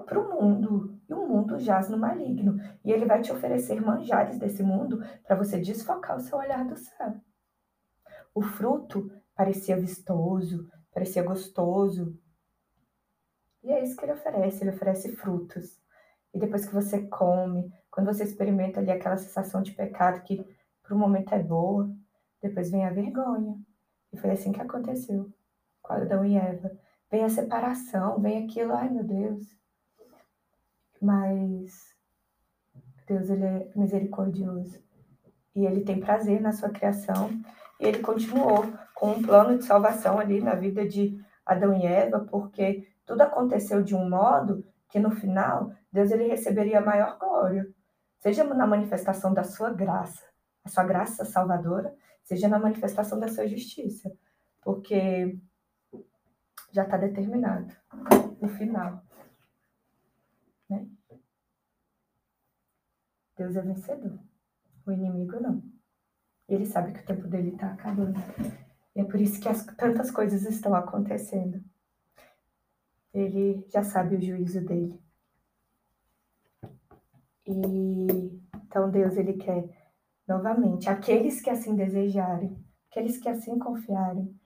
para 0.09 0.19
o 0.19 0.41
mundo. 0.41 0.99
E 1.07 1.13
o 1.13 1.27
mundo 1.27 1.59
jaz 1.59 1.87
no 1.87 1.97
maligno. 1.97 2.57
E 2.83 2.91
ele 2.91 3.05
vai 3.05 3.21
te 3.21 3.31
oferecer 3.31 3.79
manjares 3.79 4.39
desse 4.39 4.63
mundo 4.63 5.01
para 5.23 5.35
você 5.35 5.59
desfocar 5.59 6.17
o 6.17 6.19
seu 6.19 6.39
olhar 6.39 6.65
do 6.65 6.75
céu. 6.75 7.15
O 8.33 8.41
fruto 8.41 9.11
parecia 9.35 9.79
vistoso, 9.79 10.67
parecia 10.91 11.21
gostoso. 11.21 12.19
E 13.63 13.71
é 13.71 13.83
isso 13.83 13.95
que 13.95 14.05
ele 14.05 14.13
oferece, 14.13 14.63
ele 14.63 14.71
oferece 14.71 15.15
frutos. 15.15 15.79
E 16.33 16.39
depois 16.39 16.65
que 16.65 16.73
você 16.73 17.07
come, 17.07 17.71
quando 17.91 18.07
você 18.07 18.23
experimenta 18.23 18.79
ali 18.79 18.91
aquela 18.91 19.17
sensação 19.17 19.61
de 19.61 19.73
pecado 19.73 20.23
que 20.23 20.43
por 20.81 20.93
um 20.93 20.99
momento 20.99 21.33
é 21.33 21.41
boa, 21.41 21.89
depois 22.41 22.71
vem 22.71 22.85
a 22.85 22.91
vergonha. 22.91 23.55
E 24.11 24.17
foi 24.17 24.31
assim 24.31 24.51
que 24.51 24.61
aconteceu 24.61 25.31
com 25.81 25.93
Adão 25.93 26.25
e 26.25 26.35
Eva. 26.35 26.71
Vem 27.11 27.23
a 27.23 27.29
separação, 27.29 28.19
vem 28.19 28.45
aquilo, 28.45 28.73
ai 28.73 28.89
meu 28.89 29.03
Deus. 29.03 29.58
Mas 31.01 31.95
Deus 33.07 33.29
ele 33.29 33.45
é 33.45 33.71
misericordioso. 33.75 34.79
E 35.55 35.65
ele 35.65 35.81
tem 35.81 35.99
prazer 35.99 36.41
na 36.41 36.51
sua 36.51 36.69
criação. 36.69 37.29
E 37.79 37.85
ele 37.85 37.99
continuou 37.99 38.65
com 38.93 39.11
um 39.11 39.21
plano 39.21 39.57
de 39.57 39.65
salvação 39.65 40.19
ali 40.19 40.41
na 40.41 40.55
vida 40.55 40.87
de 40.87 41.19
Adão 41.45 41.73
e 41.73 41.85
Eva, 41.85 42.19
porque 42.29 42.87
tudo 43.05 43.21
aconteceu 43.21 43.81
de 43.81 43.95
um 43.95 44.07
modo 44.07 44.63
que 44.89 44.99
no 44.99 45.11
final 45.11 45.71
Deus 45.91 46.11
ele 46.11 46.27
receberia 46.27 46.81
maior 46.81 47.17
glória, 47.17 47.67
seja 48.19 48.43
na 48.43 48.67
manifestação 48.67 49.33
da 49.33 49.43
sua 49.43 49.71
graça, 49.71 50.23
a 50.63 50.69
sua 50.69 50.83
graça 50.83 51.25
salvadora, 51.25 51.93
seja 52.23 52.47
na 52.47 52.59
manifestação 52.59 53.19
da 53.19 53.27
sua 53.27 53.47
justiça, 53.47 54.11
porque 54.61 55.37
já 56.71 56.83
está 56.83 56.97
determinado 56.97 57.73
no 58.39 58.49
final. 58.49 59.01
Né? 60.69 60.87
Deus 63.37 63.55
é 63.55 63.61
vencedor, 63.61 64.19
o 64.85 64.91
inimigo 64.91 65.39
não. 65.39 65.63
Ele 66.47 66.65
sabe 66.65 66.93
que 66.93 66.99
o 66.99 67.05
tempo 67.05 67.27
dele 67.27 67.49
está 67.49 67.71
acabando. 67.71 68.19
E 68.95 69.01
é 69.01 69.03
por 69.05 69.19
isso 69.19 69.39
que 69.39 69.47
as, 69.47 69.65
tantas 69.65 70.11
coisas 70.11 70.43
estão 70.43 70.75
acontecendo. 70.75 71.63
Ele 73.13 73.65
já 73.69 73.83
sabe 73.83 74.15
o 74.15 74.21
juízo 74.21 74.61
dele. 74.65 75.01
E 77.45 78.39
então 78.53 78.91
Deus 78.91 79.15
ele 79.17 79.33
quer 79.33 79.67
novamente 80.27 80.89
aqueles 80.89 81.41
que 81.41 81.49
assim 81.49 81.75
desejarem, 81.75 82.63
aqueles 82.89 83.17
que 83.17 83.27
assim 83.27 83.57
confiarem, 83.57 84.39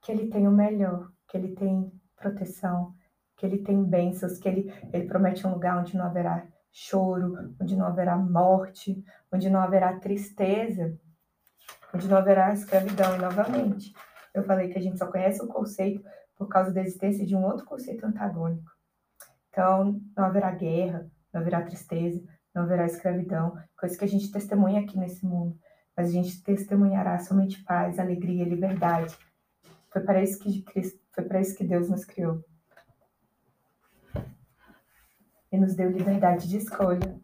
que 0.00 0.10
ele 0.10 0.28
tem 0.28 0.48
o 0.48 0.50
melhor, 0.50 1.12
que 1.28 1.36
ele 1.36 1.54
tem 1.54 1.92
proteção, 2.16 2.95
que 3.36 3.44
ele 3.44 3.58
tem 3.58 3.84
bênçãos, 3.84 4.38
que 4.38 4.48
ele, 4.48 4.72
ele 4.92 5.06
promete 5.06 5.46
um 5.46 5.52
lugar 5.52 5.78
onde 5.78 5.96
não 5.96 6.06
haverá 6.06 6.46
choro, 6.72 7.54
onde 7.60 7.76
não 7.76 7.86
haverá 7.86 8.16
morte, 8.16 9.04
onde 9.32 9.50
não 9.50 9.60
haverá 9.60 9.98
tristeza, 9.98 10.98
onde 11.94 12.08
não 12.08 12.16
haverá 12.16 12.52
escravidão. 12.52 13.14
E 13.14 13.18
novamente, 13.18 13.94
eu 14.34 14.42
falei 14.44 14.68
que 14.68 14.78
a 14.78 14.82
gente 14.82 14.98
só 14.98 15.06
conhece 15.06 15.42
o 15.42 15.48
conceito 15.48 16.04
por 16.36 16.48
causa 16.48 16.72
da 16.72 16.82
existência 16.82 17.24
de 17.24 17.34
um 17.34 17.44
outro 17.44 17.64
conceito 17.64 18.04
antagônico. 18.04 18.70
Então, 19.48 20.00
não 20.16 20.24
haverá 20.24 20.50
guerra, 20.50 21.10
não 21.32 21.40
haverá 21.40 21.62
tristeza, 21.62 22.22
não 22.54 22.62
haverá 22.62 22.86
escravidão, 22.86 23.58
coisa 23.78 23.96
que 23.96 24.04
a 24.04 24.08
gente 24.08 24.30
testemunha 24.30 24.80
aqui 24.80 24.98
nesse 24.98 25.24
mundo, 25.24 25.58
mas 25.96 26.08
a 26.08 26.12
gente 26.12 26.42
testemunhará 26.42 27.18
somente 27.18 27.62
paz, 27.64 27.98
alegria, 27.98 28.44
liberdade. 28.44 29.16
Foi 29.90 30.02
para 30.02 30.22
isso 30.22 30.38
que 30.38 30.62
Cristo, 30.62 31.00
foi 31.14 31.24
para 31.24 31.40
isso 31.40 31.56
que 31.56 31.64
Deus 31.64 31.88
nos 31.88 32.04
criou. 32.04 32.44
E 35.56 35.58
nos 35.58 35.74
deu 35.74 35.90
liberdade 35.90 36.46
de 36.46 36.58
escolha. 36.58 37.18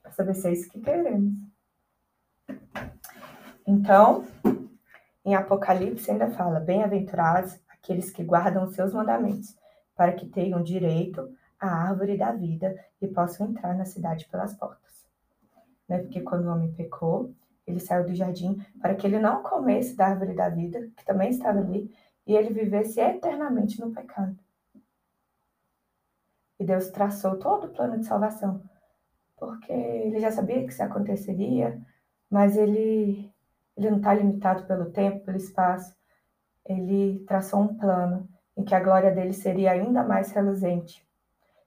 Para 0.00 0.12
saber 0.12 0.32
se 0.32 0.46
é 0.46 0.52
isso 0.52 0.70
que 0.70 0.80
queremos. 0.80 1.34
Então, 3.66 4.24
em 5.24 5.34
Apocalipse 5.34 6.08
ainda 6.08 6.30
fala: 6.30 6.60
Bem-aventurados 6.60 7.58
aqueles 7.68 8.12
que 8.12 8.22
guardam 8.22 8.62
os 8.62 8.76
seus 8.76 8.92
mandamentos, 8.94 9.56
para 9.96 10.12
que 10.12 10.24
tenham 10.24 10.62
direito 10.62 11.34
a 11.58 11.66
árvore 11.66 12.16
da 12.16 12.30
vida 12.30 12.78
e 13.02 13.08
possam 13.08 13.48
entrar 13.48 13.74
na 13.74 13.84
cidade 13.84 14.28
pelas 14.30 14.54
portas. 14.54 15.04
Né? 15.88 15.98
Porque 15.98 16.20
quando 16.20 16.44
o 16.44 16.52
homem 16.52 16.72
pecou, 16.74 17.34
ele 17.66 17.80
saiu 17.80 18.06
do 18.06 18.14
jardim 18.14 18.64
para 18.80 18.94
que 18.94 19.04
ele 19.04 19.18
não 19.18 19.42
comesse 19.42 19.96
da 19.96 20.06
árvore 20.06 20.32
da 20.32 20.48
vida, 20.48 20.88
que 20.96 21.04
também 21.04 21.30
estava 21.30 21.58
ali, 21.58 21.92
e 22.24 22.36
ele 22.36 22.54
vivesse 22.54 23.00
eternamente 23.00 23.80
no 23.80 23.90
pecado. 23.90 24.38
E 26.60 26.64
Deus 26.64 26.90
traçou 26.90 27.38
todo 27.38 27.68
o 27.68 27.70
plano 27.70 27.98
de 27.98 28.06
salvação. 28.06 28.62
Porque 29.34 29.72
ele 29.72 30.20
já 30.20 30.30
sabia 30.30 30.62
que 30.62 30.70
isso 30.70 30.82
aconteceria, 30.82 31.80
mas 32.28 32.54
ele, 32.54 33.32
ele 33.74 33.90
não 33.90 33.96
está 33.96 34.12
limitado 34.12 34.64
pelo 34.64 34.90
tempo, 34.90 35.24
pelo 35.24 35.38
espaço. 35.38 35.96
Ele 36.66 37.24
traçou 37.26 37.62
um 37.62 37.74
plano 37.74 38.28
em 38.54 38.62
que 38.62 38.74
a 38.74 38.80
glória 38.80 39.10
dele 39.10 39.32
seria 39.32 39.72
ainda 39.72 40.04
mais 40.04 40.32
reluzente. 40.32 41.02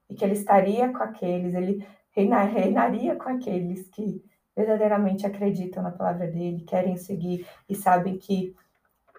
E 0.08 0.14
que 0.14 0.24
ele 0.24 0.34
estaria 0.34 0.94
com 0.94 1.02
aqueles, 1.02 1.56
ele 1.56 1.84
reinar, 2.12 2.46
reinaria 2.46 3.16
com 3.16 3.30
aqueles 3.30 3.90
que 3.90 4.24
verdadeiramente 4.56 5.26
acreditam 5.26 5.82
na 5.82 5.90
palavra 5.90 6.28
dele, 6.28 6.64
querem 6.66 6.96
seguir 6.98 7.48
e 7.68 7.74
sabem 7.74 8.20
que 8.20 8.56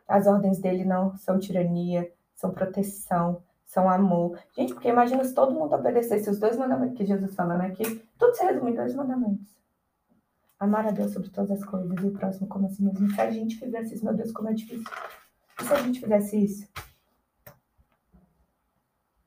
as 0.07 0.29
ordens 0.29 0.61
dele 0.61 0.85
não 0.85 1.17
são 1.17 1.41
tirania, 1.41 2.09
são 2.33 2.53
proteção, 2.53 3.43
são 3.75 3.91
amor. 3.91 4.39
Gente, 4.57 4.73
porque 4.73 4.89
imagina 4.89 5.25
se 5.25 5.35
todo 5.35 5.53
mundo 5.53 5.75
obedecesse 5.75 6.31
os 6.31 6.39
dois 6.39 6.57
mandamentos 6.57 6.97
que 6.97 7.05
Jesus 7.05 7.35
fala, 7.35 7.59
né? 7.59 7.71
Que 7.73 7.97
tudo 8.17 8.33
se 8.33 8.45
resume 8.45 8.71
em 8.71 8.75
dois 8.77 8.95
mandamentos. 8.95 9.53
Amar 10.61 10.87
a 10.87 10.93
Deus 10.93 11.13
sobre 11.13 11.29
todas 11.29 11.51
as 11.51 11.65
coisas 11.65 11.93
e 12.01 12.07
o 12.07 12.13
próximo 12.13 12.47
como 12.47 12.67
a 12.67 12.71
si 12.71 12.85
mesmo. 12.85 13.11
Se 13.11 13.21
a 13.21 13.31
gente 13.33 13.59
fizesse 13.59 13.97
isso, 13.97 14.05
meu 14.05 14.15
Deus, 14.15 14.31
como 14.31 14.49
é 14.49 14.55
difícil. 14.55 14.87
E 15.61 15.65
se 15.65 15.73
a 15.73 15.83
gente 15.83 16.01
fizesse 16.01 16.45
isso? 16.45 16.69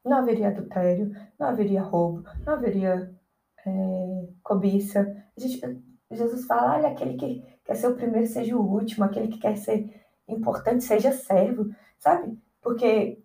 Não 0.05 0.19
haveria 0.19 0.47
adultério, 0.47 1.13
não 1.37 1.47
haveria 1.47 1.81
roubo, 1.81 2.23
não 2.45 2.53
haveria 2.53 3.13
é, 3.65 4.29
cobiça. 4.41 5.13
Gente, 5.35 5.83
Jesus 6.09 6.45
fala, 6.45 6.77
olha, 6.77 6.87
aquele 6.87 7.17
que 7.17 7.43
quer 7.65 7.75
ser 7.75 7.87
o 7.87 7.95
primeiro 7.95 8.25
seja 8.25 8.55
o 8.55 8.65
último, 8.65 9.03
aquele 9.03 9.27
que 9.27 9.39
quer 9.39 9.57
ser 9.57 9.93
importante 10.25 10.85
seja 10.85 11.11
servo, 11.11 11.69
sabe? 11.99 12.39
Porque 12.61 13.21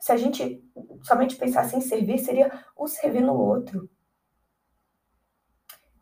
se 0.00 0.10
a 0.10 0.16
gente 0.16 0.64
somente 1.02 1.36
pensasse 1.36 1.76
em 1.76 1.80
servir, 1.80 2.18
seria 2.18 2.50
um 2.78 2.86
servir 2.86 3.20
no 3.20 3.34
outro. 3.34 3.88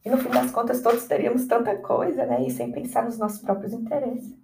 E 0.05 0.09
no 0.09 0.16
fim 0.16 0.30
das 0.30 0.51
contas, 0.53 0.80
todos 0.80 1.05
teríamos 1.07 1.46
tanta 1.46 1.76
coisa, 1.76 2.24
né? 2.24 2.46
E 2.46 2.51
sem 2.51 2.70
pensar 2.70 3.05
nos 3.05 3.18
nossos 3.18 3.40
próprios 3.40 3.72
interesses. 3.72 4.34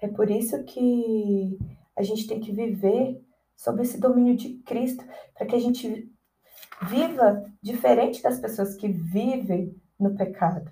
É 0.00 0.08
por 0.08 0.30
isso 0.30 0.62
que 0.64 1.58
a 1.96 2.02
gente 2.02 2.26
tem 2.26 2.38
que 2.38 2.52
viver 2.52 3.20
sob 3.56 3.82
esse 3.82 3.98
domínio 3.98 4.36
de 4.36 4.58
Cristo, 4.58 5.02
para 5.34 5.46
que 5.46 5.56
a 5.56 5.58
gente 5.58 6.12
viva 6.82 7.42
diferente 7.62 8.22
das 8.22 8.38
pessoas 8.38 8.74
que 8.74 8.86
vivem 8.86 9.74
no 9.98 10.14
pecado. 10.14 10.70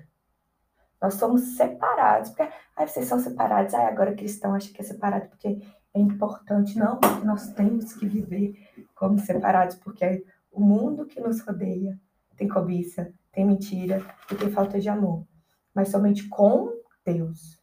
Nós 1.00 1.14
somos 1.14 1.56
separados, 1.56 2.30
porque 2.30 2.52
ai, 2.76 2.86
vocês 2.86 3.06
são 3.06 3.18
separados, 3.18 3.72
ai, 3.72 3.86
agora 3.86 4.14
cristão 4.14 4.54
acha 4.54 4.70
que 4.70 4.82
é 4.82 4.84
separado 4.84 5.28
porque 5.28 5.60
é 5.94 6.00
importante. 6.00 6.78
Não, 6.78 6.98
porque 6.98 7.24
nós 7.24 7.52
temos 7.52 7.94
que 7.94 8.06
viver 8.06 8.68
como 8.94 9.18
separados, 9.18 9.76
porque 9.76 10.26
o 10.50 10.60
mundo 10.60 11.06
que 11.06 11.20
nos 11.20 11.40
rodeia 11.40 11.98
tem 12.36 12.48
cobiça, 12.48 13.12
tem 13.32 13.46
mentira 13.46 14.04
e 14.30 14.34
tem 14.34 14.50
falta 14.50 14.80
de 14.80 14.88
amor. 14.88 15.26
Mas 15.72 15.88
somente 15.88 16.28
com 16.28 16.72
Deus, 17.04 17.60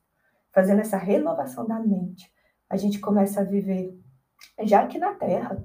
fazendo 0.51 0.79
essa 0.79 0.97
renovação 0.97 1.67
da 1.67 1.79
mente, 1.79 2.31
a 2.69 2.77
gente 2.77 2.99
começa 2.99 3.41
a 3.41 3.43
viver, 3.43 3.97
já 4.63 4.81
aqui 4.81 4.97
na 4.97 5.13
terra, 5.13 5.61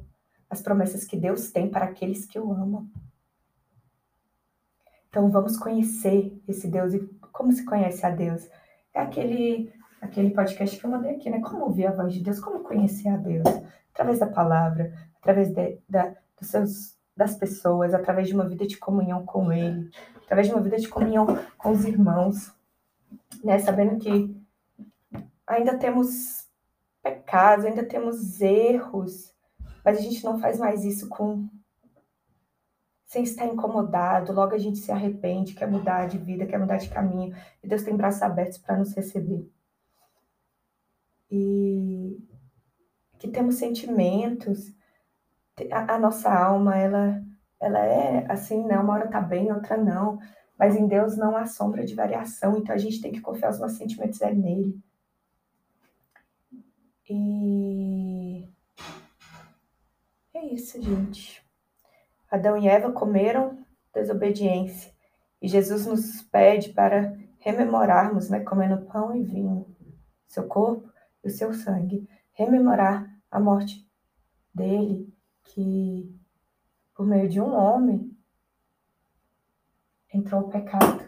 as 0.50 0.60
promessas 0.60 1.04
que 1.04 1.16
Deus 1.16 1.50
tem 1.50 1.70
para 1.70 1.84
aqueles 1.84 2.26
que 2.26 2.38
o 2.38 2.52
amam. 2.52 2.88
Então 5.08 5.30
vamos 5.30 5.56
conhecer 5.56 6.40
esse 6.46 6.68
Deus 6.68 6.94
e 6.94 7.00
como 7.32 7.52
se 7.52 7.64
conhece 7.64 8.04
a 8.04 8.10
Deus. 8.10 8.48
É 8.92 9.00
aquele 9.00 9.72
aquele 10.00 10.30
podcast 10.30 10.78
que 10.78 10.84
eu 10.84 10.90
mandei 10.90 11.12
aqui, 11.12 11.30
né? 11.30 11.40
Como 11.40 11.64
ouvir 11.64 11.86
a 11.86 11.92
voz 11.92 12.12
de 12.12 12.22
Deus, 12.22 12.40
como 12.40 12.60
conhecer 12.60 13.08
a 13.08 13.16
Deus? 13.16 13.46
Através 13.92 14.18
da 14.18 14.26
palavra, 14.26 14.92
através 15.20 15.52
de, 15.52 15.78
da, 15.88 16.14
dos 16.38 16.48
seus, 16.48 16.96
das 17.16 17.36
pessoas, 17.36 17.94
através 17.94 18.28
de 18.28 18.34
uma 18.34 18.48
vida 18.48 18.66
de 18.66 18.76
comunhão 18.76 19.24
com 19.24 19.52
Ele, 19.52 19.90
através 20.22 20.48
de 20.48 20.54
uma 20.54 20.62
vida 20.62 20.76
de 20.76 20.88
comunhão 20.88 21.26
com 21.56 21.70
os 21.70 21.84
irmãos, 21.84 22.52
né? 23.42 23.58
Sabendo 23.58 23.98
que 23.98 24.36
ainda 25.46 25.78
temos 25.78 26.46
pecados, 27.02 27.64
ainda 27.64 27.84
temos 27.84 28.40
erros, 28.40 29.32
mas 29.84 29.98
a 29.98 30.00
gente 30.00 30.24
não 30.24 30.38
faz 30.38 30.58
mais 30.58 30.84
isso 30.84 31.08
com 31.08 31.48
sem 33.06 33.22
estar 33.22 33.46
incomodado, 33.46 34.32
logo 34.32 34.52
a 34.52 34.58
gente 34.58 34.78
se 34.78 34.90
arrepende, 34.90 35.54
quer 35.54 35.70
mudar 35.70 36.06
de 36.06 36.18
vida, 36.18 36.44
quer 36.44 36.58
mudar 36.58 36.76
de 36.76 36.88
caminho, 36.88 37.34
e 37.62 37.68
Deus 37.68 37.84
tem 37.84 37.96
braços 37.96 38.20
abertos 38.20 38.58
para 38.58 38.76
nos 38.76 38.92
receber 38.94 39.48
e 41.30 42.18
que 43.18 43.28
temos 43.28 43.56
sentimentos. 43.56 44.74
A, 45.72 45.94
a, 45.94 45.98
nossa 45.98 46.32
alma, 46.32 46.76
ela, 46.76 47.22
ela 47.60 47.78
é 47.78 48.30
assim, 48.30 48.64
né? 48.64 48.78
Uma 48.78 48.94
hora 48.94 49.08
tá 49.08 49.20
bem, 49.20 49.52
outra 49.52 49.76
não. 49.76 50.18
Mas 50.58 50.76
em 50.76 50.86
Deus 50.86 51.16
não 51.16 51.36
há 51.36 51.46
sombra 51.46 51.84
de 51.84 51.94
variação, 51.94 52.56
então 52.56 52.74
a 52.74 52.78
gente 52.78 53.00
tem 53.00 53.12
que 53.12 53.20
confiar 53.20 53.50
os 53.50 53.58
nossos 53.58 53.76
sentimentos 53.76 54.20
é 54.22 54.32
nele. 54.32 54.78
E 57.08 58.48
é 60.34 60.46
isso, 60.46 60.80
gente. 60.80 61.44
Adão 62.30 62.56
e 62.56 62.68
Eva 62.68 62.90
comeram 62.90 63.58
desobediência. 63.94 64.92
E 65.40 65.48
Jesus 65.48 65.86
nos 65.86 66.22
pede 66.22 66.70
para 66.70 67.16
rememorarmos, 67.38 68.30
né, 68.30 68.40
comendo 68.40 68.86
pão 68.86 69.14
e 69.14 69.22
vinho, 69.22 69.66
seu 70.26 70.46
corpo 70.48 70.90
o 71.26 71.30
seu 71.30 71.52
sangue, 71.52 72.08
rememorar 72.32 73.14
a 73.30 73.40
morte 73.40 73.88
dele, 74.54 75.12
que 75.44 76.18
por 76.94 77.06
meio 77.06 77.28
de 77.28 77.40
um 77.40 77.52
homem 77.52 78.16
entrou 80.12 80.42
o 80.42 80.48
pecado 80.48 81.04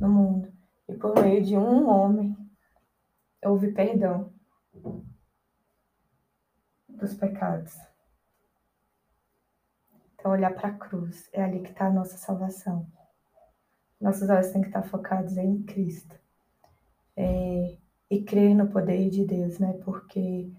no 0.00 0.08
mundo, 0.08 0.52
e 0.88 0.94
por 0.94 1.14
meio 1.20 1.44
de 1.44 1.56
um 1.56 1.88
homem 1.88 2.36
houve 3.44 3.72
perdão 3.72 4.32
dos 6.88 7.14
pecados. 7.14 7.74
Então, 10.14 10.32
olhar 10.32 10.54
para 10.54 10.68
a 10.68 10.78
cruz, 10.78 11.28
é 11.32 11.44
ali 11.44 11.62
que 11.62 11.70
está 11.70 11.86
a 11.86 11.92
nossa 11.92 12.16
salvação. 12.16 12.90
Nossos 14.00 14.28
olhos 14.28 14.50
têm 14.50 14.62
que 14.62 14.68
estar 14.68 14.82
focados 14.82 15.36
em 15.36 15.62
Cristo. 15.62 16.18
É, 17.16 17.78
e 18.10 18.22
crer 18.22 18.54
no 18.54 18.68
poder 18.68 19.10
de 19.10 19.24
Deus, 19.24 19.58
né? 19.58 19.78
Porque 19.84 20.50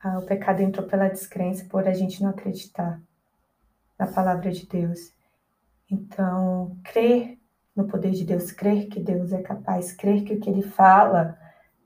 ah, 0.00 0.18
o 0.18 0.22
pecado 0.26 0.60
entrou 0.60 0.86
pela 0.86 1.08
descrença, 1.08 1.64
por 1.66 1.86
a 1.86 1.92
gente 1.92 2.22
não 2.22 2.30
acreditar 2.30 3.00
na 3.98 4.06
palavra 4.06 4.50
de 4.50 4.66
Deus. 4.66 5.12
Então, 5.90 6.76
crer 6.84 7.38
no 7.74 7.86
poder 7.86 8.12
de 8.12 8.24
Deus, 8.24 8.50
crer 8.52 8.88
que 8.88 9.00
Deus 9.00 9.32
é 9.32 9.42
capaz, 9.42 9.92
crer 9.92 10.24
que 10.24 10.34
o 10.34 10.40
que 10.40 10.48
ele 10.48 10.62
fala 10.62 11.38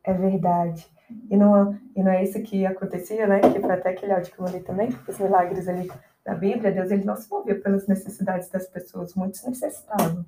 é 0.04 0.12
verdade. 0.12 0.86
E 1.30 1.36
não, 1.36 1.78
e 1.96 2.02
não 2.02 2.10
é 2.10 2.22
isso 2.22 2.42
que 2.42 2.66
acontecia, 2.66 3.26
né? 3.26 3.40
Que 3.40 3.60
foi 3.60 3.70
até 3.70 3.90
aquele 3.90 4.12
áudio 4.12 4.32
que 4.32 4.38
eu 4.38 4.44
mandei 4.44 4.60
também, 4.60 4.88
os 5.08 5.18
milagres 5.18 5.66
ali 5.68 5.90
da 6.24 6.34
Bíblia, 6.34 6.70
Deus 6.70 6.90
ele 6.90 7.04
não 7.04 7.16
se 7.16 7.30
movia 7.30 7.58
pelas 7.58 7.86
necessidades 7.86 8.50
das 8.50 8.66
pessoas, 8.66 9.14
muitos 9.14 9.42
necessitavam. 9.44 10.26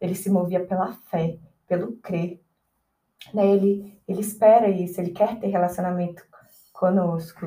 Ele 0.00 0.14
se 0.14 0.30
movia 0.30 0.64
pela 0.64 0.92
fé, 0.92 1.36
pelo 1.66 1.96
crer, 1.96 2.40
né? 3.32 3.46
Ele, 3.46 4.00
ele 4.06 4.20
espera 4.20 4.68
isso, 4.68 5.00
ele 5.00 5.10
quer 5.10 5.38
ter 5.38 5.48
relacionamento 5.48 6.22
conosco. 6.72 7.46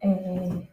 É, 0.00 0.68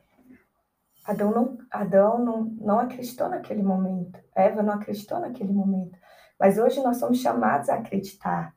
Adão, 1.05 1.31
não, 1.31 1.57
Adão 1.71 2.23
não, 2.23 2.43
não 2.43 2.79
acreditou 2.79 3.29
naquele 3.29 3.63
momento, 3.63 4.19
Eva 4.35 4.61
não 4.61 4.73
acreditou 4.73 5.19
naquele 5.19 5.51
momento. 5.51 5.97
Mas 6.39 6.57
hoje 6.57 6.81
nós 6.81 6.97
somos 6.97 7.19
chamados 7.19 7.67
a 7.69 7.75
acreditar, 7.75 8.55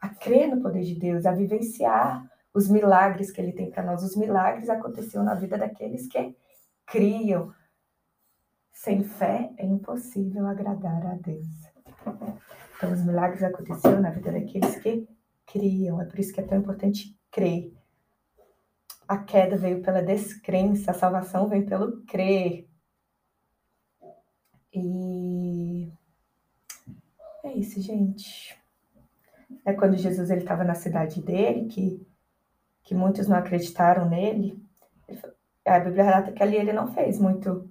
a 0.00 0.08
crer 0.08 0.48
no 0.48 0.60
poder 0.60 0.82
de 0.82 0.94
Deus, 0.94 1.26
a 1.26 1.32
vivenciar 1.32 2.28
os 2.52 2.68
milagres 2.68 3.30
que 3.30 3.40
Ele 3.40 3.52
tem 3.52 3.70
para 3.70 3.82
nós. 3.82 4.02
Os 4.02 4.16
milagres 4.16 4.68
aconteceram 4.68 5.24
na 5.24 5.34
vida 5.34 5.56
daqueles 5.56 6.08
que 6.08 6.34
criam. 6.86 7.54
Sem 8.72 9.04
fé 9.04 9.52
é 9.56 9.64
impossível 9.64 10.46
agradar 10.46 11.06
a 11.06 11.14
Deus. 11.14 11.46
Então, 12.80 12.94
os 12.94 13.04
milagres 13.04 13.42
aconteceram 13.42 14.00
na 14.00 14.08
vida 14.08 14.32
daqueles 14.32 14.76
que 14.76 15.06
criam. 15.44 16.00
É 16.00 16.06
por 16.06 16.18
isso 16.18 16.32
que 16.32 16.40
é 16.40 16.46
tão 16.46 16.56
importante 16.56 17.14
crer. 17.30 17.76
A 19.06 19.18
queda 19.18 19.54
veio 19.54 19.82
pela 19.82 20.02
descrença, 20.02 20.90
a 20.90 20.94
salvação 20.94 21.46
vem 21.46 21.66
pelo 21.66 22.02
crer. 22.06 22.66
E 24.72 25.92
é 27.44 27.52
isso, 27.52 27.82
gente. 27.82 28.58
É 29.66 29.74
quando 29.74 29.98
Jesus 29.98 30.30
ele 30.30 30.40
estava 30.40 30.64
na 30.64 30.74
cidade 30.74 31.20
dele, 31.20 31.68
que, 31.68 32.08
que 32.82 32.94
muitos 32.94 33.28
não 33.28 33.36
acreditaram 33.36 34.08
nele. 34.08 34.58
A 35.66 35.80
Bíblia 35.80 36.04
relata 36.04 36.32
que 36.32 36.42
ali 36.42 36.56
ele 36.56 36.72
não 36.72 36.94
fez 36.94 37.18
muitos 37.18 37.62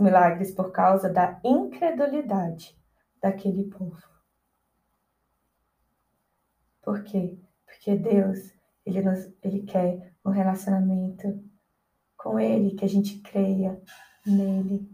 milagres 0.00 0.50
por 0.50 0.72
causa 0.72 1.10
da 1.10 1.38
incredulidade 1.44 2.74
daquele 3.20 3.64
povo. 3.64 4.13
Por 6.84 7.02
quê? 7.02 7.38
Porque 7.64 7.96
Deus, 7.96 8.52
ele, 8.84 9.00
nos, 9.00 9.32
ele 9.42 9.62
quer 9.62 10.12
um 10.24 10.30
relacionamento 10.30 11.42
com 12.24 12.40
Ele, 12.40 12.74
que 12.74 12.84
a 12.84 12.88
gente 12.88 13.18
creia 13.18 13.78
nele. 14.26 14.90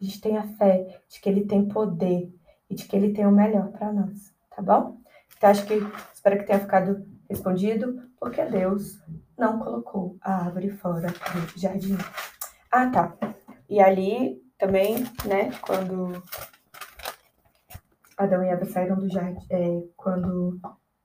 a 0.00 0.04
gente 0.04 0.20
tenha 0.20 0.46
fé 0.56 1.02
de 1.08 1.20
que 1.20 1.28
Ele 1.28 1.44
tem 1.44 1.66
poder 1.66 2.32
e 2.70 2.74
de 2.74 2.84
que 2.84 2.94
Ele 2.94 3.12
tem 3.12 3.26
o 3.26 3.32
melhor 3.32 3.68
para 3.72 3.92
nós, 3.92 4.32
tá 4.54 4.62
bom? 4.62 5.00
Então, 5.36 5.50
acho 5.50 5.66
que 5.66 5.74
espero 6.14 6.38
que 6.38 6.46
tenha 6.46 6.60
ficado 6.60 7.06
respondido, 7.28 8.08
porque 8.18 8.44
Deus 8.44 9.00
não 9.36 9.58
colocou 9.58 10.16
a 10.20 10.44
árvore 10.44 10.70
fora 10.70 11.08
do 11.08 11.60
jardim. 11.60 11.96
Ah, 12.70 12.88
tá. 12.90 13.16
E 13.68 13.80
ali 13.80 14.40
também, 14.56 15.04
né, 15.24 15.50
quando 15.60 16.22
Adão 18.18 18.42
e 18.42 18.48
Eva 18.48 18.64
saíram 18.64 18.98
do 18.98 19.08
jardim, 19.08 19.46
é, 19.48 19.80
quando 19.96 20.58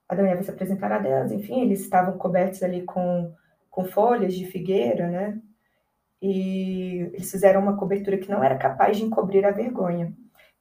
Adão 0.10 0.26
e 0.26 0.30
Eva 0.30 0.42
se 0.42 0.50
apresentaram 0.50 0.96
a 0.96 1.00
Deus, 1.00 1.32
enfim, 1.32 1.62
eles 1.62 1.82
estavam 1.82 2.18
cobertos 2.18 2.64
ali 2.64 2.82
com, 2.84 3.32
com 3.70 3.86
folhas 3.86 4.34
de 4.34 4.48
figueira, 4.48 5.08
né? 5.08 5.40
E 6.20 7.12
eles 7.14 7.30
fizeram 7.30 7.62
uma 7.62 7.78
cobertura 7.78 8.18
que 8.18 8.32
não 8.32 8.44
era 8.44 8.58
capaz 8.58 8.98
de 8.98 9.04
encobrir 9.04 9.46
a 9.46 9.52
vergonha. 9.52 10.12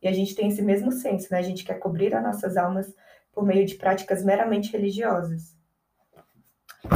E 0.03 0.09
a 0.09 0.13
gente 0.13 0.35
tem 0.35 0.49
esse 0.49 0.61
mesmo 0.61 0.93
senso, 0.93 1.29
né? 1.31 1.39
A 1.39 1.43
gente 1.43 1.65
quer 1.65 1.79
cobrir 1.79 2.15
as 2.15 2.23
nossas 2.23 2.57
almas 2.57 2.93
por 3.33 3.47
meio 3.47 3.65
de 3.65 3.77
práticas 3.77 4.23
meramente 4.23 4.73
religiosas. 4.73 5.57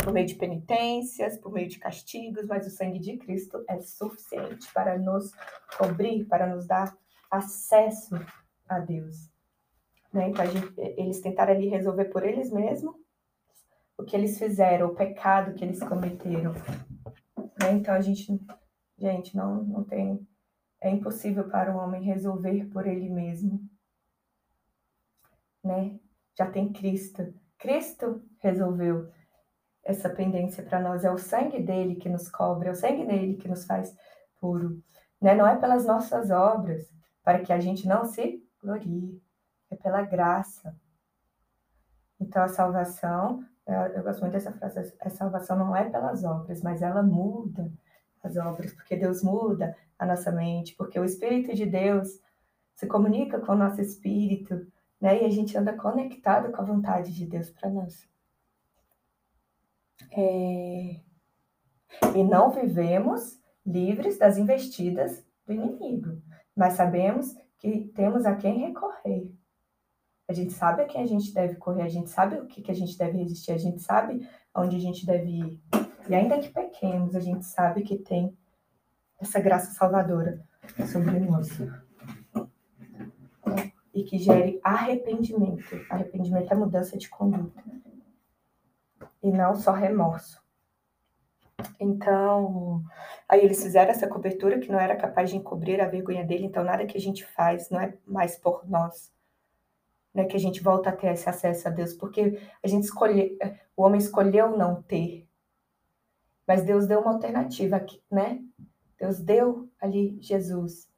Por 0.05 0.13
meio 0.13 0.27
de 0.27 0.35
penitências, 0.35 1.39
por 1.39 1.53
meio 1.53 1.69
de 1.69 1.79
castigos, 1.79 2.45
mas 2.45 2.67
o 2.67 2.71
sangue 2.71 2.99
de 2.99 3.17
Cristo 3.17 3.65
é 3.69 3.81
suficiente 3.81 4.71
para 4.75 4.99
nos 4.99 5.33
cobrir, 5.79 6.25
para 6.27 6.47
nos 6.47 6.67
dar 6.67 6.95
acesso 7.31 8.17
a 8.69 8.81
Deus. 8.81 9.36
Né? 10.17 10.31
Então, 10.31 10.47
gente, 10.47 10.73
eles 10.97 11.21
tentaram 11.21 11.53
ali 11.53 11.69
resolver 11.69 12.07
por 12.07 12.25
eles 12.25 12.51
mesmos 12.51 12.97
o 13.99 14.03
que 14.03 14.17
eles 14.17 14.39
fizeram, 14.39 14.89
o 14.89 14.95
pecado 14.95 15.53
que 15.53 15.63
eles 15.63 15.79
cometeram. 15.81 16.53
Né? 17.61 17.73
Então, 17.73 17.95
a 17.95 18.01
gente, 18.01 18.41
gente, 18.99 19.37
não, 19.37 19.63
não 19.63 19.85
tem. 19.85 20.27
É 20.81 20.91
impossível 20.91 21.49
para 21.49 21.75
o 21.75 21.79
homem 21.79 22.03
resolver 22.03 22.67
por 22.71 22.87
ele 22.87 23.11
mesmo. 23.11 23.61
Né? 25.63 25.99
Já 26.37 26.51
tem 26.51 26.73
Cristo. 26.73 27.35
Cristo 27.59 28.23
resolveu 28.39 29.11
essa 29.85 30.09
pendência 30.09 30.63
para 30.63 30.81
nós. 30.81 31.05
É 31.05 31.11
o 31.11 31.19
sangue 31.19 31.63
dele 31.63 31.97
que 31.97 32.09
nos 32.09 32.31
cobre, 32.31 32.69
é 32.69 32.73
o 32.73 32.75
sangue 32.75 33.05
dele 33.05 33.37
que 33.37 33.49
nos 33.49 33.67
faz 33.67 33.95
puro. 34.41 34.83
Né? 35.21 35.35
Não 35.35 35.47
é 35.47 35.57
pelas 35.57 35.85
nossas 35.85 36.31
obras, 36.31 36.91
para 37.23 37.41
que 37.41 37.53
a 37.53 37.61
gente 37.61 37.87
não 37.87 38.07
se 38.07 38.43
glorie 38.63 39.26
pela 39.87 40.03
graça. 40.03 40.77
Então, 42.19 42.43
a 42.43 42.49
salvação, 42.49 43.45
eu 43.95 44.03
gosto 44.03 44.21
muito 44.21 44.33
dessa 44.33 44.51
frase, 44.51 44.93
a 45.01 45.09
salvação 45.09 45.57
não 45.57 45.77
é 45.77 45.89
pelas 45.89 46.25
obras, 46.25 46.61
mas 46.61 46.83
ela 46.83 47.05
muda 47.05 47.73
as 48.21 48.37
obras, 48.37 48.73
porque 48.73 48.97
Deus 48.97 49.23
muda 49.23 49.77
a 49.97 50.05
nossa 50.05 50.33
mente, 50.33 50.75
porque 50.75 50.99
o 50.99 51.05
Espírito 51.05 51.55
de 51.55 51.65
Deus 51.65 52.21
se 52.75 52.89
comunica 52.89 53.39
com 53.39 53.53
o 53.53 53.57
nosso 53.57 53.81
espírito, 53.81 54.67
né? 55.01 55.23
E 55.23 55.25
a 55.25 55.31
gente 55.31 55.57
anda 55.57 55.73
conectado 55.73 56.51
com 56.51 56.61
a 56.61 56.65
vontade 56.65 57.15
de 57.15 57.25
Deus 57.25 57.49
para 57.51 57.71
nós. 57.71 58.09
É... 60.11 61.01
E 62.13 62.25
não 62.25 62.51
vivemos 62.51 63.41
livres 63.65 64.19
das 64.19 64.37
investidas 64.37 65.25
do 65.47 65.53
inimigo, 65.53 66.21
mas 66.57 66.73
sabemos 66.73 67.37
que 67.57 67.87
temos 67.95 68.27
a 68.27 68.35
quem 68.35 68.59
recorrer. 68.59 69.33
A 70.29 70.33
gente 70.33 70.53
sabe 70.53 70.83
a 70.83 70.87
quem 70.87 71.03
a 71.03 71.07
gente 71.07 71.33
deve 71.33 71.55
correr, 71.55 71.83
a 71.83 71.89
gente 71.89 72.11
sabe 72.11 72.37
o 72.37 72.47
que, 72.47 72.61
que 72.61 72.71
a 72.71 72.75
gente 72.75 72.99
deve 72.99 73.19
resistir, 73.19 73.53
a 73.53 73.59
gente 73.59 73.81
sabe 73.81 74.29
aonde 74.53 74.77
a 74.77 74.81
gente 74.81 75.07
deve 75.07 75.29
ir. 75.29 75.61
E 76.09 76.15
ainda 76.15 76.39
que 76.39 76.49
pequenos, 76.49 77.15
a 77.15 77.21
gente 77.21 77.45
sabe 77.45 77.83
que 77.83 77.97
tem 77.97 78.37
essa 79.21 79.41
graça 79.41 79.73
salvadora 79.73 80.45
sobre 80.91 81.21
nós. 81.21 81.49
E 83.95 84.03
que 84.03 84.19
gere 84.19 84.61
arrependimento. 84.63 85.81
Arrependimento 85.89 86.53
é 86.53 86.57
mudança 86.57 86.99
de 86.99 87.09
conduta. 87.09 87.63
E 89.23 89.31
não 89.31 89.55
só 89.55 89.73
remorso. 89.73 90.45
Então, 91.81 92.83
aí 93.29 93.45
eles 93.45 93.63
fizeram 93.63 93.91
essa 93.91 94.07
cobertura 94.07 94.59
que 94.59 94.71
não 94.71 94.79
era 94.79 94.97
capaz 94.97 95.31
de 95.31 95.37
encobrir 95.37 95.81
a 95.81 95.89
vergonha 95.89 96.25
dele, 96.25 96.45
então 96.45 96.65
nada 96.65 96.85
que 96.85 96.97
a 96.97 97.01
gente 97.01 97.25
faz 97.25 97.71
não 97.71 97.81
é 97.81 97.95
mais 98.07 98.37
por 98.37 98.69
nós, 98.69 99.13
né, 100.17 100.25
que 100.25 100.35
a 100.35 100.41
gente 100.41 100.63
volta 100.63 100.89
a 100.89 100.97
ter 100.97 101.09
esse 101.09 101.29
acesso 101.29 101.69
a 101.69 101.71
Deus, 101.71 101.93
porque 101.93 102.41
a 102.63 102.67
gente 102.67 102.85
escolhe, 102.85 103.39
o 103.77 103.83
homem 103.83 104.01
escolheu 104.01 104.57
não 104.57 104.83
ter, 104.83 105.29
mas 106.47 106.65
Deus 106.65 106.87
deu 106.87 107.01
uma 107.01 107.13
alternativa, 107.13 107.85
né? 108.11 108.43
Deus 108.99 109.21
deu 109.21 109.69
ali 109.79 110.17
Jesus, 110.23 110.89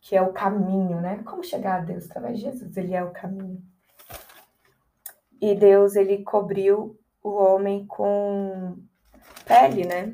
que 0.00 0.16
é 0.16 0.22
o 0.22 0.32
caminho, 0.32 1.00
né? 1.00 1.22
Como 1.22 1.44
chegar 1.44 1.80
a 1.80 1.84
Deus 1.84 2.10
através 2.10 2.38
de 2.38 2.44
Jesus? 2.46 2.76
Ele 2.76 2.92
é 2.92 3.04
o 3.04 3.12
caminho. 3.12 3.62
E 5.40 5.54
Deus 5.54 5.94
ele 5.94 6.24
cobriu 6.24 6.98
o 7.22 7.30
homem 7.30 7.86
com 7.86 8.78
pele, 9.44 9.84
né? 9.84 10.12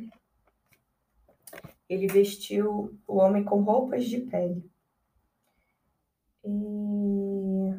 Ele 1.88 2.06
vestiu 2.06 2.98
o 3.06 3.16
homem 3.16 3.44
com 3.44 3.62
roupas 3.62 4.04
de 4.04 4.18
pele. 4.18 4.71
E 6.44 7.74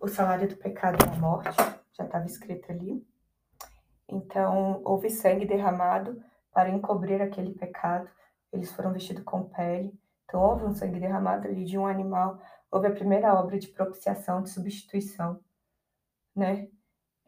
o 0.00 0.08
salário 0.08 0.48
do 0.48 0.56
pecado 0.56 0.98
é 1.04 1.08
a 1.08 1.20
morte, 1.20 1.56
já 1.92 2.04
estava 2.04 2.26
escrito 2.26 2.70
ali. 2.72 3.06
Então, 4.08 4.80
houve 4.84 5.10
sangue 5.10 5.46
derramado 5.46 6.22
para 6.52 6.70
encobrir 6.70 7.22
aquele 7.22 7.54
pecado. 7.54 8.08
Eles 8.52 8.72
foram 8.72 8.92
vestidos 8.92 9.24
com 9.24 9.44
pele. 9.44 9.98
Então, 10.24 10.40
houve 10.40 10.64
um 10.64 10.74
sangue 10.74 11.00
derramado 11.00 11.48
ali 11.48 11.64
de 11.64 11.78
um 11.78 11.86
animal. 11.86 12.40
Houve 12.70 12.88
a 12.88 12.92
primeira 12.92 13.34
obra 13.34 13.58
de 13.58 13.68
propiciação, 13.68 14.42
de 14.42 14.50
substituição, 14.50 15.40
né? 16.34 16.68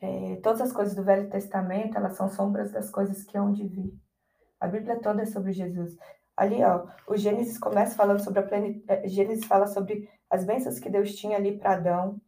É, 0.00 0.36
todas 0.42 0.60
as 0.60 0.72
coisas 0.72 0.94
do 0.94 1.02
Velho 1.02 1.30
Testamento, 1.30 1.96
elas 1.96 2.16
são 2.16 2.28
sombras 2.28 2.72
das 2.72 2.90
coisas 2.90 3.24
que 3.24 3.38
hão 3.38 3.52
de 3.52 3.66
vir. 3.66 3.98
A 4.60 4.66
Bíblia 4.66 5.00
toda 5.00 5.22
é 5.22 5.26
sobre 5.26 5.52
Jesus. 5.52 5.96
Ali, 6.36 6.62
ó, 6.64 6.86
o 7.06 7.16
Gênesis 7.16 7.58
começa 7.58 7.94
falando 7.94 8.22
sobre 8.22 8.40
a 8.40 8.42
plenitude. 8.42 8.84
É, 8.88 9.06
Gênesis 9.08 9.44
fala 9.44 9.66
sobre 9.66 10.08
as 10.28 10.44
bênçãos 10.44 10.78
que 10.78 10.90
Deus 10.90 11.14
tinha 11.14 11.36
ali 11.36 11.56
para 11.58 11.74
Adão. 11.74 12.20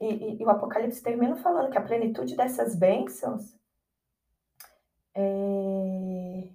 E, 0.00 0.06
e, 0.06 0.40
e, 0.40 0.44
o 0.44 0.50
Apocalipse 0.50 1.02
termina 1.02 1.36
falando 1.36 1.70
que 1.70 1.78
a 1.78 1.82
plenitude 1.82 2.34
dessas 2.36 2.74
bênçãos 2.74 3.56
é, 5.14 6.50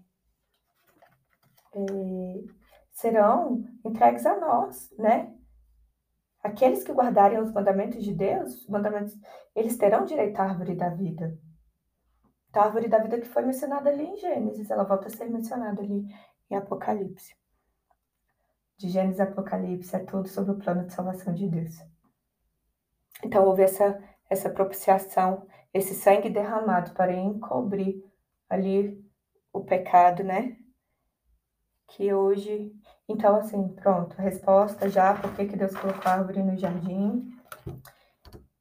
é, 1.76 2.44
serão 2.92 3.64
entregues 3.86 4.26
a 4.26 4.38
nós, 4.38 4.92
né? 4.98 5.34
Aqueles 6.44 6.84
que 6.84 6.92
guardarem 6.92 7.40
os 7.40 7.52
mandamentos 7.52 8.04
de 8.04 8.14
Deus, 8.14 8.64
os 8.64 8.68
mandamentos, 8.68 9.14
eles 9.56 9.78
terão 9.78 10.06
direito 10.06 10.40
à 10.40 10.44
árvore 10.44 10.76
da 10.76 10.90
vida. 10.90 11.38
Então, 12.50 12.64
a 12.64 12.66
árvore 12.66 12.88
da 12.88 13.00
vida 13.00 13.20
que 13.20 13.28
foi 13.28 13.44
mencionada 13.44 13.90
ali 13.90 14.04
em 14.04 14.18
Gênesis, 14.18 14.70
ela 14.70 14.84
volta 14.84 15.08
a 15.08 15.10
ser 15.12 15.30
mencionada 15.30 15.82
ali 15.82 16.08
em 16.50 16.56
Apocalipse. 16.56 17.36
De 18.78 18.90
Gênesis 18.90 19.20
a 19.20 19.24
Apocalipse 19.24 19.96
é 19.96 20.00
tudo 20.00 20.28
sobre 20.28 20.52
o 20.52 20.58
plano 20.58 20.86
de 20.86 20.94
salvação 20.94 21.34
de 21.34 21.48
Deus. 21.48 21.76
Então 23.24 23.46
houve 23.46 23.64
essa, 23.64 24.02
essa 24.30 24.50
propiciação, 24.50 25.48
esse 25.74 25.96
sangue 25.96 26.30
derramado 26.30 26.92
para 26.92 27.14
encobrir 27.14 28.04
ali 28.50 29.04
o 29.52 29.64
pecado, 29.64 30.24
né? 30.24 30.58
Que 31.88 32.14
hoje. 32.14 32.72
Então, 33.10 33.38
assim, 33.38 33.70
pronto, 33.70 34.16
resposta 34.18 34.90
já, 34.90 35.16
por 35.16 35.34
que 35.34 35.46
Deus 35.46 35.76
colocou 35.76 36.04
a 36.06 36.16
árvore 36.16 36.44
no 36.44 36.58
jardim. 36.58 37.26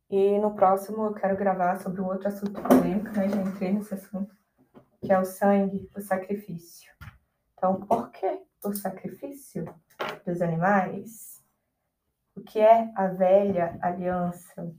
E 0.08 0.38
no 0.38 0.54
próximo 0.54 1.04
eu 1.04 1.14
quero 1.14 1.36
gravar 1.36 1.76
sobre 1.80 2.00
um 2.00 2.06
outro 2.06 2.28
assunto 2.28 2.62
polêmico, 2.62 3.10
né? 3.10 3.28
Já 3.28 3.42
entrei 3.42 3.72
nesse 3.72 3.92
assunto, 3.92 4.34
que 5.02 5.12
é 5.12 5.18
o 5.18 5.24
sangue, 5.24 5.90
o 5.94 6.00
sacrifício. 6.00 6.95
Então, 7.56 7.80
por 7.80 8.10
que 8.10 8.42
o 8.62 8.74
sacrifício 8.74 9.64
dos 10.26 10.42
animais? 10.42 11.42
O 12.34 12.42
que 12.42 12.60
é 12.60 12.92
a 12.94 13.08
velha 13.08 13.78
aliança? 13.80 14.74